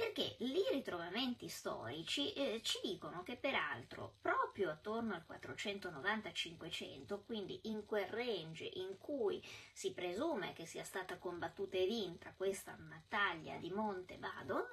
perché 0.00 0.36
i 0.38 0.64
ritrovamenti 0.72 1.46
storici 1.50 2.32
eh, 2.32 2.62
ci 2.62 2.80
dicono 2.82 3.22
che 3.22 3.36
peraltro 3.36 4.14
proprio 4.22 4.70
attorno 4.70 5.12
al 5.12 5.26
490-500, 5.28 7.20
quindi 7.26 7.60
in 7.64 7.84
quel 7.84 8.06
range 8.06 8.64
in 8.64 8.96
cui 8.96 9.46
si 9.74 9.92
presume 9.92 10.54
che 10.54 10.64
sia 10.64 10.84
stata 10.84 11.18
combattuta 11.18 11.76
e 11.76 11.84
vinta 11.84 12.32
questa 12.34 12.72
battaglia 12.72 13.56
di 13.56 13.70
Monte 13.70 14.16
Badon, 14.16 14.64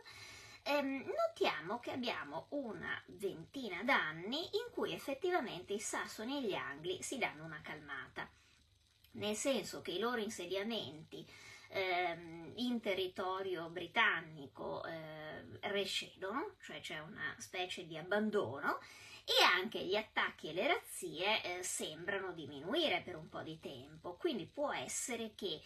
ehm, 0.64 1.04
notiamo 1.04 1.82
che 1.82 1.92
abbiamo 1.92 2.46
una 2.52 3.04
ventina 3.08 3.84
d'anni 3.84 4.44
in 4.44 4.72
cui 4.72 4.94
effettivamente 4.94 5.74
i 5.74 5.82
sassoni 5.82 6.38
e 6.38 6.42
gli 6.44 6.54
angli 6.54 7.02
si 7.02 7.18
danno 7.18 7.44
una 7.44 7.60
calmata, 7.62 8.30
nel 9.12 9.36
senso 9.36 9.82
che 9.82 9.92
i 9.92 10.00
loro 10.00 10.22
insediamenti 10.22 11.28
ehm, 11.70 12.54
in 12.56 12.80
territorio 12.80 13.70
britannico 13.70 14.84
eh, 14.86 15.70
rescedono, 15.70 16.56
cioè 16.62 16.80
c'è 16.80 17.00
una 17.00 17.36
specie 17.38 17.86
di 17.86 17.98
abbandono 17.98 18.80
e 19.24 19.44
anche 19.44 19.80
gli 19.80 19.96
attacchi 19.96 20.50
e 20.50 20.54
le 20.54 20.68
razzie 20.68 21.44
eh, 21.44 21.64
sembrano 21.64 22.32
diminuire 22.32 23.02
per 23.02 23.16
un 23.16 23.28
po' 23.28 23.42
di 23.42 23.60
tempo, 23.60 24.16
quindi 24.16 24.46
può 24.46 24.72
essere 24.72 25.34
che 25.36 25.60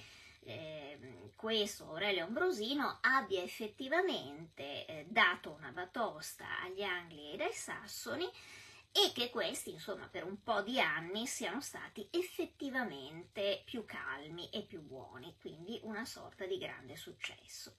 eh, 0.43 1.30
questo 1.36 1.86
Aurelio 1.86 2.26
Ambrosino 2.26 2.97
abbia 3.02 3.43
effettivamente 3.43 4.86
eh, 4.86 5.06
dato 5.08 5.52
una 5.52 5.72
batosta 5.72 6.45
agli 6.64 6.82
Angli 6.82 7.34
e 7.34 7.43
ai 7.43 7.54
Sassoni 7.54 8.28
e 8.92 9.12
che 9.14 9.30
questi, 9.30 9.72
insomma, 9.72 10.08
per 10.08 10.24
un 10.26 10.44
po' 10.44 10.62
di 10.62 10.80
anni 10.80 11.26
siano 11.26 11.62
stati 11.62 12.08
effettivamente 12.12 13.64
più 13.66 13.86
calmi 13.86 14.50
e 14.50 14.64
più 14.64 14.82
buoni, 14.82 15.36
quindi 15.39 15.80
una 15.84 16.06
sorta 16.06 16.46
di 16.46 16.58
grande 16.58 16.96
successo. 16.96 17.76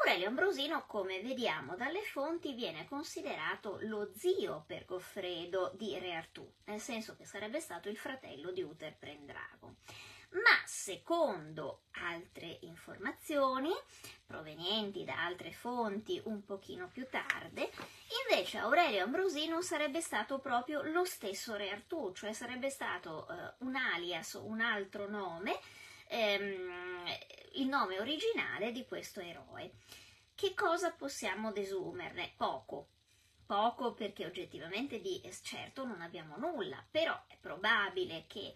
Aurelio 0.00 0.28
Ambrosino, 0.28 0.86
come 0.86 1.20
vediamo 1.20 1.76
dalle 1.76 2.02
fonti, 2.02 2.54
viene 2.54 2.86
considerato 2.86 3.78
lo 3.82 4.12
zio 4.16 4.64
per 4.66 4.84
Goffredo 4.84 5.72
di 5.74 5.98
Re 5.98 6.14
Artù, 6.14 6.50
nel 6.64 6.80
senso 6.80 7.16
che 7.16 7.24
sarebbe 7.24 7.60
stato 7.60 7.88
il 7.88 7.96
fratello 7.96 8.50
di 8.50 8.62
Uther 8.62 8.96
Pendragon 8.96 9.76
ma 10.34 10.60
secondo 10.64 11.82
altre 11.92 12.58
informazioni 12.62 13.70
provenienti 14.26 15.04
da 15.04 15.24
altre 15.24 15.52
fonti 15.52 16.20
un 16.24 16.44
pochino 16.44 16.88
più 16.88 17.06
tarde, 17.08 17.70
invece 18.28 18.58
Aurelio 18.58 19.04
Ambrosino 19.04 19.62
sarebbe 19.62 20.00
stato 20.00 20.38
proprio 20.38 20.82
lo 20.82 21.04
stesso 21.04 21.54
Re 21.54 21.70
Artù, 21.70 22.12
cioè 22.12 22.32
sarebbe 22.32 22.68
stato 22.68 23.28
eh, 23.28 23.54
un 23.58 23.76
alias, 23.76 24.32
un 24.32 24.60
altro 24.60 25.08
nome, 25.08 25.60
ehm, 26.14 27.04
il 27.54 27.66
nome 27.66 27.98
originale 28.00 28.72
di 28.72 28.84
questo 28.84 29.20
eroe. 29.20 29.72
Che 30.34 30.54
cosa 30.54 30.90
possiamo 30.92 31.52
desumerne? 31.52 32.32
Poco, 32.36 32.88
poco 33.46 33.94
perché 33.94 34.26
oggettivamente 34.26 35.00
di 35.00 35.22
certo 35.42 35.84
non 35.84 36.00
abbiamo 36.00 36.36
nulla, 36.36 36.84
però 36.90 37.20
è 37.26 37.36
probabile 37.40 38.24
che 38.26 38.54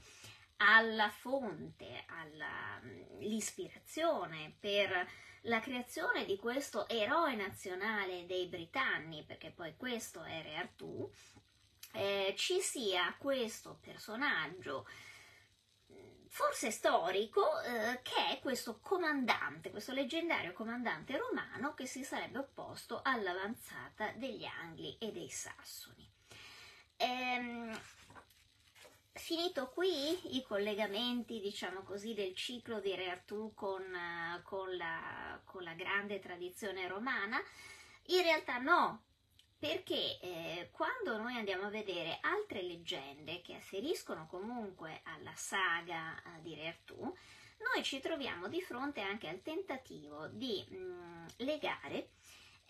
alla 0.59 1.09
fonte, 1.09 2.05
all'ispirazione 2.07 4.57
per 4.59 5.09
la 5.43 5.61
creazione 5.61 6.25
di 6.25 6.37
questo 6.37 6.89
eroe 6.89 7.37
nazionale 7.37 8.27
dei 8.27 8.47
Britanni, 8.47 9.23
perché 9.25 9.51
poi 9.51 9.77
questo 9.77 10.25
Re 10.25 10.57
Artù, 10.57 11.09
eh, 11.93 12.35
ci 12.37 12.61
sia 12.61 13.15
questo 13.19 13.79
personaggio 13.81 14.85
forse 16.39 16.71
storico, 16.71 17.61
eh, 17.63 17.99
che 18.03 18.29
è 18.29 18.39
questo 18.39 18.79
comandante, 18.81 19.73
questo 19.73 19.93
leggendario 19.93 20.53
comandante 20.53 21.17
romano 21.17 21.75
che 21.75 21.85
si 21.85 22.05
sarebbe 22.05 22.39
opposto 22.39 23.01
all'avanzata 23.03 24.13
degli 24.13 24.45
Angli 24.45 24.97
e 25.01 25.11
dei 25.11 25.29
Sassoni. 25.31 26.09
Ehm, 26.97 27.77
finito 29.15 29.69
qui 29.71 30.37
i 30.37 30.45
collegamenti, 30.45 31.41
diciamo 31.41 31.83
così, 31.83 32.15
del 32.15 32.37
ciclo 32.37 32.79
di 32.79 32.95
Re 32.95 33.11
Artù 33.11 33.53
con, 33.53 33.83
con, 34.45 34.77
la, 34.77 35.41
con 35.45 35.65
la 35.65 35.75
grande 35.75 36.21
tradizione 36.21 36.87
romana? 36.87 37.43
In 38.11 38.23
realtà 38.23 38.59
no, 38.59 39.07
perché 39.59 40.21
eh, 40.21 40.69
quando 40.71 41.17
noi 41.19 41.37
andiamo 41.37 41.67
a 41.67 41.71
vedere 41.71 42.19
altre 42.21 42.63
leggende 42.63 43.43
che 43.43 43.55
afferiscono 43.55 44.27
comunque 44.27 45.01
alla 45.03 45.35
saga 45.35 46.17
eh, 46.17 46.43
di 46.43 46.55
Re 46.55 46.69
Artù, 46.69 47.01
noi 47.01 47.83
ci 47.83 47.99
troviamo 47.99 48.49
di 48.49 48.63
fronte 48.63 49.01
anche 49.01 49.29
al 49.29 49.43
tentativo 49.43 50.29
di 50.29 50.65
mh, 50.69 50.77
mm, 50.77 51.27
legare 51.39 52.11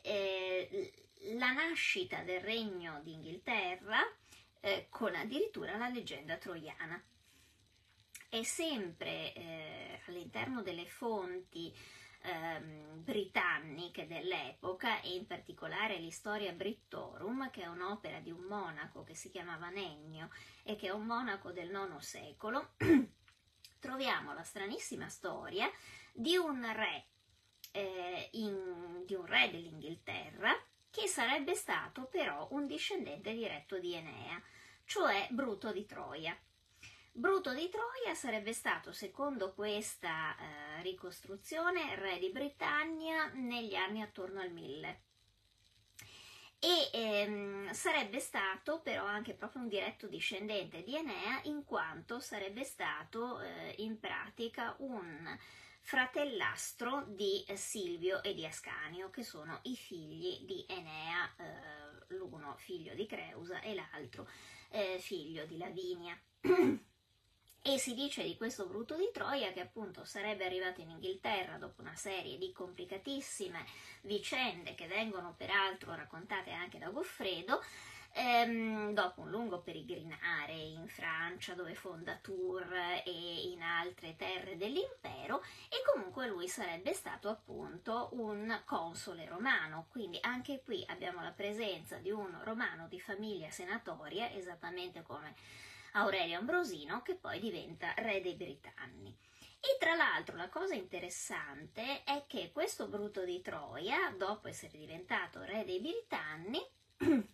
eh, 0.01 0.93
la 1.37 1.53
nascita 1.53 2.23
del 2.23 2.41
regno 2.41 3.01
d'Inghilterra 3.03 4.01
eh, 4.61 4.87
con 4.89 5.15
addirittura 5.15 5.77
la 5.77 5.89
leggenda 5.89 6.37
troiana. 6.37 7.03
È 8.31 8.43
sempre 8.43 9.35
eh, 9.35 10.01
all'interno 10.07 10.63
delle 10.63 10.87
fonti 10.87 11.75
ehm, 12.23 13.03
britanniche 13.03 14.07
dell'epoca 14.07 15.01
e 15.01 15.15
in 15.15 15.27
particolare 15.27 15.99
l'Historia 15.99 16.53
Brittorum, 16.53 17.51
che 17.51 17.63
è 17.63 17.67
un'opera 17.67 18.21
di 18.21 18.31
un 18.31 18.43
monaco 18.43 19.03
che 19.05 19.15
si 19.15 19.31
chiamava 19.31 19.71
Nennio 19.71 20.31
e 20.63 20.77
che 20.77 20.89
è 20.89 20.93
un 20.93 21.07
monaco 21.07 21.53
del 21.53 21.71
IX 21.71 21.97
secolo, 21.99 22.75
troviamo 23.79 24.35
la 24.35 24.43
stranissima 24.43 25.09
storia 25.09 25.71
di 26.13 26.37
un 26.37 26.71
re, 26.75 27.07
eh, 27.73 28.29
in, 28.33 29.05
di 29.07 29.15
un 29.15 29.27
re 29.27 29.51
dell'Inghilterra 29.51 30.53
che 30.91 31.07
sarebbe 31.07 31.55
stato 31.55 32.07
però 32.07 32.49
un 32.51 32.67
discendente 32.67 33.33
diretto 33.33 33.79
di 33.79 33.95
Enea, 33.95 34.43
cioè 34.85 35.29
Bruto 35.31 35.71
di 35.73 35.87
Troia. 35.87 36.37
Bruto 37.19 37.53
di 37.53 37.69
Troia 37.69 38.15
sarebbe 38.15 38.53
stato, 38.53 38.93
secondo 38.93 39.53
questa 39.53 40.37
eh, 40.37 40.83
ricostruzione, 40.83 41.97
re 41.97 42.17
di 42.21 42.31
Britannia 42.31 43.33
negli 43.35 43.75
anni 43.75 44.03
attorno 44.03 44.41
al 44.41 44.53
1000 44.53 45.01
e 46.61 46.91
ehm, 46.93 47.73
sarebbe 47.73 48.21
stato 48.21 48.83
però 48.83 49.05
anche 49.05 49.35
proprio 49.35 49.63
un 49.63 49.69
diretto 49.69 50.07
discendente 50.07 50.85
di 50.85 50.95
Enea 50.95 51.41
in 51.45 51.65
quanto 51.65 52.21
sarebbe 52.21 52.63
stato 52.63 53.41
eh, 53.41 53.75
in 53.79 53.99
pratica 53.99 54.77
un 54.79 55.37
fratellastro 55.81 57.05
di 57.09 57.45
Silvio 57.55 58.23
e 58.23 58.33
di 58.33 58.47
Ascanio 58.47 59.11
che 59.11 59.25
sono 59.25 59.59
i 59.63 59.75
figli 59.75 60.45
di 60.45 60.65
Enea, 60.69 61.35
eh, 61.37 62.15
l'uno 62.15 62.55
figlio 62.59 62.95
di 62.95 63.07
Creusa 63.07 63.61
e 63.61 63.75
l'altro 63.75 64.29
eh, 64.69 64.99
figlio 65.01 65.47
di 65.47 65.59
Lavinia. 65.59 66.17
E 67.69 67.77
si 67.77 67.93
dice 67.93 68.23
di 68.23 68.35
questo 68.35 68.65
Bruto 68.65 68.97
di 68.97 69.11
Troia 69.13 69.53
che 69.53 69.61
appunto 69.61 70.03
sarebbe 70.03 70.47
arrivato 70.47 70.81
in 70.81 70.89
Inghilterra 70.89 71.59
dopo 71.59 71.83
una 71.83 71.95
serie 71.95 72.39
di 72.39 72.51
complicatissime 72.51 73.63
vicende 74.05 74.75
che 74.75 74.87
vengono 74.87 75.35
peraltro 75.37 75.95
raccontate 75.95 76.51
anche 76.51 76.79
da 76.79 76.89
Goffredo, 76.89 77.63
ehm, 78.15 78.95
dopo 78.95 79.21
un 79.21 79.29
lungo 79.29 79.61
peregrinare 79.61 80.55
in 80.55 80.89
Francia 80.89 81.53
dove 81.53 81.75
fonda 81.75 82.17
Tours 82.17 82.73
e 83.05 83.51
in 83.51 83.61
altre 83.61 84.17
terre 84.17 84.57
dell'impero 84.57 85.43
e 85.69 85.83
comunque 85.93 86.27
lui 86.27 86.49
sarebbe 86.49 86.95
stato 86.95 87.29
appunto 87.29 88.09
un 88.13 88.63
console 88.65 89.27
romano, 89.27 89.89
quindi 89.91 90.17
anche 90.23 90.63
qui 90.65 90.83
abbiamo 90.89 91.21
la 91.21 91.33
presenza 91.33 91.97
di 91.97 92.11
un 92.11 92.35
romano 92.45 92.89
di 92.89 92.99
famiglia 92.99 93.51
senatoria, 93.51 94.33
esattamente 94.33 95.03
come 95.03 95.35
Aurelio 95.93 96.39
Ambrosino, 96.39 97.03
che 97.03 97.15
poi 97.15 97.41
diventa 97.41 97.95
re 97.97 98.21
dei 98.21 98.35
Britanni. 98.35 99.17
E 99.61 99.77
tra 99.79 99.95
l'altro 99.95 100.37
la 100.37 100.49
cosa 100.49 100.75
interessante 100.75 102.05
è 102.05 102.25
che 102.27 102.53
questo 102.53 102.87
Bruto 102.87 103.25
di 103.25 103.41
Troia, 103.41 104.15
dopo 104.17 104.49
essere 104.49 104.79
diventato 104.79 105.43
re 105.43 105.65
dei 105.65 105.81
Britanni, 105.81 106.65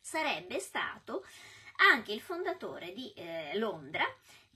sarebbe 0.00 0.58
stato 0.58 1.24
anche 1.92 2.12
il 2.12 2.20
fondatore 2.20 2.92
di 2.92 3.12
eh, 3.14 3.56
Londra, 3.56 4.04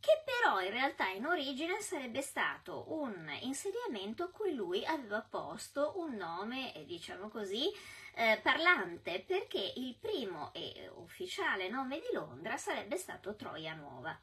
che 0.01 0.23
però 0.25 0.61
in 0.61 0.70
realtà 0.70 1.09
in 1.09 1.25
origine 1.27 1.81
sarebbe 1.81 2.23
stato 2.23 2.93
un 2.93 3.31
insediamento 3.43 4.25
a 4.25 4.31
cui 4.31 4.53
lui 4.55 4.85
aveva 4.85 5.20
posto 5.23 5.95
un 5.97 6.16
nome, 6.16 6.75
eh, 6.75 6.85
diciamo 6.85 7.29
così, 7.29 7.70
eh, 8.14 8.40
parlante 8.42 9.24
perché 9.26 9.72
il 9.76 9.96
primo 9.98 10.52
e 10.52 10.90
ufficiale 10.96 11.68
nome 11.68 11.98
di 12.00 12.08
Londra 12.12 12.56
sarebbe 12.56 12.96
stato 12.96 13.36
Troia 13.36 13.74
Nuova. 13.74 14.18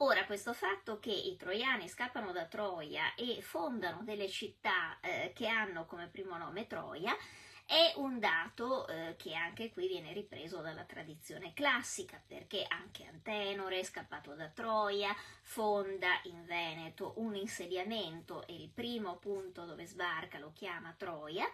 Ora, 0.00 0.26
questo 0.26 0.52
fatto 0.52 0.98
che 0.98 1.10
i 1.10 1.36
troiani 1.36 1.88
scappano 1.88 2.30
da 2.30 2.44
Troia 2.44 3.14
e 3.14 3.40
fondano 3.40 4.02
delle 4.02 4.28
città 4.28 5.00
eh, 5.00 5.32
che 5.34 5.48
hanno 5.48 5.86
come 5.86 6.08
primo 6.08 6.36
nome 6.36 6.66
Troia 6.66 7.16
è 7.64 7.94
un 7.96 8.20
dato 8.20 8.86
eh, 8.86 9.16
che 9.16 9.34
anche 9.34 9.72
qui 9.72 9.88
viene 9.88 10.12
ripreso 10.12 10.60
dalla 10.60 10.84
tradizione 10.84 11.52
classica, 11.52 12.22
perché 12.24 12.64
anche 12.68 13.06
Antenore, 13.06 13.82
scappato 13.82 14.34
da 14.34 14.48
Troia, 14.48 15.12
fonda 15.42 16.20
in 16.24 16.44
Veneto 16.44 17.14
un 17.16 17.34
insediamento 17.34 18.46
e 18.46 18.54
il 18.54 18.68
primo 18.68 19.16
punto 19.16 19.64
dove 19.64 19.84
sbarca 19.84 20.38
lo 20.38 20.52
chiama 20.52 20.94
Troia 20.96 21.50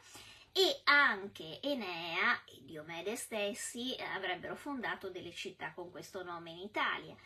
e 0.52 0.80
anche 0.84 1.60
Enea 1.62 2.44
e 2.44 2.62
Diomede 2.62 3.16
stessi 3.16 3.94
eh, 3.94 4.02
avrebbero 4.02 4.54
fondato 4.54 5.08
delle 5.10 5.32
città 5.32 5.72
con 5.72 5.90
questo 5.90 6.22
nome 6.22 6.50
in 6.50 6.58
Italia. 6.58 7.16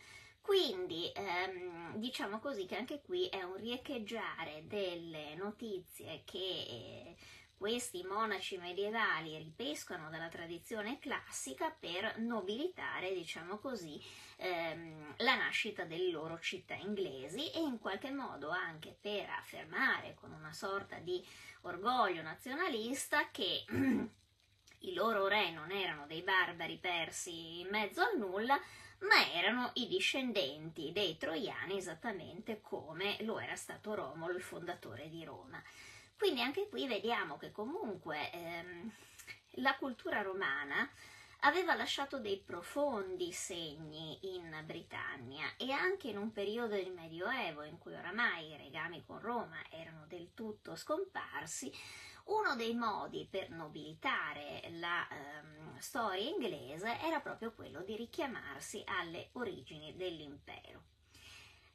Quindi 0.41 1.11
ehm, 1.13 1.97
diciamo 1.97 2.39
così 2.39 2.67
che 2.67 2.77
anche 2.77 3.01
qui 3.03 3.27
è 3.27 3.43
un 3.43 3.57
riecheggiare 3.57 4.65
delle 4.69 5.35
notizie 5.35 6.23
che 6.25 6.39
eh, 6.39 7.17
questi 7.67 8.05
monaci 8.05 8.59
medievali 8.59 9.37
ripescono 9.39 10.09
dalla 10.09 10.29
tradizione 10.29 11.01
classica 11.01 11.69
per 11.69 12.17
nobilitare, 12.19 13.13
diciamo 13.13 13.59
così, 13.59 14.01
ehm, 14.37 15.15
la 15.17 15.35
nascita 15.35 15.83
delle 15.83 16.13
loro 16.13 16.39
città 16.39 16.75
inglesi 16.75 17.51
e 17.51 17.59
in 17.59 17.81
qualche 17.81 18.13
modo 18.13 18.51
anche 18.51 18.97
per 19.01 19.29
affermare 19.31 20.15
con 20.15 20.31
una 20.31 20.53
sorta 20.53 20.99
di 21.01 21.21
orgoglio 21.63 22.23
nazionalista 22.23 23.31
che 23.33 23.65
i 24.87 24.95
loro 24.95 25.27
re 25.27 25.51
non 25.51 25.73
erano 25.73 26.07
dei 26.07 26.23
barbari 26.23 26.79
persi 26.79 27.59
in 27.59 27.69
mezzo 27.69 28.01
al 28.01 28.17
nulla, 28.17 28.57
ma 29.01 29.33
erano 29.33 29.73
i 29.75 29.89
discendenti 29.89 30.93
dei 30.93 31.17
troiani 31.17 31.77
esattamente 31.79 32.61
come 32.61 33.17
lo 33.23 33.41
era 33.41 33.57
stato 33.57 33.93
Romolo, 33.93 34.37
il 34.37 34.43
fondatore 34.43 35.09
di 35.09 35.25
Roma. 35.25 35.61
Quindi 36.17 36.41
anche 36.41 36.69
qui 36.69 36.87
vediamo 36.87 37.37
che 37.37 37.53
comunque 37.53 38.31
ehm, 38.33 38.91
la 39.59 39.77
cultura 39.77 40.23
romana 40.23 40.89
aveva 41.41 41.75
lasciato 41.75 42.19
dei 42.19 42.39
profondi 42.39 43.33
segni 43.33 44.19
in 44.35 44.63
Britannia 44.65 45.47
e 45.57 45.71
anche 45.71 46.09
in 46.09 46.17
un 46.17 46.33
periodo 46.33 46.75
del 46.75 46.93
Medioevo 46.93 47.63
in 47.63 47.79
cui 47.79 47.95
oramai 47.95 48.53
i 48.53 48.57
legami 48.57 49.05
con 49.05 49.21
Roma 49.21 49.59
erano 49.71 50.07
del 50.07 50.33
tutto 50.33 50.75
scomparsi, 50.75 51.71
uno 52.25 52.57
dei 52.57 52.75
modi 52.75 53.29
per 53.31 53.51
nobilitare 53.51 54.63
la 54.79 55.07
ehm, 55.09 55.79
storia 55.79 56.29
inglese 56.29 56.99
era 57.01 57.21
proprio 57.21 57.53
quello 57.53 57.83
di 57.83 57.95
richiamarsi 57.95 58.83
alle 58.87 59.29
origini 59.33 59.95
dell'impero. 59.95 60.96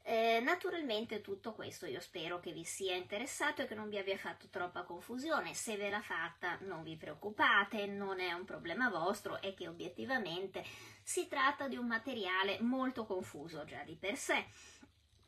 Eh, 0.04 0.40
naturalmente 0.42 1.22
tutto 1.22 1.54
questo 1.54 1.86
io 1.86 2.00
spero 2.00 2.40
che 2.40 2.52
vi 2.52 2.64
sia 2.64 2.96
interessato 2.96 3.62
e 3.62 3.68
che 3.68 3.76
non 3.76 3.88
vi 3.88 4.00
abbia 4.00 4.18
fatto 4.18 4.48
troppa 4.50 4.84
confusione. 4.84 5.54
Se 5.54 5.78
ve 5.78 5.90
l'ha 5.90 6.02
fatta 6.02 6.58
non 6.62 6.82
vi 6.84 6.98
preoccupate, 6.98 7.86
non 7.86 8.20
è 8.20 8.34
un 8.34 8.46
problema 8.46 8.90
vostro, 8.90 9.40
è 9.42 9.54
che 9.54 9.68
obiettivamente 9.68 10.64
si 11.04 11.28
tratta 11.28 11.68
di 11.68 11.78
un 11.78 11.88
materiale 11.88 12.60
molto 12.62 13.06
confuso 13.06 13.64
già 13.66 13.84
di 13.84 13.96
per 13.96 14.18
sé 14.18 14.46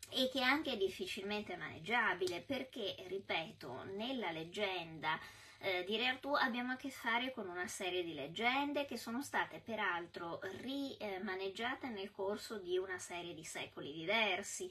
e 0.09 0.29
che 0.31 0.41
anche 0.41 0.73
è 0.73 0.77
difficilmente 0.77 1.55
maneggiabile 1.55 2.41
perché, 2.41 2.95
ripeto, 3.07 3.83
nella 3.95 4.31
leggenda 4.31 5.19
eh, 5.63 5.85
di 5.85 5.95
Re 5.95 6.07
Artù 6.07 6.33
abbiamo 6.33 6.73
a 6.73 6.75
che 6.75 6.89
fare 6.89 7.31
con 7.31 7.47
una 7.47 7.67
serie 7.67 8.03
di 8.03 8.13
leggende 8.13 8.85
che 8.85 8.97
sono 8.97 9.23
state 9.23 9.61
peraltro 9.63 10.41
rimaneggiate 10.61 11.87
nel 11.87 12.11
corso 12.11 12.57
di 12.57 12.77
una 12.77 12.99
serie 12.99 13.33
di 13.33 13.45
secoli 13.45 13.93
diversi. 13.93 14.69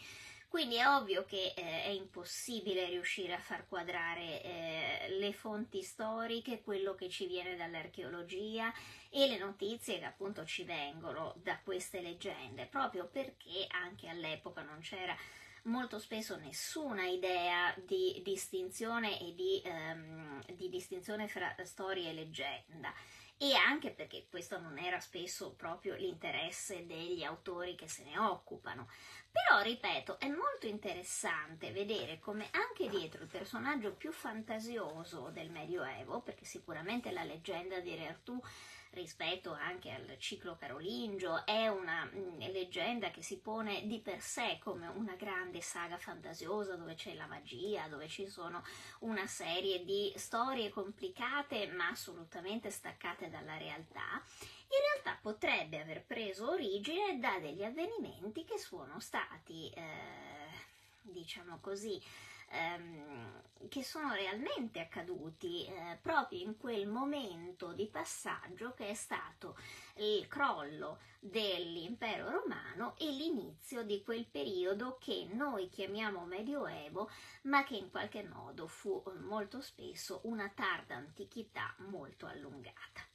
Quindi 0.49 0.77
è 0.77 0.87
ovvio 0.87 1.25
che 1.25 1.55
eh, 1.57 1.85
è 1.85 1.89
impossibile 1.89 2.85
riuscire 2.85 3.33
a 3.33 3.39
far 3.39 3.67
quadrare 3.67 4.43
eh, 4.43 5.07
le 5.19 5.33
fonti 5.33 5.83
storiche, 5.83 6.61
quello 6.61 6.95
che 6.95 7.09
ci 7.09 7.27
viene 7.27 7.57
dall'archeologia 7.57 8.71
e 9.09 9.29
le 9.29 9.39
notizie 9.39 9.99
che 9.99 10.05
appunto 10.05 10.45
ci 10.45 10.65
vengono 10.65 11.33
da 11.43 11.59
queste 11.65 12.03
leggende, 12.03 12.67
proprio 12.67 13.07
perché 13.07 13.67
anche 13.71 14.09
all'epoca 14.09 14.61
non 14.61 14.81
c'era 14.81 15.17
molto 15.65 15.99
spesso 15.99 16.37
nessuna 16.37 17.07
idea 17.07 17.75
di 17.85 18.21
distinzione 18.25 19.21
e 19.21 19.35
di, 19.35 19.63
um, 19.65 20.43
di 20.55 20.69
distinzione 20.69 21.29
fra 21.29 21.55
storia 21.65 22.09
e 22.09 22.13
leggenda 22.13 22.93
e 23.43 23.55
anche 23.55 23.91
perché 23.91 24.27
questo 24.31 24.61
non 24.61 24.79
era 24.79 25.01
spesso 25.01 25.55
proprio 25.55 25.97
l'interesse 25.97 26.87
degli 26.87 27.25
autori 27.25 27.75
che 27.75 27.89
se 27.89 28.05
ne 28.05 28.17
occupano. 28.17 28.89
Però, 29.33 29.61
ripeto, 29.63 30.21
è 30.21 30.29
molto 30.29 30.69
interessante 30.69 31.73
vedere 31.73 32.21
come 32.21 32.49
anche 32.53 32.89
dietro 32.89 33.23
il 33.23 33.29
personaggio 33.29 33.95
più 33.95 34.13
fantasioso 34.13 35.31
del 35.31 35.51
Medioevo, 35.51 36.21
perché 36.21 36.45
sicuramente 36.45 37.11
la 37.11 37.25
leggenda 37.25 37.81
di 37.81 37.95
Re 37.97 38.07
Artù 38.07 38.41
rispetto 38.93 39.53
anche 39.53 39.91
al 39.91 40.17
ciclo 40.19 40.57
carolingio, 40.57 41.45
è 41.47 41.69
una 41.69 42.05
mh, 42.05 42.19
mm, 42.19 42.41
leggenda 42.53 43.11
che 43.11 43.23
si 43.23 43.39
pone 43.39 43.87
di 43.87 43.99
per 44.01 44.21
sé 44.21 44.59
come 44.63 44.87
una 44.87 45.15
grande 45.15 45.61
saga 45.61 45.97
fantasiosa 45.97 46.77
dove 46.77 46.95
c'è 46.95 47.15
la 47.15 47.27
magia, 47.27 47.89
dove 47.89 48.09
ci 48.09 48.27
sono 48.27 48.63
una 49.01 49.27
serie 49.27 49.85
di 49.85 50.13
storie 50.17 50.69
complicate 50.69 51.69
ma 51.69 51.89
assolutamente 51.89 52.71
staccate 52.71 53.31
dalla 53.31 53.57
realtà. 53.57 54.23
In 54.73 54.79
realtà 54.93 55.19
potrebbe 55.21 55.81
aver 55.81 56.03
preso 56.05 56.51
origine 56.51 57.19
da 57.19 57.39
degli 57.39 57.63
avvenimenti 57.63 58.45
che 58.45 58.59
sono 58.59 59.01
stati, 59.01 59.71
eh, 59.71 60.49
diciamo 61.03 61.59
così, 61.61 62.01
ehm, 62.53 63.69
che 63.69 63.83
sono 63.83 64.13
realmente 64.13 64.81
accaduti 64.81 65.67
eh, 65.67 65.99
proprio 66.01 66.41
in 66.41 66.57
quel 66.57 66.87
momento 66.87 67.73
di 67.73 67.87
passaggio 67.87 68.75
che 68.75 68.89
è 68.89 68.95
stato 68.95 69.57
il 69.97 70.27
crollo 70.29 70.99
dell'impero 71.19 72.29
romano 72.29 72.95
e 72.99 73.07
l'inizio 73.11 73.83
di 73.85 74.03
quel 74.03 74.27
periodo 74.27 74.99
che 75.01 75.29
noi 75.33 75.69
chiamiamo 75.69 76.25
medioevo, 76.25 77.11
ma 77.43 77.63
che 77.65 77.77
in 77.77 77.91
qualche 77.91 78.25
modo 78.25 78.67
fu 78.67 79.03
molto 79.21 79.61
spesso 79.61 80.21
una 80.25 80.49
tarda 80.49 80.97
antichità 80.97 81.75
molto 81.79 82.27
allungata. 82.27 83.07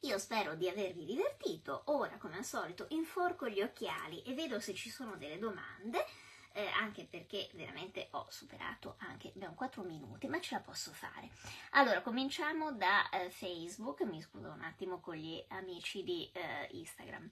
Io 0.00 0.18
spero 0.18 0.54
di 0.54 0.68
avervi 0.68 1.06
divertito, 1.06 1.84
ora 1.86 2.18
come 2.18 2.36
al 2.36 2.44
solito 2.44 2.84
inforco 2.90 3.48
gli 3.48 3.62
occhiali 3.62 4.22
e 4.22 4.34
vedo 4.34 4.60
se 4.60 4.74
ci 4.74 4.90
sono 4.90 5.16
delle 5.16 5.38
domande, 5.38 6.04
eh, 6.54 6.66
anche 6.68 7.04
perché 7.04 7.50
veramente 7.54 8.08
ho 8.12 8.26
superato 8.28 8.94
anche, 8.98 9.32
abbiamo 9.34 9.54
4 9.54 9.82
minuti, 9.82 10.28
ma 10.28 10.40
ce 10.40 10.54
la 10.54 10.60
posso 10.60 10.92
fare. 10.92 11.30
Allora, 11.70 12.00
cominciamo 12.00 12.72
da 12.72 13.08
eh, 13.10 13.28
Facebook, 13.28 14.02
mi 14.02 14.22
scuso 14.22 14.50
un 14.50 14.62
attimo 14.62 15.00
con 15.00 15.16
gli 15.16 15.44
amici 15.48 16.04
di 16.04 16.30
eh, 16.32 16.68
Instagram. 16.70 17.28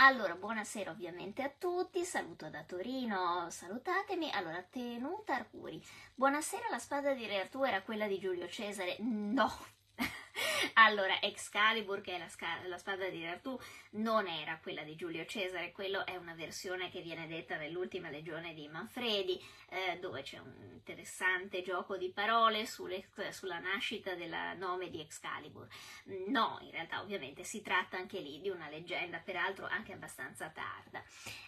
Allora, 0.00 0.34
buonasera 0.36 0.90
ovviamente 0.90 1.42
a 1.42 1.48
tutti, 1.48 2.04
saluto 2.04 2.50
da 2.50 2.62
Torino, 2.62 3.48
salutatemi. 3.50 4.30
Allora, 4.32 4.62
Tenuta 4.62 5.34
Arcuri, 5.34 5.82
buonasera, 6.14 6.68
la 6.70 6.78
spada 6.78 7.14
di 7.14 7.26
Re 7.26 7.40
Artù 7.40 7.64
era 7.64 7.82
quella 7.82 8.06
di 8.06 8.18
Giulio 8.18 8.46
Cesare? 8.48 8.96
No, 9.00 9.50
allora, 10.74 11.20
Excalibur, 11.20 12.00
che 12.00 12.14
è 12.14 12.18
la, 12.18 12.28
la, 12.66 12.78
spada 12.78 13.08
di 13.08 13.24
Artù, 13.24 13.58
non 13.92 14.26
era 14.26 14.58
quella 14.62 14.82
di 14.82 14.96
Giulio 14.96 15.24
Cesare, 15.24 15.72
quello 15.72 16.06
è 16.06 16.16
una 16.16 16.34
versione 16.34 16.90
che 16.90 17.00
viene 17.00 17.26
detta 17.26 17.56
nell'ultima 17.56 18.10
legione 18.10 18.54
di 18.54 18.68
Manfredi, 18.68 19.42
eh, 19.70 19.98
dove 19.98 20.22
c'è 20.22 20.38
un 20.38 20.70
interessante 20.72 21.62
gioco 21.62 21.96
di 21.96 22.10
parole 22.10 22.66
sulla 22.66 23.58
nascita 23.58 24.14
del 24.14 24.34
nome 24.56 24.90
di 24.90 25.00
Excalibur. 25.00 25.66
No, 26.28 26.58
in 26.62 26.70
realtà 26.70 27.00
ovviamente 27.00 27.44
si 27.44 27.60
tratta 27.62 27.96
anche 27.96 28.20
lì 28.20 28.40
di 28.40 28.48
una 28.48 28.68
leggenda, 28.68 29.18
peraltro 29.18 29.66
anche 29.66 29.92
abbastanza 29.92 30.48
tarda. 30.48 31.02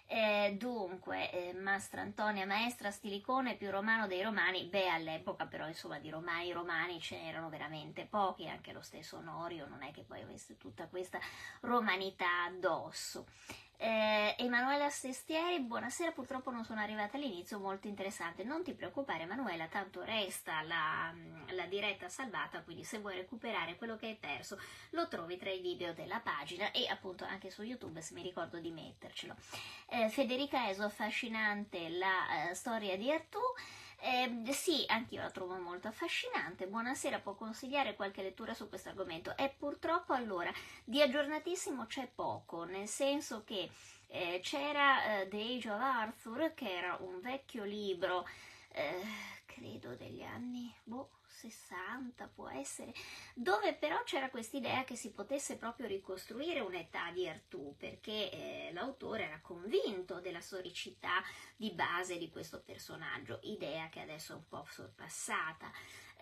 Eh, 0.06 0.56
dunque, 0.58 1.30
eh, 1.30 1.52
Mastra 1.54 2.00
Antonia 2.00 2.44
Maestra 2.44 2.90
Stilicone 2.90 3.56
più 3.56 3.70
romano 3.70 4.06
dei 4.06 4.22
romani, 4.22 4.64
beh 4.64 4.88
all'epoca 4.88 5.46
però 5.46 5.68
insomma 5.68 5.98
di 5.98 6.10
romani 6.10 6.52
romani 6.52 7.00
ce 7.00 7.16
n'erano 7.16 7.48
veramente 7.48 8.06
pochi, 8.06 8.48
anche 8.48 8.72
lo 8.72 8.79
stesso 8.82 9.16
Onorio 9.16 9.66
non 9.66 9.82
è 9.82 9.90
che 9.90 10.02
poi 10.02 10.22
avesse 10.22 10.56
tutta 10.56 10.86
questa 10.86 11.18
romanità 11.60 12.44
addosso. 12.44 13.26
Eh, 13.82 14.34
Emanuela 14.36 14.90
Sestieri, 14.90 15.58
buonasera, 15.60 16.12
purtroppo 16.12 16.50
non 16.50 16.66
sono 16.66 16.80
arrivata 16.80 17.16
all'inizio, 17.16 17.58
molto 17.58 17.88
interessante. 17.88 18.44
Non 18.44 18.62
ti 18.62 18.74
preoccupare 18.74 19.22
Emanuela, 19.22 19.68
tanto 19.68 20.02
resta 20.02 20.60
la, 20.60 21.10
la, 21.52 21.64
diretta 21.64 22.10
salvata, 22.10 22.60
quindi 22.60 22.84
se 22.84 22.98
vuoi 22.98 23.16
recuperare 23.16 23.76
quello 23.76 23.96
che 23.96 24.08
hai 24.08 24.16
perso 24.16 24.60
lo 24.90 25.08
trovi 25.08 25.38
tra 25.38 25.48
i 25.48 25.60
video 25.60 25.94
della 25.94 26.20
pagina 26.20 26.72
e 26.72 26.88
appunto 26.88 27.24
anche 27.24 27.48
su 27.50 27.62
YouTube 27.62 28.02
se 28.02 28.12
mi 28.12 28.20
ricordo 28.20 28.58
di 28.58 28.70
mettercelo. 28.70 29.34
Eh, 29.88 30.10
Federica 30.10 30.68
Eso, 30.68 30.84
affascinante 30.84 31.88
la 31.88 32.50
eh, 32.50 32.54
storia 32.54 32.98
di 32.98 33.10
Artù. 33.10 33.40
Eh, 34.02 34.50
sì, 34.52 34.84
anch'io 34.86 35.20
la 35.20 35.30
trovo 35.30 35.58
molto 35.58 35.88
affascinante. 35.88 36.66
Buonasera, 36.66 37.20
può 37.20 37.34
consigliare 37.34 37.94
qualche 37.94 38.22
lettura 38.22 38.54
su 38.54 38.66
questo 38.68 38.88
argomento? 38.88 39.36
E 39.36 39.50
purtroppo 39.50 40.14
allora 40.14 40.50
di 40.84 41.02
aggiornatissimo 41.02 41.84
c'è 41.84 42.08
poco, 42.08 42.64
nel 42.64 42.88
senso 42.88 43.44
che 43.44 43.70
eh, 44.06 44.40
c'era 44.42 45.20
eh, 45.20 45.28
The 45.28 45.36
Age 45.36 45.70
of 45.70 45.80
Arthur, 45.80 46.54
che 46.54 46.74
era 46.74 46.96
un 47.00 47.20
vecchio 47.20 47.64
libro, 47.64 48.26
eh, 48.72 49.02
credo 49.44 49.94
degli 49.94 50.22
anni, 50.22 50.74
boh, 50.82 51.10
60 51.40 52.26
può 52.34 52.48
essere, 52.50 52.92
dove 53.34 53.74
però 53.74 54.02
c'era 54.02 54.28
quest'idea 54.28 54.84
che 54.84 54.96
si 54.96 55.10
potesse 55.10 55.56
proprio 55.56 55.86
ricostruire 55.86 56.60
un'età 56.60 57.10
di 57.12 57.26
Artù, 57.26 57.74
perché 57.78 58.30
eh, 58.30 58.70
l'autore 58.72 59.24
era 59.24 59.40
convinto 59.40 60.20
della 60.20 60.40
storicità 60.40 61.22
di 61.56 61.70
base 61.70 62.18
di 62.18 62.28
questo 62.30 62.60
personaggio, 62.60 63.38
idea 63.42 63.88
che 63.88 64.00
adesso 64.00 64.32
è 64.32 64.36
un 64.36 64.48
po' 64.48 64.66
sorpassata. 64.68 65.70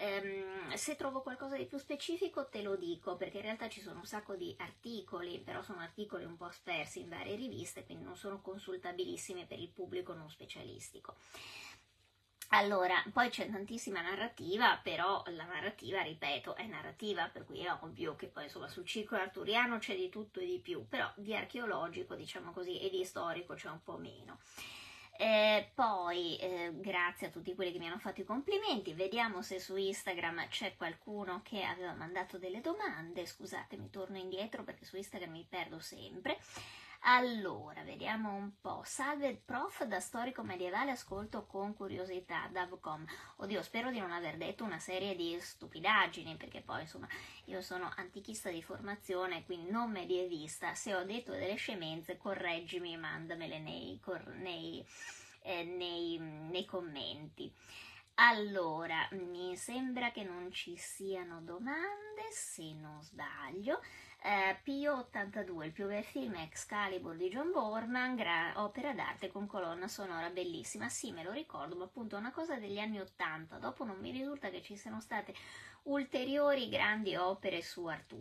Um, 0.01 0.73
se 0.77 0.95
trovo 0.95 1.23
qualcosa 1.23 1.57
di 1.57 1.67
più 1.67 1.77
specifico 1.77 2.47
te 2.47 2.63
lo 2.63 2.77
dico 2.77 3.17
perché 3.17 3.39
in 3.39 3.43
realtà 3.43 3.69
ci 3.69 3.81
sono 3.81 3.99
un 3.99 4.07
sacco 4.07 4.37
di 4.37 4.55
articoli, 4.59 5.41
però 5.41 5.61
sono 5.63 5.81
articoli 5.81 6.23
un 6.25 6.37
po' 6.37 6.51
spersi 6.51 7.01
in 7.01 7.09
varie 7.09 7.35
riviste, 7.35 7.85
quindi 7.85 8.05
non 8.05 8.17
sono 8.17 8.41
consultabilissimi 8.41 9.47
per 9.47 9.59
il 9.59 9.71
pubblico 9.71 10.15
non 10.15 10.31
specialistico. 10.31 11.17
Allora, 12.53 13.03
poi 13.13 13.29
c'è 13.29 13.51
tantissima 13.51 14.01
narrativa, 14.01 14.79
però 14.83 15.23
la 15.27 15.45
narrativa, 15.45 16.01
ripeto, 16.01 16.57
è 16.57 16.65
narrativa, 16.67 17.29
per 17.29 17.45
cui 17.45 17.61
è 17.61 17.71
ovvio 17.83 18.17
che 18.17 18.27
poi 18.29 18.45
insomma 18.45 18.69
sul 18.69 18.87
ciclo 18.87 19.19
arturiano 19.19 19.77
c'è 19.79 19.95
di 19.95 20.09
tutto 20.09 20.41
e 20.41 20.47
di 20.47 20.59
più, 20.59 20.89
però 20.89 21.11
di 21.17 21.35
archeologico, 21.35 22.15
diciamo 22.15 22.53
così, 22.53 22.81
e 22.81 22.89
di 22.89 23.05
storico 23.05 23.53
c'è 23.53 23.69
un 23.69 23.83
po' 23.83 23.99
meno. 23.99 24.39
Eh, 25.21 25.71
poi, 25.75 26.39
eh, 26.39 26.71
grazie 26.75 27.27
a 27.27 27.31
tutti 27.31 27.55
quelli 27.55 27.73
che 27.73 27.79
mi 27.79 27.87
hanno 27.89 27.99
fatto 27.99 28.23
i 28.23 28.25
complimenti, 28.25 28.95
vediamo 28.95 29.43
se 29.43 29.59
su 29.59 29.77
Instagram 29.77 30.49
c'è 30.49 30.75
qualcuno 30.77 31.43
che 31.43 31.65
aveva 31.65 31.93
mandato 31.93 32.39
delle 32.39 32.61
domande, 32.63 33.27
scusatemi, 33.27 33.91
torno 33.91 34.17
indietro 34.17 34.65
perché 34.65 34.87
su 34.87 34.97
Instagram 34.97 35.33
mi 35.33 35.47
perdo 35.47 35.81
sempre. 35.81 36.39
Allora, 37.11 37.83
vediamo 37.85 38.35
un 38.35 38.61
po'. 38.61 38.83
Salve 38.85 39.35
prof, 39.43 39.83
da 39.85 39.99
storico 39.99 40.43
medievale 40.43 40.91
ascolto 40.91 41.47
con 41.47 41.75
curiosità 41.75 42.51
Davcom. 42.53 43.03
Oddio, 43.37 43.63
spero 43.63 43.91
di 43.91 43.99
non 43.99 44.13
aver 44.13 44.37
detto 44.37 44.63
una 44.63 44.79
serie 44.79 45.17
di 45.17 45.35
stupidaggini, 45.41 46.37
perché 46.37 46.61
poi 46.61 46.83
insomma 46.83 47.09
io 47.47 47.63
sono 47.63 47.91
antichista 47.97 48.51
di 48.51 48.63
formazione, 48.63 49.43
quindi 49.47 49.71
non 49.71 49.91
medievista. 49.91 50.75
Se 50.75 50.95
ho 50.95 51.03
detto 51.05 51.33
delle 51.33 51.55
scemenze, 51.55 52.19
correggimi 52.19 52.93
e 52.93 52.99
mandamele 52.99 53.59
nei, 53.59 53.99
nei, 54.35 54.87
eh, 55.41 55.65
nei, 55.65 56.19
nei 56.19 56.67
commenti. 56.67 57.51
Allora, 58.17 59.09
mi 59.13 59.57
sembra 59.57 60.11
che 60.11 60.25
non 60.25 60.53
ci 60.53 60.77
siano 60.77 61.41
domande, 61.41 62.31
se 62.33 62.75
non 62.75 63.01
sbaglio. 63.01 63.81
Eh, 64.21 64.59
Pio 64.63 64.97
82, 64.97 65.67
il 65.67 65.73
più 65.73 65.87
bel 65.87 66.05
film 66.05 66.35
Excalibur 66.35 67.17
di 67.17 67.29
John 67.29 67.51
Borman, 67.53 68.17
gra- 68.17 68.53
opera 68.57 68.93
d'arte 68.93 69.29
con 69.29 69.47
colonna 69.47 69.89
sonora 69.89 70.29
bellissima. 70.31 70.89
Sì, 70.89 71.13
me 71.13 71.23
lo 71.23 71.33
ricordo, 71.33 71.77
ma 71.77 71.85
appunto 71.85 72.17
è 72.17 72.19
una 72.19 72.33
cosa 72.33 72.57
degli 72.57 72.79
anni 72.79 73.01
80. 73.01 73.59
Dopo 73.59 73.85
non 73.85 73.99
mi 74.01 74.11
risulta 74.11 74.51
che 74.51 74.61
ci 74.63 74.77
siano 74.77 75.01
state 75.01 75.35
ulteriori 75.85 76.69
grandi 76.69 77.15
opere 77.17 77.63
su 77.63 77.87
Artù. 77.87 78.21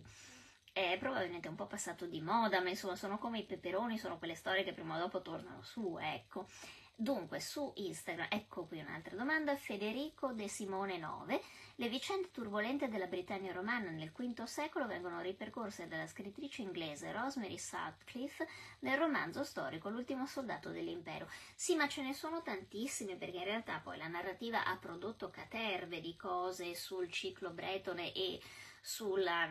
È 0.72 0.96
probabilmente 1.00 1.48
un 1.48 1.56
po' 1.56 1.66
passato 1.66 2.06
di 2.06 2.22
moda, 2.22 2.62
ma 2.62 2.70
insomma 2.70 2.96
sono 2.96 3.18
come 3.18 3.40
i 3.40 3.46
peperoni, 3.46 3.98
sono 3.98 4.20
quelle 4.20 4.36
storie 4.36 4.64
che 4.64 4.74
prima 4.74 4.96
o 4.96 5.00
dopo 5.00 5.22
tornano 5.22 5.64
su, 5.64 5.98
ecco. 6.00 6.48
Dunque, 6.96 7.40
su 7.40 7.72
Instagram, 7.76 8.28
ecco 8.30 8.66
qui 8.66 8.80
un'altra 8.80 9.16
domanda, 9.16 9.56
Federico 9.56 10.32
De 10.34 10.48
Simone 10.48 10.98
9. 10.98 11.42
Le 11.80 11.90
vicende 11.90 12.32
turbolente 12.32 12.88
della 12.88 13.06
Britannia 13.06 13.54
romana 13.54 13.92
nel 13.92 14.12
V 14.12 14.44
secolo 14.46 14.88
vengono 14.88 15.22
ripercorse 15.22 15.88
dalla 15.88 16.08
scrittrice 16.08 16.64
inglese 16.64 17.12
Rosemary 17.12 17.60
Sutcliffe 17.60 18.48
nel 18.80 18.98
romanzo 18.98 19.44
storico 19.44 19.88
L'ultimo 19.90 20.26
soldato 20.26 20.72
dell'impero. 20.72 21.30
Sì, 21.54 21.76
ma 21.76 21.88
ce 21.88 22.02
ne 22.02 22.16
sono 22.16 22.42
tantissime 22.42 23.16
perché 23.16 23.38
in 23.38 23.44
realtà 23.44 23.78
poi 23.78 23.98
la 23.98 24.08
narrativa 24.08 24.66
ha 24.66 24.76
prodotto 24.78 25.30
caterve 25.30 26.02
di 26.02 26.16
cose 26.16 26.74
sul 26.74 27.12
ciclo 27.12 27.52
bretone 27.52 28.12
e 28.12 28.42
sulla 28.82 29.48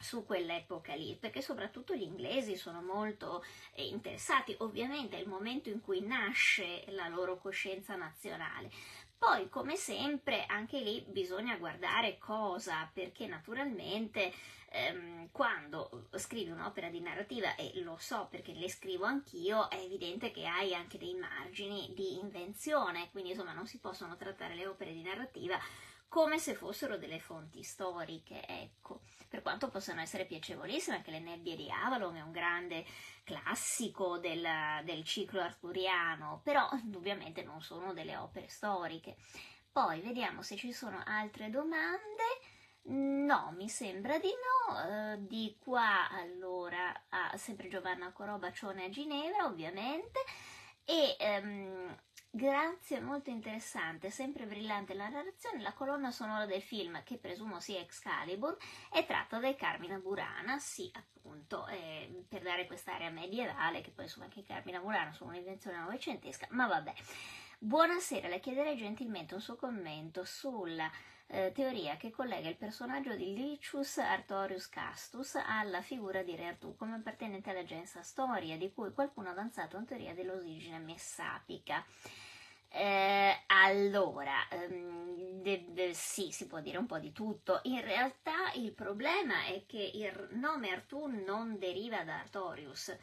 su 0.00 0.24
quell'epoca 0.24 0.94
lì, 0.94 1.16
perché 1.16 1.42
soprattutto 1.42 1.94
gli 1.94 2.02
inglesi 2.02 2.56
sono 2.56 2.80
molto 2.82 3.42
eh, 3.72 3.84
interessati, 3.86 4.54
ovviamente 4.58 5.16
è 5.16 5.20
il 5.20 5.26
momento 5.26 5.70
in 5.70 5.80
cui 5.80 6.00
nasce 6.00 6.84
la 6.88 7.08
loro 7.08 7.36
coscienza 7.36 7.96
nazionale, 7.96 8.70
Poi, 9.18 9.48
come 9.48 9.74
sempre, 9.76 10.46
anche 10.46 10.78
lì 10.78 11.04
bisogna 11.08 11.56
guardare 11.56 12.18
cosa, 12.18 12.88
perché 12.92 13.26
naturalmente 13.26 14.32
ehm, 14.70 15.30
quando 15.32 16.08
scrivi 16.12 16.50
un'opera 16.50 16.88
di 16.88 17.00
narrativa, 17.00 17.56
e 17.56 17.72
lo 17.82 17.96
so 17.98 18.28
perché 18.30 18.52
le 18.52 18.70
scrivo 18.70 19.04
anch'io, 19.06 19.68
è 19.70 19.76
evidente 19.76 20.30
che 20.30 20.46
hai 20.46 20.72
anche 20.72 20.98
dei 20.98 21.14
margini 21.14 21.92
di 21.94 22.18
invenzione, 22.18 23.10
quindi 23.10 23.30
insomma 23.30 23.52
non 23.52 23.66
si 23.66 23.78
possono 23.80 24.16
trattare 24.16 24.54
le 24.54 24.66
opere 24.68 24.92
di 24.92 25.02
narrativa 25.02 25.58
come 26.06 26.38
se 26.38 26.54
fossero 26.54 26.96
delle 26.96 27.18
fonti 27.18 27.62
storiche, 27.62 28.46
ecco. 28.46 29.00
Per 29.28 29.42
quanto 29.42 29.68
possano 29.68 30.00
essere 30.00 30.24
piacevolissime, 30.24 30.96
anche 30.96 31.10
le 31.10 31.20
nebbie 31.20 31.54
di 31.54 31.70
Avalon 31.70 32.16
è 32.16 32.22
un 32.22 32.32
grande 32.32 32.84
classico 33.24 34.18
del, 34.18 34.46
del 34.84 35.04
ciclo 35.04 35.42
arturiano, 35.42 36.40
però 36.42 36.68
indubbiamente 36.72 37.42
non 37.42 37.60
sono 37.60 37.92
delle 37.92 38.16
opere 38.16 38.48
storiche. 38.48 39.16
Poi 39.70 40.00
vediamo 40.00 40.42
se 40.42 40.56
ci 40.56 40.72
sono 40.72 41.02
altre 41.04 41.50
domande. 41.50 42.24
No, 42.90 43.52
mi 43.54 43.68
sembra 43.68 44.18
di 44.18 44.30
no. 44.30 45.12
Uh, 45.12 45.26
di 45.26 45.56
qua 45.60 46.08
allora 46.08 47.04
a 47.10 47.36
sempre 47.36 47.68
Giovanna 47.68 48.10
Corò, 48.12 48.38
bacione 48.38 48.86
a 48.86 48.88
Ginevra, 48.88 49.44
ovviamente. 49.44 50.20
E 50.84 51.16
um, 51.42 51.96
Grazie, 52.38 53.00
molto 53.00 53.30
interessante, 53.30 54.10
sempre 54.10 54.46
brillante 54.46 54.94
la 54.94 55.08
narrazione. 55.08 55.60
La 55.60 55.72
colonna 55.72 56.12
sonora 56.12 56.46
del 56.46 56.62
film, 56.62 57.02
che 57.02 57.18
presumo 57.18 57.58
sia 57.58 57.80
Excalibur, 57.80 58.56
è 58.92 59.04
tratta 59.04 59.40
dai 59.40 59.56
Carmina 59.56 59.98
Burana, 59.98 60.56
sì, 60.60 60.88
appunto, 60.94 61.66
eh, 61.66 62.24
per 62.28 62.42
dare 62.42 62.68
quest'area 62.68 63.10
medievale, 63.10 63.80
che 63.80 63.90
poi 63.90 64.04
insomma 64.04 64.26
anche 64.26 64.38
i 64.38 64.44
Carmina 64.44 64.78
Burana 64.78 65.12
sono 65.12 65.30
un'invenzione 65.30 65.78
novecentesca, 65.78 66.46
ma 66.50 66.68
vabbè. 66.68 66.94
Buonasera, 67.58 68.28
le 68.28 68.38
chiederei 68.38 68.76
gentilmente 68.76 69.34
un 69.34 69.40
suo 69.40 69.56
commento 69.56 70.22
sulla 70.22 70.88
eh, 71.26 71.50
teoria 71.52 71.96
che 71.96 72.12
collega 72.12 72.48
il 72.48 72.56
personaggio 72.56 73.16
di 73.16 73.34
Licius 73.34 73.98
Artorius 73.98 74.68
Castus 74.68 75.34
alla 75.44 75.82
figura 75.82 76.22
di 76.22 76.36
Re 76.36 76.46
Artù 76.46 76.76
come 76.76 76.94
appartenente 76.94 77.50
alla 77.50 77.64
gensa 77.64 78.04
Storia, 78.04 78.56
di 78.56 78.72
cui 78.72 78.92
qualcuno 78.92 79.28
ha 79.28 79.32
avanzato 79.32 79.76
una 79.76 79.86
teoria 79.86 80.14
dell'origine 80.14 80.78
messapica. 80.78 81.84
Eh, 82.70 83.42
allora, 83.46 84.46
ehm, 84.50 85.40
de, 85.42 85.66
de, 85.70 85.94
sì, 85.94 86.30
si 86.32 86.46
può 86.46 86.60
dire 86.60 86.76
un 86.78 86.86
po' 86.86 86.98
di 86.98 87.12
tutto. 87.12 87.60
In 87.64 87.80
realtà 87.80 88.52
il 88.54 88.72
problema 88.72 89.44
è 89.46 89.64
che 89.66 89.90
il 89.94 90.28
nome 90.32 90.70
Artù 90.70 91.06
non 91.06 91.58
deriva 91.58 92.04
da 92.04 92.18
Artorius, 92.20 92.94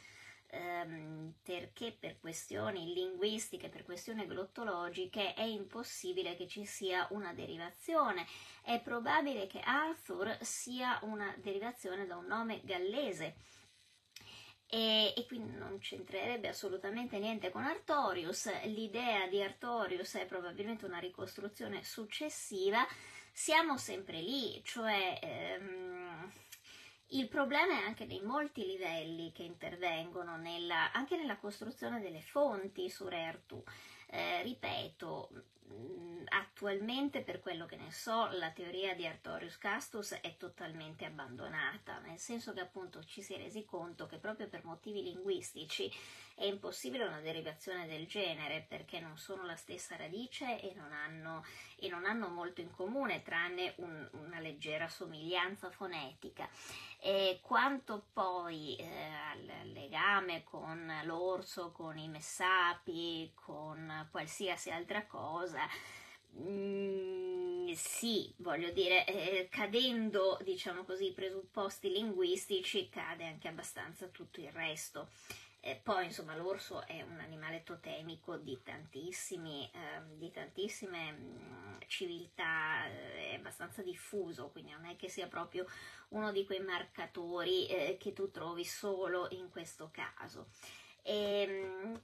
ehm, 0.47 1.33
perché 1.43 1.95
per 1.99 2.19
questioni 2.19 2.93
linguistiche, 2.93 3.69
per 3.69 3.83
questioni 3.83 4.25
glottologiche 4.27 5.33
è 5.33 5.43
impossibile 5.43 6.35
che 6.35 6.47
ci 6.47 6.65
sia 6.65 7.07
una 7.11 7.33
derivazione. 7.33 8.25
È 8.61 8.79
probabile 8.81 9.47
che 9.47 9.59
Arthur 9.59 10.37
sia 10.41 10.99
una 11.03 11.33
derivazione 11.39 12.05
da 12.05 12.15
un 12.15 12.25
nome 12.27 12.61
gallese 12.63 13.35
e, 14.67 15.13
e, 15.15 15.25
quindi 15.27 15.55
non 15.55 15.77
c'entrerebbe 15.79 16.47
assolutamente 16.47 17.19
niente 17.19 17.51
con 17.51 17.63
Artorius. 17.63 18.49
L'idea 18.65 19.27
di 19.27 19.41
Artorius 19.41 20.15
è 20.15 20.25
probabilmente 20.25 20.85
una 20.85 20.99
ricostruzione 20.99 21.83
successiva. 21.83 22.85
Siamo 23.31 23.77
sempre 23.77 24.21
lì, 24.21 24.61
cioè 24.63 25.19
ehm, 25.21 26.31
il 27.09 27.27
problema 27.27 27.79
è 27.79 27.83
anche 27.83 28.07
dei 28.07 28.21
molti 28.21 28.65
livelli 28.65 29.31
che 29.31 29.43
intervengono 29.43 30.37
nella, 30.37 30.91
anche 30.91 31.17
nella 31.17 31.37
costruzione 31.37 32.01
delle 32.01 32.21
fonti 32.21 32.89
su 32.89 33.07
Re 33.07 33.25
Artù. 33.25 33.61
Eh, 34.07 34.41
ripeto, 34.43 35.29
attualmente, 36.29 37.21
per 37.21 37.39
quello 37.39 37.65
che 37.65 37.75
ne 37.75 37.91
so, 37.91 38.27
la 38.31 38.51
teoria 38.51 38.95
di 38.95 39.05
Artorius 39.05 39.57
Castus 39.57 40.13
è 40.21 40.35
totalmente 40.37 41.05
abbandonata, 41.05 41.99
nel 41.99 42.17
senso 42.17 42.53
che 42.53 42.61
appunto 42.61 43.03
ci 43.03 43.21
si 43.21 43.33
è 43.33 43.37
resi 43.37 43.65
conto 43.65 44.05
che 44.05 44.17
proprio 44.17 44.47
per 44.47 44.63
motivi 44.63 45.03
linguistici 45.03 45.91
è 46.35 46.43
impossibile 46.43 47.05
una 47.05 47.21
derivazione 47.21 47.87
del 47.87 48.05
genere 48.07 48.65
perché 48.67 48.99
non 48.99 49.17
sono 49.17 49.45
la 49.45 49.55
stessa 49.55 49.95
radice 49.95 50.59
e 50.59 50.73
non 50.75 50.91
hanno, 50.91 51.45
e 51.77 51.87
non 51.87 52.05
hanno 52.05 52.27
molto 52.27 52.59
in 52.59 52.71
comune 52.71 53.23
tranne 53.23 53.73
un, 53.77 54.07
una 54.11 54.39
leggera 54.39 54.87
somiglianza 54.89 55.69
fonetica. 55.71 56.47
E 56.99 57.39
quanto 57.41 58.07
poi 58.11 58.75
eh, 58.75 58.85
al 58.85 59.71
legame 59.71 60.43
con 60.43 60.91
l'orso, 61.05 61.71
con 61.71 61.97
i 61.97 62.09
messapi, 62.09 63.31
con 63.33 64.07
qualsiasi 64.11 64.71
altra 64.71 65.05
cosa, 65.05 65.67
Mm, 66.37 67.71
sì, 67.75 68.33
voglio 68.37 68.69
dire, 68.71 69.05
eh, 69.05 69.47
cadendo, 69.49 70.37
diciamo 70.43 70.83
così, 70.83 71.07
i 71.07 71.13
presupposti 71.13 71.89
linguistici, 71.89 72.89
cade 72.89 73.25
anche 73.25 73.47
abbastanza 73.47 74.07
tutto 74.07 74.41
il 74.41 74.51
resto. 74.51 75.07
Eh, 75.67 75.77
poi, 75.81 76.05
insomma, 76.05 76.35
l'orso 76.35 76.85
è 76.85 77.01
un 77.01 77.19
animale 77.19 77.63
totemico 77.63 78.37
di, 78.37 78.61
tantissimi, 78.61 79.67
eh, 79.73 80.15
di 80.15 80.29
tantissime 80.29 81.11
mh, 81.11 81.77
civiltà, 81.87 82.85
eh, 82.85 83.31
è 83.31 83.35
abbastanza 83.37 83.81
diffuso, 83.81 84.51
quindi 84.51 84.69
non 84.73 84.85
è 84.85 84.95
che 84.95 85.09
sia 85.09 85.27
proprio 85.27 85.65
uno 86.09 86.31
di 86.31 86.45
quei 86.45 86.59
marcatori 86.59 87.65
eh, 87.65 87.97
che 87.99 88.13
tu 88.13 88.29
trovi 88.29 88.63
solo 88.63 89.27
in 89.31 89.49
questo 89.49 89.89
caso. 89.91 90.49
E, 91.01 91.41
ehm, 91.41 92.01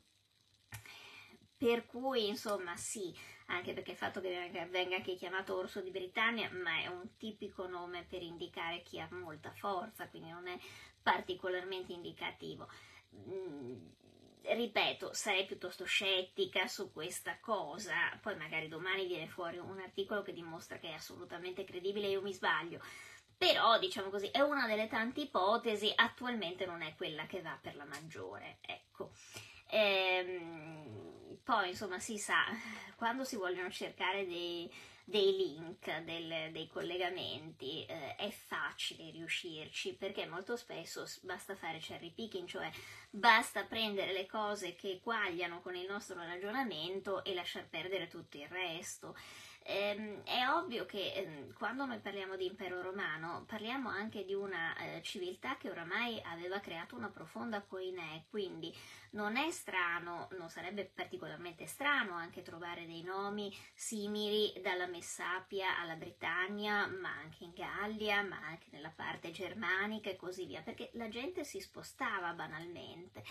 per 1.55 1.85
cui, 1.85 2.27
insomma, 2.29 2.75
sì, 2.75 3.15
anche 3.47 3.73
perché 3.73 3.91
il 3.91 3.97
fatto 3.97 4.21
che 4.21 4.49
venga 4.71 4.95
anche 4.95 5.13
chiamato 5.15 5.55
orso 5.55 5.81
di 5.81 5.91
Britannia, 5.91 6.49
ma 6.51 6.79
è 6.79 6.87
un 6.87 7.15
tipico 7.17 7.67
nome 7.67 8.05
per 8.05 8.23
indicare 8.23 8.81
chi 8.81 8.99
ha 8.99 9.07
molta 9.11 9.51
forza, 9.51 10.07
quindi 10.09 10.31
non 10.31 10.47
è 10.47 10.57
particolarmente 11.03 11.93
indicativo. 11.93 12.67
Mm, 13.15 13.87
ripeto, 14.43 15.13
sarei 15.13 15.45
piuttosto 15.45 15.85
scettica 15.85 16.67
su 16.67 16.91
questa 16.91 17.39
cosa, 17.39 18.17
poi 18.21 18.35
magari 18.35 18.67
domani 18.67 19.05
viene 19.05 19.27
fuori 19.27 19.57
un 19.57 19.79
articolo 19.79 20.21
che 20.21 20.33
dimostra 20.33 20.77
che 20.77 20.89
è 20.89 20.93
assolutamente 20.93 21.63
credibile 21.63 22.07
e 22.07 22.11
io 22.11 22.21
mi 22.21 22.33
sbaglio. 22.33 22.81
Però, 23.37 23.79
diciamo 23.79 24.09
così, 24.09 24.27
è 24.27 24.39
una 24.41 24.67
delle 24.67 24.87
tante 24.87 25.21
ipotesi, 25.21 25.91
attualmente 25.95 26.65
non 26.65 26.81
è 26.83 26.95
quella 26.95 27.25
che 27.25 27.41
va 27.41 27.57
per 27.59 27.75
la 27.75 27.85
maggiore, 27.85 28.59
ecco. 28.61 29.11
Ehm, 29.69 31.39
poi, 31.43 31.69
insomma, 31.69 31.99
si 31.99 32.17
sa, 32.17 32.45
quando 32.95 33.23
si 33.23 33.35
vogliono 33.35 33.69
cercare 33.71 34.25
dei, 34.27 34.71
dei 35.11 35.35
link, 35.35 35.99
del, 35.99 36.51
dei 36.51 36.67
collegamenti, 36.67 37.85
eh, 37.85 38.15
è 38.15 38.31
facile 38.31 39.11
riuscirci 39.11 39.93
perché 39.93 40.25
molto 40.25 40.55
spesso 40.55 41.05
basta 41.21 41.55
fare 41.55 41.77
cherry 41.77 42.11
picking, 42.11 42.47
cioè 42.47 42.71
basta 43.09 43.65
prendere 43.65 44.13
le 44.13 44.25
cose 44.25 44.73
che 44.73 45.01
quagliano 45.03 45.61
con 45.61 45.75
il 45.75 45.85
nostro 45.85 46.15
ragionamento 46.15 47.23
e 47.23 47.33
lasciar 47.33 47.67
perdere 47.67 48.07
tutto 48.07 48.37
il 48.37 48.47
resto. 48.47 49.15
Eh, 49.63 50.23
è 50.23 50.47
ovvio 50.49 50.85
che 50.87 51.13
eh, 51.13 51.53
quando 51.53 51.85
noi 51.85 51.99
parliamo 51.99 52.35
di 52.35 52.47
impero 52.47 52.81
romano 52.81 53.45
parliamo 53.47 53.89
anche 53.89 54.25
di 54.25 54.33
una 54.33 54.75
eh, 54.75 55.01
civiltà 55.03 55.55
che 55.57 55.69
oramai 55.69 56.19
aveva 56.25 56.59
creato 56.59 56.95
una 56.95 57.09
profonda 57.09 57.61
coinè, 57.61 58.23
quindi 58.29 58.75
non 59.11 59.37
è 59.37 59.51
strano, 59.51 60.29
non 60.37 60.49
sarebbe 60.49 60.85
particolarmente 60.85 61.67
strano 61.67 62.13
anche 62.13 62.41
trovare 62.41 62.87
dei 62.87 63.03
nomi 63.03 63.55
simili 63.73 64.51
dalla 64.63 64.87
Messapia 64.87 65.79
alla 65.79 65.95
Britannia, 65.95 66.87
ma 66.87 67.11
anche 67.11 67.43
in 67.43 67.53
Gallia, 67.53 68.23
ma 68.23 68.39
anche 68.43 68.67
nella 68.71 68.91
parte 68.95 69.29
germanica 69.31 70.09
e 70.09 70.15
così 70.15 70.45
via, 70.45 70.61
perché 70.61 70.89
la 70.93 71.09
gente 71.09 71.43
si 71.43 71.59
spostava 71.59 72.33
banalmente. 72.33 73.23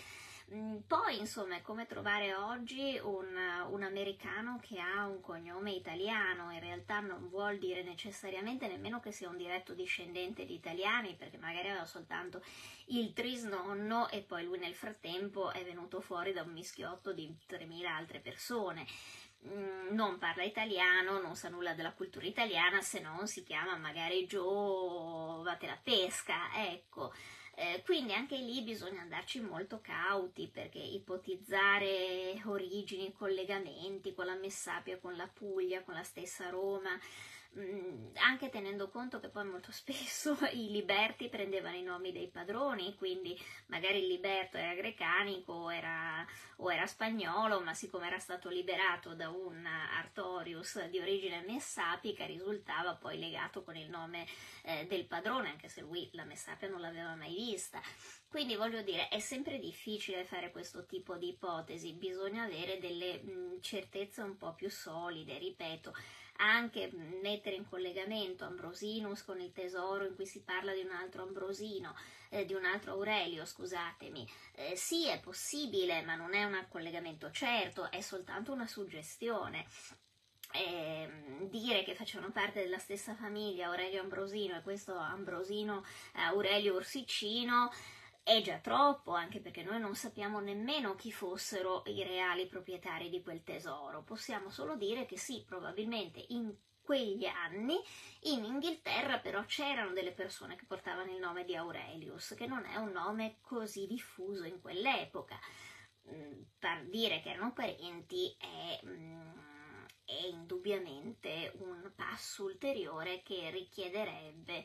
Mm, 0.53 0.79
poi, 0.89 1.19
insomma, 1.21 1.57
è 1.57 1.63
come 1.63 1.87
trovare 1.87 2.35
oggi 2.35 2.99
un, 3.01 3.37
un, 3.69 3.83
americano 3.85 4.59
che 4.61 4.81
ha 4.81 5.07
un 5.07 5.21
cognome 5.21 5.71
italiano, 5.71 6.51
in 6.51 6.59
realtà 6.59 6.99
non 6.99 7.29
vuol 7.29 7.59
dire 7.59 7.85
necessariamente 7.85 8.67
nemmeno 8.67 8.99
che 8.99 9.13
sia 9.13 9.29
un 9.29 9.37
diretto 9.37 9.75
discendente 9.75 10.45
di 10.47 10.55
italiani, 10.55 11.15
perché 11.15 11.37
magari 11.39 11.69
aveva 11.69 11.85
soltanto 11.85 12.43
il 12.87 13.13
trisnonno 13.13 14.09
e 14.09 14.23
poi 14.23 14.43
lui 14.45 14.59
nel 14.59 14.75
frattempo 14.75 15.53
è 15.53 15.63
venuto 15.65 16.01
fuori 16.01 16.33
da 16.33 16.43
un 16.43 16.51
mischiotto 16.51 17.13
di 17.13 17.33
3.000 17.49 17.87
altre 17.87 18.19
persone. 18.19 18.85
Mm, 19.47 19.95
non 19.95 20.19
parla 20.19 20.43
italiano, 20.43 21.21
non 21.21 21.37
sa 21.37 21.49
nulla 21.49 21.75
della 21.75 21.93
cultura 21.93 22.27
italiana, 22.27 22.81
se 22.81 22.99
non 22.99 23.29
si 23.29 23.45
chiama 23.45 23.77
magari 23.77 24.27
Joe 24.27 25.45
Vate 25.45 25.67
la 25.67 25.79
pesca, 25.81 26.51
ecco. 26.57 27.13
Eh, 27.63 27.83
quindi 27.85 28.15
anche 28.15 28.39
lì 28.39 28.63
bisogna 28.63 29.03
andarci 29.03 29.39
molto 29.39 29.83
cauti 29.83 30.49
perché 30.49 30.79
ipotizzare 30.79 32.41
origini, 32.47 33.13
collegamenti 33.13 34.15
con 34.15 34.25
la 34.25 34.35
Messapia, 34.35 34.99
con 34.99 35.15
la 35.15 35.29
Puglia, 35.29 35.83
con 35.83 35.93
la 35.93 36.03
stessa 36.03 36.49
Roma, 36.49 36.99
anche 38.15 38.49
tenendo 38.49 38.89
conto 38.89 39.19
che 39.19 39.29
poi 39.29 39.45
molto 39.45 39.73
spesso 39.73 40.37
i 40.53 40.71
liberti 40.71 41.29
prendevano 41.29 41.77
i 41.77 41.83
nomi 41.83 42.13
dei 42.13 42.29
padroni, 42.29 42.95
quindi 42.95 43.39
magari 43.67 43.99
il 43.99 44.07
liberto 44.07 44.57
era 44.57 44.75
grecanico 44.75 45.53
o 45.53 45.73
era, 45.73 46.25
o 46.57 46.73
era 46.73 46.87
spagnolo, 46.87 47.61
ma 47.61 47.75
siccome 47.75 48.07
era 48.07 48.19
stato 48.19 48.49
liberato 48.49 49.15
da 49.15 49.31
un 49.31 49.67
Artorius 49.67 50.85
di 50.87 51.01
origine 51.01 51.43
messapica, 51.43 52.25
risultava 52.25 52.95
poi 52.95 53.19
legato 53.19 53.65
con 53.65 53.77
il 53.77 53.91
nome 53.91 54.27
eh, 54.63 54.87
del 54.87 55.07
padrone, 55.07 55.51
anche 55.51 55.69
se 55.69 55.81
lui 55.81 56.09
la 56.13 56.25
messapia 56.25 56.69
non 56.69 56.81
l'aveva 56.81 57.17
mai 57.17 57.35
vista. 57.35 57.81
Quindi 58.29 58.55
voglio 58.55 58.83
dire, 58.83 59.09
è 59.09 59.19
sempre 59.19 59.59
difficile 59.59 60.25
fare 60.25 60.53
questo 60.53 60.87
tipo 60.87 61.17
di 61.17 61.31
ipotesi, 61.31 61.95
bisogna 61.95 62.45
avere 62.45 62.79
delle 62.79 63.21
mh, 63.21 63.31
mm, 63.31 63.61
certezze 63.61 64.23
un 64.23 64.37
po' 64.37 64.55
più 64.55 64.71
solide, 64.71 65.37
ripeto 65.37 65.93
anche 66.41 66.91
mettere 67.23 67.57
in 67.57 67.69
collegamento 67.69 68.45
Ambrosinus 68.45 69.25
con 69.25 69.41
il 69.41 69.53
tesoro 69.53 70.07
in 70.07 70.15
cui 70.15 70.27
si 70.27 70.43
parla 70.43 70.73
di 70.73 70.81
un 70.81 70.91
altro 70.91 71.23
Ambrosino, 71.23 71.95
eh, 72.31 72.45
di 72.47 72.55
un 72.55 72.65
altro 72.65 72.93
Aurelio, 72.93 73.45
scusatemi. 73.45 74.27
Eh, 74.55 74.77
sì, 74.77 75.07
è 75.07 75.21
possibile, 75.21 76.03
ma 76.03 76.15
non 76.15 76.35
è 76.35 76.45
un 76.45 76.67
collegamento 76.69 77.31
certo, 77.31 77.91
è 77.91 78.01
soltanto 78.01 78.53
una 78.53 78.67
suggestione. 78.67 79.67
Eh, 80.53 81.47
dire 81.49 81.85
che 81.85 81.95
facevano 81.95 82.33
parte 82.33 82.61
della 82.61 82.79
stessa 82.79 83.15
famiglia 83.15 83.69
Aurelio 83.69 84.01
Ambrosino 84.01 84.57
e 84.57 84.63
questo 84.63 84.97
Ambrosino 84.97 85.85
eh, 86.13 86.23
Aurelio 86.23 86.75
Ursicino 86.75 87.71
è 88.31 88.43
già 88.43 88.59
troppo, 88.59 89.13
anche 89.13 89.41
perché 89.41 89.65
noi 89.65 89.81
non 89.81 89.97
sappiamo 89.97 90.39
nemmeno 90.39 90.95
chi 90.95 91.11
fossero 91.11 91.83
i 91.87 92.05
reali 92.05 92.47
proprietari 92.47 93.11
di 93.11 93.23
quel 93.23 93.43
tesoro. 93.43 94.05
Possiamo 94.05 94.51
solo 94.51 94.77
dire 94.77 95.05
che 95.05 95.19
sì, 95.19 95.43
probabilmente 95.45 96.25
in 96.29 96.55
quegli 96.81 97.27
anni 97.27 97.77
in 98.23 98.45
Inghilterra 98.45 99.19
però 99.19 99.45
c'erano 99.47 99.93
delle 99.93 100.13
persone 100.13 100.55
che 100.55 100.65
portavano 100.65 101.11
il 101.11 101.19
nome 101.19 101.45
di 101.45 101.57
Aurelius, 101.57 102.35
che 102.37 102.47
non 102.47 102.65
è 102.65 102.77
un 102.77 102.93
nome 102.93 103.39
così 103.41 103.87
diffuso 103.89 104.45
in 104.45 104.61
quell'epoca. 104.61 105.37
Mm, 106.09 106.43
per 106.57 106.87
dire 106.89 107.21
che 107.21 107.31
erano 107.31 107.53
parenti 107.53 108.35
è, 108.39 108.81
mm, 108.87 109.31
è 110.05 110.27
indubbiamente 110.27 111.53
un 111.59 111.93
passo 111.97 112.45
ulteriore 112.45 113.23
che 113.25 113.51
richiederebbe 113.51 114.65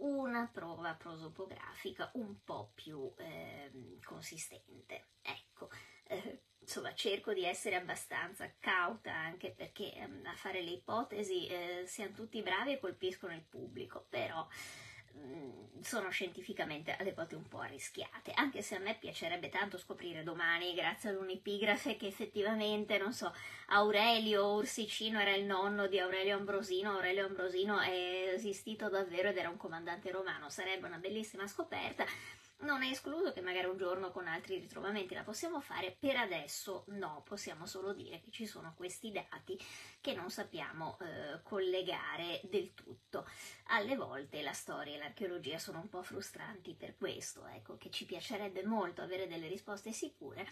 una 0.00 0.48
prova 0.52 0.94
prosopografica 0.94 2.10
un 2.14 2.42
po' 2.44 2.72
più 2.74 3.12
eh, 3.18 3.98
consistente. 4.04 5.08
Ecco, 5.22 5.70
eh, 6.04 6.42
insomma, 6.58 6.94
cerco 6.94 7.32
di 7.32 7.44
essere 7.44 7.76
abbastanza 7.76 8.52
cauta 8.58 9.12
anche 9.12 9.52
perché 9.52 9.92
eh, 9.94 10.02
a 10.24 10.34
fare 10.34 10.62
le 10.62 10.70
ipotesi 10.70 11.46
eh, 11.46 11.84
siamo 11.86 12.14
tutti 12.14 12.42
bravi 12.42 12.72
e 12.72 12.78
colpiscono 12.78 13.34
il 13.34 13.44
pubblico, 13.44 14.06
però 14.08 14.46
sono 15.82 16.10
scientificamente 16.10 16.94
alle 16.98 17.12
volte 17.12 17.34
un 17.34 17.48
po' 17.48 17.60
arrischiate, 17.60 18.32
anche 18.34 18.62
se 18.62 18.76
a 18.76 18.78
me 18.78 18.96
piacerebbe 18.98 19.48
tanto 19.48 19.78
scoprire 19.78 20.22
domani, 20.22 20.74
grazie 20.74 21.10
ad 21.10 21.16
un'epigrafe, 21.16 21.96
che 21.96 22.06
effettivamente, 22.06 22.98
non 22.98 23.12
so, 23.12 23.32
Aurelio 23.68 24.54
Ursicino 24.54 25.20
era 25.20 25.34
il 25.34 25.44
nonno 25.44 25.86
di 25.86 25.98
Aurelio 25.98 26.36
Ambrosino, 26.36 26.92
Aurelio 26.92 27.26
Ambrosino 27.26 27.80
è 27.80 28.32
esistito 28.34 28.88
davvero 28.88 29.28
ed 29.28 29.38
era 29.38 29.48
un 29.48 29.56
comandante 29.56 30.10
romano, 30.10 30.48
sarebbe 30.48 30.86
una 30.86 30.98
bellissima 30.98 31.46
scoperta, 31.46 32.04
non 32.60 32.82
è 32.82 32.90
escluso 32.90 33.32
che 33.32 33.40
magari 33.40 33.66
un 33.66 33.76
giorno 33.76 34.10
con 34.10 34.26
altri 34.26 34.58
ritrovamenti 34.58 35.14
la 35.14 35.22
possiamo 35.22 35.60
fare, 35.60 35.96
per 35.98 36.16
adesso 36.16 36.84
no, 36.88 37.22
possiamo 37.24 37.66
solo 37.66 37.92
dire 37.92 38.20
che 38.20 38.30
ci 38.30 38.46
sono 38.46 38.74
questi 38.76 39.10
dati 39.12 39.58
che 40.00 40.14
non 40.14 40.30
sappiamo 40.30 40.98
eh, 41.00 41.42
collegare 41.42 42.40
del 42.44 42.74
tutto. 42.74 43.26
Alle 43.68 43.96
volte 43.96 44.42
la 44.42 44.52
storia 44.52 44.94
e 44.94 44.98
l'archeologia 44.98 45.58
sono 45.58 45.80
un 45.80 45.88
po' 45.88 46.02
frustranti 46.02 46.74
per 46.74 46.96
questo, 46.96 47.46
ecco, 47.46 47.76
che 47.76 47.90
ci 47.90 48.04
piacerebbe 48.04 48.64
molto 48.64 49.02
avere 49.02 49.26
delle 49.26 49.48
risposte 49.48 49.92
sicure 49.92 50.46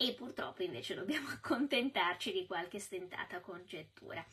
e 0.00 0.14
purtroppo 0.14 0.62
invece 0.62 0.94
dobbiamo 0.94 1.28
accontentarci 1.34 2.32
di 2.32 2.46
qualche 2.46 2.78
stentata 2.78 3.40
congettura. 3.40 4.24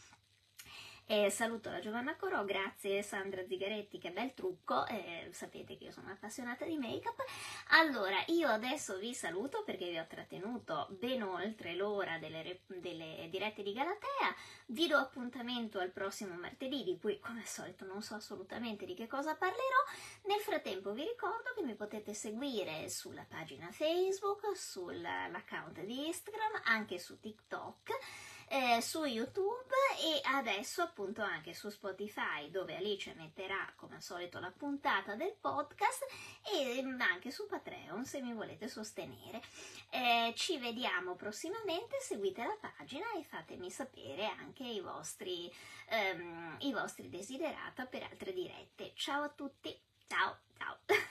E 1.07 1.29
saluto 1.29 1.69
la 1.69 1.79
Giovanna 1.79 2.15
Corò, 2.15 2.43
grazie 2.45 3.03
Sandra 3.03 3.45
Zigaretti, 3.45 3.99
che 3.99 4.09
bel 4.09 4.33
trucco, 4.33 4.87
eh, 4.87 5.29
sapete 5.33 5.77
che 5.77 5.83
io 5.83 5.91
sono 5.91 6.09
appassionata 6.09 6.65
di 6.65 6.79
make-up. 6.79 7.23
Allora, 7.69 8.23
io 8.29 8.47
adesso 8.47 8.97
vi 8.97 9.13
saluto 9.13 9.61
perché 9.63 9.91
vi 9.91 9.99
ho 9.99 10.07
trattenuto 10.07 10.87
ben 10.99 11.21
oltre 11.21 11.75
l'ora 11.75 12.17
delle, 12.17 12.61
delle 12.65 13.27
dirette 13.29 13.61
di 13.61 13.73
Galatea, 13.73 14.35
vi 14.67 14.87
do 14.87 14.97
appuntamento 14.97 15.77
al 15.77 15.91
prossimo 15.91 16.33
martedì, 16.33 16.83
di 16.83 16.97
cui 16.99 17.19
come 17.19 17.41
al 17.41 17.45
solito 17.45 17.85
non 17.85 18.01
so 18.01 18.15
assolutamente 18.15 18.87
di 18.87 18.95
che 18.95 19.05
cosa 19.05 19.35
parlerò. 19.35 19.83
Nel 20.23 20.39
frattempo 20.39 20.91
vi 20.91 21.03
ricordo 21.03 21.53
che 21.55 21.61
mi 21.61 21.75
potete 21.75 22.15
seguire 22.15 22.89
sulla 22.89 23.27
pagina 23.29 23.69
Facebook, 23.69 24.57
sull'account 24.57 25.81
di 25.81 26.07
Instagram, 26.07 26.61
anche 26.63 26.97
su 26.97 27.19
TikTok 27.19 27.99
eh, 28.47 28.81
su 28.81 29.03
YouTube 29.05 29.73
e 29.99 30.21
adesso 30.23 30.81
appunto 30.81 31.21
anche 31.21 31.53
su 31.53 31.69
Spotify 31.69 32.49
dove 32.49 32.75
Alice 32.75 33.13
metterà 33.15 33.71
come 33.75 33.95
al 33.95 34.01
solito 34.01 34.39
la 34.39 34.51
puntata 34.51 35.15
del 35.15 35.35
podcast 35.39 36.05
e 36.53 36.83
anche 36.99 37.31
su 37.31 37.45
Patreon 37.45 38.05
se 38.05 38.21
mi 38.21 38.33
volete 38.33 38.67
sostenere. 38.67 39.41
Eh, 39.89 40.33
ci 40.35 40.57
vediamo 40.57 41.15
prossimamente, 41.15 41.99
seguite 41.99 42.43
la 42.43 42.57
pagina 42.59 43.05
e 43.17 43.23
fatemi 43.23 43.69
sapere 43.69 44.25
anche 44.25 44.63
i 44.63 44.81
vostri, 44.81 45.51
ehm, 45.89 46.57
i 46.59 46.71
vostri 46.71 47.09
desiderata 47.09 47.85
per 47.85 48.03
altre 48.03 48.33
dirette. 48.33 48.91
Ciao 48.95 49.23
a 49.23 49.29
tutti, 49.29 49.77
ciao 50.07 50.37
ciao! 50.57 50.77